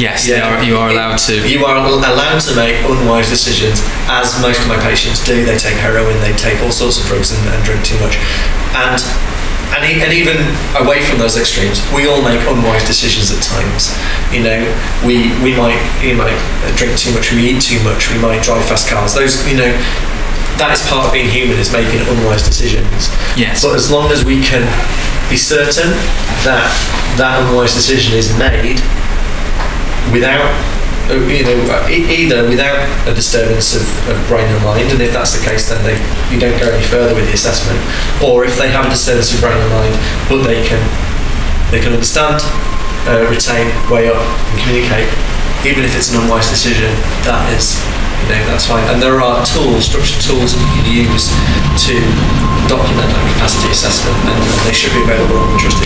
Yes, 0.00 0.24
they 0.26 0.40
are, 0.40 0.56
you 0.64 0.76
are 0.80 0.88
allowed 0.88 1.18
to. 1.28 1.44
You 1.44 1.64
are 1.68 1.76
allowed 1.76 2.40
to 2.48 2.56
make 2.56 2.80
unwise 2.88 3.28
decisions, 3.28 3.84
as 4.08 4.32
most 4.40 4.60
of 4.64 4.68
my 4.68 4.80
patients 4.80 5.20
do. 5.20 5.44
They 5.44 5.58
take 5.60 5.76
heroin, 5.76 6.16
they 6.24 6.32
take 6.40 6.56
all 6.64 6.72
sorts 6.72 6.96
of 6.98 7.04
drugs, 7.04 7.36
and, 7.36 7.40
and 7.52 7.60
drink 7.64 7.84
too 7.84 8.00
much. 8.00 8.16
And 8.72 8.96
and, 9.70 9.84
e- 9.86 10.02
and 10.02 10.10
even 10.10 10.34
away 10.82 10.98
from 11.04 11.18
those 11.22 11.36
extremes, 11.38 11.78
we 11.94 12.08
all 12.08 12.22
make 12.24 12.40
unwise 12.48 12.82
decisions 12.88 13.30
at 13.30 13.38
times. 13.44 13.92
You 14.32 14.42
know, 14.42 14.58
we 15.04 15.30
we 15.44 15.52
might 15.54 15.78
you 16.00 16.16
might 16.16 16.34
drink 16.80 16.96
too 16.96 17.12
much, 17.12 17.30
we 17.36 17.52
eat 17.52 17.60
too 17.60 17.78
much, 17.84 18.08
we 18.10 18.18
might 18.18 18.42
drive 18.42 18.64
fast 18.64 18.88
cars. 18.88 19.14
Those 19.14 19.36
you 19.46 19.56
know. 19.56 19.70
That 20.58 20.76
is 20.76 20.84
part 20.92 21.06
of 21.08 21.12
being 21.16 21.30
human, 21.30 21.56
is 21.56 21.72
making 21.72 22.04
unwise 22.04 22.44
decisions. 22.44 23.08
Yes. 23.32 23.64
But 23.64 23.76
as 23.80 23.88
long 23.90 24.12
as 24.12 24.24
we 24.28 24.44
can 24.44 24.60
be 25.32 25.36
certain 25.40 25.88
that 26.44 26.68
that 27.16 27.40
unwise 27.48 27.72
decision 27.72 28.12
is 28.12 28.28
made 28.36 28.76
without 30.08 30.40
uh, 31.10 31.18
you 31.28 31.44
know 31.44 31.58
uh, 31.68 31.84
either 31.90 32.48
without 32.48 32.80
a 33.06 33.12
disturbance 33.14 33.76
of, 33.76 33.84
of 34.08 34.16
brain 34.28 34.46
and 34.46 34.62
mind 34.64 34.88
and 34.88 35.00
if 35.02 35.12
that's 35.12 35.36
the 35.36 35.42
case 35.44 35.68
then 35.68 35.80
they 35.84 35.98
you 36.32 36.40
don't 36.40 36.56
go 36.56 36.70
any 36.72 36.82
further 36.84 37.14
with 37.14 37.26
the 37.28 37.34
assessment. 37.34 37.78
Or 38.24 38.44
if 38.44 38.56
they 38.56 38.70
have 38.72 38.86
a 38.86 38.90
disturbance 38.90 39.34
of 39.34 39.40
brain 39.40 39.58
and 39.58 39.70
mind 39.70 39.94
but 40.30 40.42
they 40.46 40.62
can 40.64 40.80
they 41.70 41.80
can 41.80 41.92
understand 41.92 42.40
uh, 43.08 43.26
retain 43.28 43.68
weigh 43.90 44.08
up 44.08 44.20
and 44.20 44.56
communicate 44.64 45.08
even 45.66 45.84
if 45.84 45.92
it's 45.92 46.12
an 46.14 46.24
unwise 46.24 46.48
decision 46.48 46.88
that 47.28 47.44
is 47.52 47.76
you 48.24 48.36
know 48.36 48.52
that's 48.52 48.66
fine. 48.68 48.84
And 48.88 49.02
there 49.02 49.20
are 49.20 49.44
tools 49.44 49.88
structured 49.88 50.22
tools 50.22 50.54
that 50.54 50.60
you 50.62 50.70
can 50.80 50.86
use 51.10 51.28
to 51.88 51.94
document 52.68 53.08
that 53.10 53.24
capacity 53.36 53.72
assessment 53.72 54.16
and 54.30 54.38
they 54.64 54.72
should 54.76 54.92
be 54.94 55.02
available 55.02 55.40
on 55.42 55.50
the 55.52 55.58
trust 55.58 55.80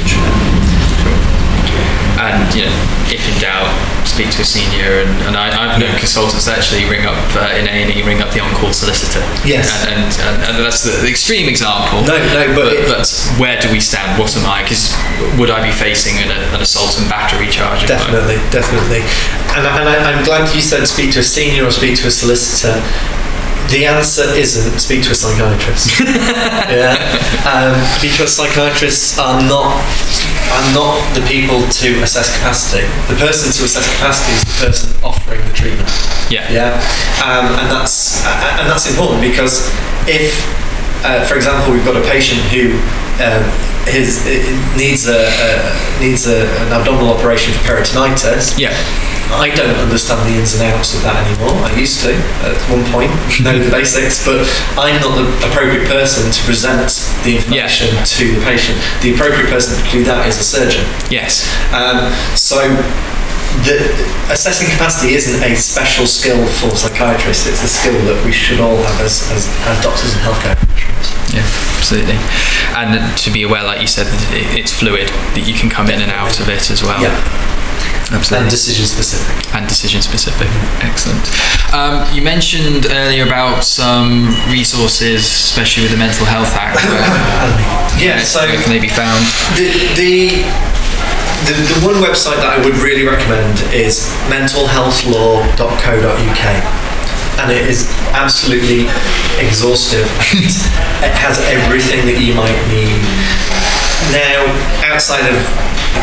and 2.24 2.54
you 2.54 2.64
know, 2.64 2.76
if 3.10 3.20
in 3.26 3.36
doubt, 3.42 3.68
speak 4.14 4.30
to 4.30 4.42
a 4.42 4.46
senior. 4.46 5.02
And, 5.02 5.10
and 5.26 5.34
I, 5.34 5.50
I've 5.50 5.74
known 5.82 5.98
consultants 5.98 6.46
actually 6.46 6.86
ring 6.86 7.02
up 7.02 7.18
uh, 7.34 7.58
in 7.58 7.66
A 7.66 7.74
and 7.82 7.90
E, 7.90 7.98
ring 8.06 8.22
up 8.22 8.30
the 8.30 8.38
on-call 8.38 8.70
solicitor. 8.72 9.18
Yes. 9.42 9.66
And, 9.82 9.98
and, 9.98 10.06
and, 10.22 10.36
and 10.46 10.54
that's 10.62 10.86
the, 10.86 10.94
extreme 11.10 11.48
example. 11.50 12.06
No, 12.06 12.14
no, 12.30 12.54
but 12.54 12.70
it- 12.72 12.86
but 12.86 13.02
where 13.40 13.58
do 13.60 13.72
we 13.72 13.80
stand? 13.80 14.20
What 14.20 14.30
am 14.36 14.46
I? 14.46 14.62
Because 14.62 14.94
would 15.40 15.50
I 15.50 15.58
be 15.64 15.72
facing 15.74 16.14
an, 16.22 16.30
an 16.30 16.60
assault 16.62 16.94
and 17.00 17.08
battery 17.10 17.48
charge? 17.50 17.82
if 17.82 17.90
I- 17.90 17.98
Definitely, 17.98 18.38
definitely. 18.54 19.02
And, 19.58 19.66
and 19.66 19.88
I, 19.90 19.96
I'm 20.14 20.22
glad 20.24 20.54
you 20.54 20.60
said 20.62 20.86
speak 20.86 21.12
to 21.14 21.20
a 21.20 21.26
senior 21.26 21.64
or 21.66 21.70
speak 21.72 21.96
to 21.98 22.06
a 22.06 22.10
solicitor. 22.10 22.78
The 23.72 23.86
answer 23.86 24.28
isn't 24.36 24.78
speak 24.78 25.02
to 25.04 25.12
a 25.12 25.14
psychiatrist. 25.14 25.98
yeah, 26.68 27.00
um, 27.48 27.74
because 28.02 28.30
psychiatrists 28.36 29.18
are 29.18 29.40
not 29.40 29.80
are 30.52 30.64
not 30.74 30.98
the 31.14 31.24
people 31.26 31.64
to 31.80 31.88
assess 32.02 32.32
capacity. 32.36 32.84
The 33.08 33.18
person 33.18 33.52
to 33.52 33.64
assess 33.64 33.86
capacity 33.96 34.32
is 34.36 34.42
the 34.44 34.56
person 34.66 34.88
offering 35.04 35.40
the 35.46 35.54
treatment. 35.54 35.88
Yeah. 36.30 36.50
Yeah, 36.50 36.74
um, 37.24 37.52
and 37.60 37.68
that's 37.70 38.24
uh, 38.24 38.58
and 38.60 38.68
that's 38.68 38.88
important 38.88 39.20
because 39.20 39.68
if, 40.08 40.44
uh, 41.04 41.24
for 41.26 41.36
example, 41.36 41.72
we've 41.72 41.84
got 41.84 41.96
a 41.96 42.04
patient 42.08 42.40
who 42.52 42.76
um, 43.22 43.44
his 43.86 44.24
needs 44.76 45.06
a, 45.06 45.28
a 45.28 46.00
needs 46.00 46.26
a, 46.26 46.48
an 46.66 46.72
abdominal 46.72 47.12
operation 47.12 47.52
for 47.52 47.76
peritonitis. 47.76 48.58
Yeah. 48.58 48.72
I 49.32 49.50
don't 49.54 49.76
understand 49.76 50.28
the 50.28 50.36
ins 50.38 50.54
and 50.54 50.68
outs 50.72 50.94
of 50.94 51.02
that 51.02 51.16
anymore. 51.26 51.56
I 51.64 51.72
used 51.78 52.00
to 52.04 52.12
at 52.44 52.56
one 52.68 52.84
point 52.92 53.10
know 53.40 53.56
the 53.58 53.70
basics, 53.70 54.24
but 54.24 54.44
I'm 54.76 55.00
not 55.00 55.16
the 55.16 55.26
appropriate 55.48 55.88
person 55.88 56.30
to 56.30 56.40
present 56.44 56.92
the 57.24 57.36
information 57.36 57.88
to 57.88 58.24
the 58.34 58.42
patient. 58.44 58.76
The 59.00 59.14
appropriate 59.14 59.48
person 59.48 59.76
to 59.78 59.84
do 59.90 60.04
that 60.04 60.28
is 60.28 60.38
a 60.38 60.44
surgeon. 60.44 60.84
Yes. 61.10 61.48
Um, 61.72 62.12
so 62.36 62.60
the 63.62 63.78
assessing 64.30 64.66
capacity 64.68 65.14
isn't 65.14 65.42
a 65.42 65.54
special 65.54 66.06
skill 66.06 66.42
for 66.46 66.74
psychiatrists. 66.74 67.46
It's 67.46 67.62
a 67.62 67.68
skill 67.68 67.94
that 68.10 68.18
we 68.26 68.32
should 68.32 68.60
all 68.60 68.76
have 68.76 69.00
as, 69.00 69.30
as, 69.30 69.46
as 69.66 69.78
doctors 69.82 70.12
and 70.14 70.22
healthcare 70.26 70.58
professionals. 70.58 71.08
Yeah, 71.30 71.46
absolutely. 71.78 72.18
And 72.74 72.98
to 72.98 73.30
be 73.30 73.42
aware, 73.42 73.62
like 73.62 73.80
you 73.80 73.86
said, 73.86 74.06
it's 74.54 74.72
fluid, 74.72 75.08
that 75.38 75.46
you 75.46 75.54
can 75.54 75.70
come 75.70 75.86
in 75.86 76.02
and 76.02 76.10
out 76.10 76.40
of 76.40 76.48
it 76.48 76.70
as 76.70 76.82
well. 76.82 77.00
Yeah, 77.00 77.14
and 78.14 78.48
decision 78.50 78.86
specific. 78.86 79.34
and 79.54 79.66
decision 79.68 80.00
specific. 80.02 80.48
Excellent. 80.82 81.22
Um, 81.74 82.06
you 82.14 82.22
mentioned 82.22 82.86
earlier 82.90 83.26
about 83.26 83.64
some 83.64 84.28
resources, 84.50 85.24
especially 85.26 85.82
with 85.84 85.92
the 85.92 85.98
Mental 85.98 86.24
Health 86.26 86.54
Act. 86.54 86.76
Where, 86.78 87.98
Yeah, 88.00 88.22
so 88.22 88.40
where 88.40 88.60
can 88.62 88.70
they 88.70 88.78
be 88.80 88.88
found? 88.88 89.24
the, 89.58 89.68
the 89.94 90.42
the, 91.44 91.52
the 91.52 91.80
one 91.86 91.96
website 92.00 92.36
that 92.40 92.56
I 92.58 92.64
would 92.64 92.76
really 92.78 93.04
recommend 93.04 93.60
is 93.74 94.08
mentalhealthlaw.co.uk 94.32 96.44
and 97.42 97.50
it 97.52 97.66
is 97.68 97.90
absolutely 98.14 98.86
exhaustive 99.42 100.06
it 101.02 101.10
has 101.18 101.36
everything 101.50 102.06
that 102.06 102.22
you 102.22 102.32
might 102.38 102.54
need 102.70 103.02
now 104.14 104.46
outside 104.88 105.26
of 105.26 105.34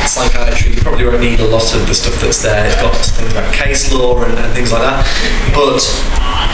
psychiatry 0.08 0.74
you 0.74 0.82
probably 0.82 1.06
won't 1.06 1.20
need 1.20 1.40
a 1.40 1.48
lot 1.48 1.64
of 1.76 1.88
the 1.88 1.94
stuff 1.94 2.16
that's 2.22 2.42
there 2.42 2.66
it's 2.66 2.76
got 2.82 2.96
things 2.96 3.32
about 3.32 3.54
case 3.54 3.92
law 3.94 4.22
and, 4.24 4.38
and 4.38 4.54
things 4.54 4.72
like 4.72 4.82
that 4.82 5.04
but 5.54 5.82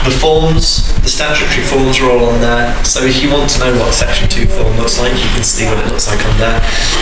the 0.04 0.14
forms 0.14 0.94
the 1.02 1.10
statutory 1.10 1.64
forms 1.64 1.98
are 2.00 2.10
all 2.10 2.30
on 2.30 2.40
there 2.40 2.72
so 2.84 3.02
if 3.02 3.22
you 3.22 3.30
want 3.30 3.48
to 3.48 3.58
know 3.60 3.72
what 3.78 3.92
section 3.92 4.28
2 4.28 4.46
form 4.46 4.76
looks 4.76 4.98
like 4.98 5.12
you 5.12 5.28
can 5.34 5.42
see 5.42 5.66
what 5.66 5.78
it 5.78 5.86
looks 5.90 6.06
like 6.06 6.20
on 6.24 6.36
there 6.38 6.60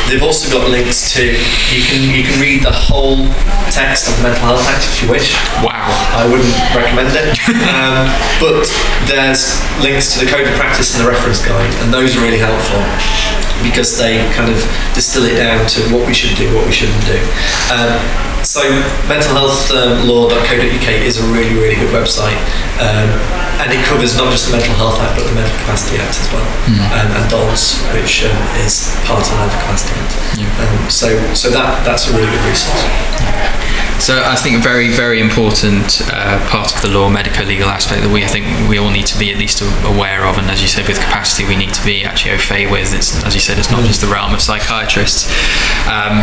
they've 0.09 0.23
also 0.23 0.49
got 0.51 0.69
links 0.71 1.13
to 1.13 1.25
you 1.25 1.83
can 1.87 2.03
you 2.11 2.23
can 2.23 2.41
read 2.41 2.63
the 2.63 2.73
whole 2.73 3.29
text 3.71 4.09
of 4.09 4.17
the 4.19 4.23
mental 4.23 4.43
health 4.43 4.65
act 4.67 4.85
if 4.85 5.03
you 5.03 5.11
wish 5.11 5.35
Wow. 5.63 5.89
I 6.13 6.29
wouldn't 6.29 6.53
recommend 6.75 7.15
it. 7.17 7.33
um, 7.73 8.07
but 8.41 8.69
there's 9.09 9.63
links 9.81 10.13
to 10.15 10.25
the 10.25 10.31
code 10.31 10.47
of 10.47 10.55
practice 10.55 10.95
and 10.95 11.05
the 11.05 11.09
reference 11.09 11.45
guide, 11.45 11.73
and 11.83 11.93
those 11.93 12.17
are 12.17 12.21
really 12.21 12.39
helpful. 12.39 13.46
Because 13.63 13.97
they 13.99 14.19
kind 14.35 14.51
of 14.51 14.59
distill 14.95 15.25
it 15.25 15.37
down 15.37 15.67
to 15.77 15.81
what 15.95 16.07
we 16.07 16.15
should 16.15 16.37
do, 16.37 16.49
what 16.55 16.67
we 16.67 16.73
shouldn't 16.73 17.05
do. 17.07 17.19
Um, 17.73 17.97
so 18.45 18.63
mentalhealthlaw.co.uk 19.11 20.89
is 21.03 21.19
a 21.19 21.25
really, 21.35 21.55
really 21.59 21.75
good 21.75 21.91
website, 21.91 22.37
um, 22.79 23.11
and 23.59 23.73
it 23.73 23.83
covers 23.87 24.15
not 24.17 24.31
just 24.31 24.47
the 24.47 24.57
Mental 24.57 24.75
Health 24.79 25.01
Act 25.03 25.19
but 25.19 25.27
the 25.27 25.35
Mental 25.35 25.57
Capacity 25.67 25.99
Act 25.99 26.15
as 26.21 26.29
well, 26.31 26.47
um, 26.95 27.11
and 27.17 27.25
DOLS, 27.31 27.83
which 27.97 28.23
um, 28.25 28.37
is 28.63 28.95
part 29.03 29.25
of 29.25 29.31
the 29.35 29.39
Mental 29.43 29.59
Capacity 29.67 29.99
Act. 29.99 30.13
Um, 30.63 30.91
so, 30.91 31.09
so 31.35 31.51
that 31.51 31.83
that's 31.85 32.07
a 32.07 32.13
really 32.15 32.31
good 32.31 32.45
resource. 32.47 32.87
So 33.99 34.23
I 34.23 34.37
think 34.37 34.57
a 34.57 34.61
very, 34.61 34.89
very 34.89 35.21
important 35.21 36.03
uh, 36.13 36.39
part 36.49 36.75
of 36.75 36.83
the 36.83 36.89
law, 36.89 37.09
medico-legal 37.09 37.69
aspect 37.69 38.03
that 38.03 38.13
we 38.13 38.23
I 38.23 38.29
think 38.29 38.47
we 38.69 38.79
all 38.79 38.91
need 38.91 39.07
to 39.07 39.19
be 39.19 39.33
at 39.33 39.39
least 39.39 39.63
aware 39.85 40.27
of, 40.27 40.39
and 40.39 40.49
as 40.51 40.63
you 40.63 40.69
said, 40.69 40.87
with 40.87 41.01
capacity, 41.01 41.49
we 41.49 41.57
need 41.57 41.73
to 41.75 41.85
be 41.85 42.05
actually 42.05 42.33
au 42.33 42.39
fait 42.39 42.71
with. 42.71 42.95
It's, 42.95 43.25
as 43.25 43.35
you 43.35 43.41
said, 43.41 43.59
it's 43.59 43.71
not 43.71 43.83
just 43.85 44.01
the 44.01 44.07
realm 44.07 44.35
of 44.35 44.41
psychiatrists, 44.41 45.27
um, 45.89 46.23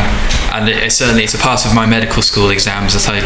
and 0.53 0.69
it, 0.69 0.83
it 0.83 0.91
certainly 0.91 1.23
it's 1.23 1.33
a 1.33 1.39
part 1.39 1.65
of 1.65 1.73
my 1.73 1.85
medical 1.85 2.21
school 2.21 2.51
exams 2.51 2.93
that 2.93 3.09
I 3.09 3.19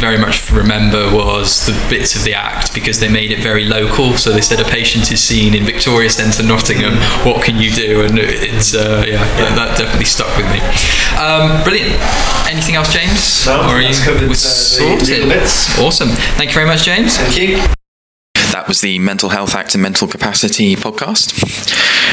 very 0.00 0.18
much 0.18 0.50
remember 0.50 1.08
was 1.14 1.66
the 1.66 1.72
bits 1.88 2.14
of 2.16 2.24
the 2.24 2.34
act 2.34 2.74
because 2.74 3.00
they 3.00 3.08
made 3.08 3.30
it 3.30 3.40
very 3.40 3.64
local. 3.64 4.14
So 4.14 4.32
they 4.32 4.42
said 4.42 4.60
a 4.60 4.68
patient 4.68 5.10
is 5.12 5.22
seen 5.22 5.54
in 5.54 5.64
Victoria 5.64 6.10
Centre, 6.10 6.42
Nottingham. 6.42 6.96
What 7.24 7.44
can 7.44 7.56
you 7.56 7.70
do? 7.70 8.02
And 8.02 8.18
it's 8.18 8.74
uh, 8.74 9.04
yeah, 9.06 9.22
That, 9.38 9.54
that 9.56 9.78
definitely 9.78 10.06
stuck 10.06 10.34
with 10.36 10.50
me. 10.52 10.60
Um, 11.16 11.62
brilliant. 11.62 11.94
Anything 12.50 12.74
else, 12.76 12.92
James? 12.92 13.46
No, 13.46 13.62
Or 13.62 13.76
are 13.76 13.82
that's 13.82 13.83
you 13.88 14.04
covered, 14.04 14.24
uh, 14.24 14.28
we're 14.28 14.34
sorted? 14.34 15.08
legal 15.08 15.28
bits. 15.28 15.78
Awesome. 15.78 16.08
Thank 16.08 16.50
you 16.50 16.54
very 16.54 16.66
much, 16.66 16.84
James. 16.84 17.16
Thank 17.16 17.36
you. 17.38 17.56
That 18.52 18.68
was 18.68 18.80
the 18.80 18.98
Mental 19.00 19.28
Health 19.30 19.54
Act 19.54 19.74
and 19.74 19.82
Mental 19.82 20.06
Capacity 20.06 20.76
podcast. 20.76 21.32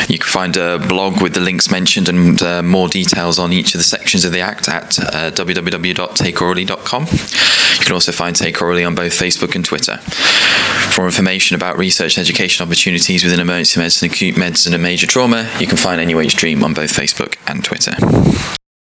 You 0.09 0.17
can 0.17 0.27
find 0.27 0.57
a 0.57 0.79
blog 0.79 1.21
with 1.21 1.33
the 1.35 1.39
links 1.39 1.69
mentioned 1.69 2.09
and 2.09 2.41
uh, 2.41 2.63
more 2.63 2.87
details 2.87 3.37
on 3.37 3.53
each 3.53 3.75
of 3.75 3.79
the 3.79 3.83
sections 3.83 4.25
of 4.25 4.31
the 4.31 4.39
Act 4.41 4.67
at 4.67 4.97
uh, 4.99 5.31
www.takeaurally.com. 5.31 7.03
You 7.03 7.85
can 7.85 7.93
also 7.93 8.11
find 8.11 8.35
Take 8.35 8.55
Aurally 8.55 8.85
on 8.85 8.95
both 8.95 9.13
Facebook 9.13 9.55
and 9.55 9.63
Twitter. 9.63 9.97
For 10.95 11.05
information 11.05 11.55
about 11.55 11.77
research 11.77 12.17
and 12.17 12.25
education 12.25 12.65
opportunities 12.65 13.23
within 13.23 13.39
emergency 13.39 13.79
medicine, 13.79 14.09
acute 14.09 14.35
medicine, 14.37 14.73
and 14.73 14.83
major 14.83 15.07
trauma, 15.07 15.49
you 15.59 15.67
can 15.67 15.77
find 15.77 16.01
NUH 16.09 16.35
DREEAM 16.35 16.63
on 16.63 16.73
both 16.73 16.91
Facebook 16.91 17.37
and 17.47 17.63
Twitter. 17.63 17.95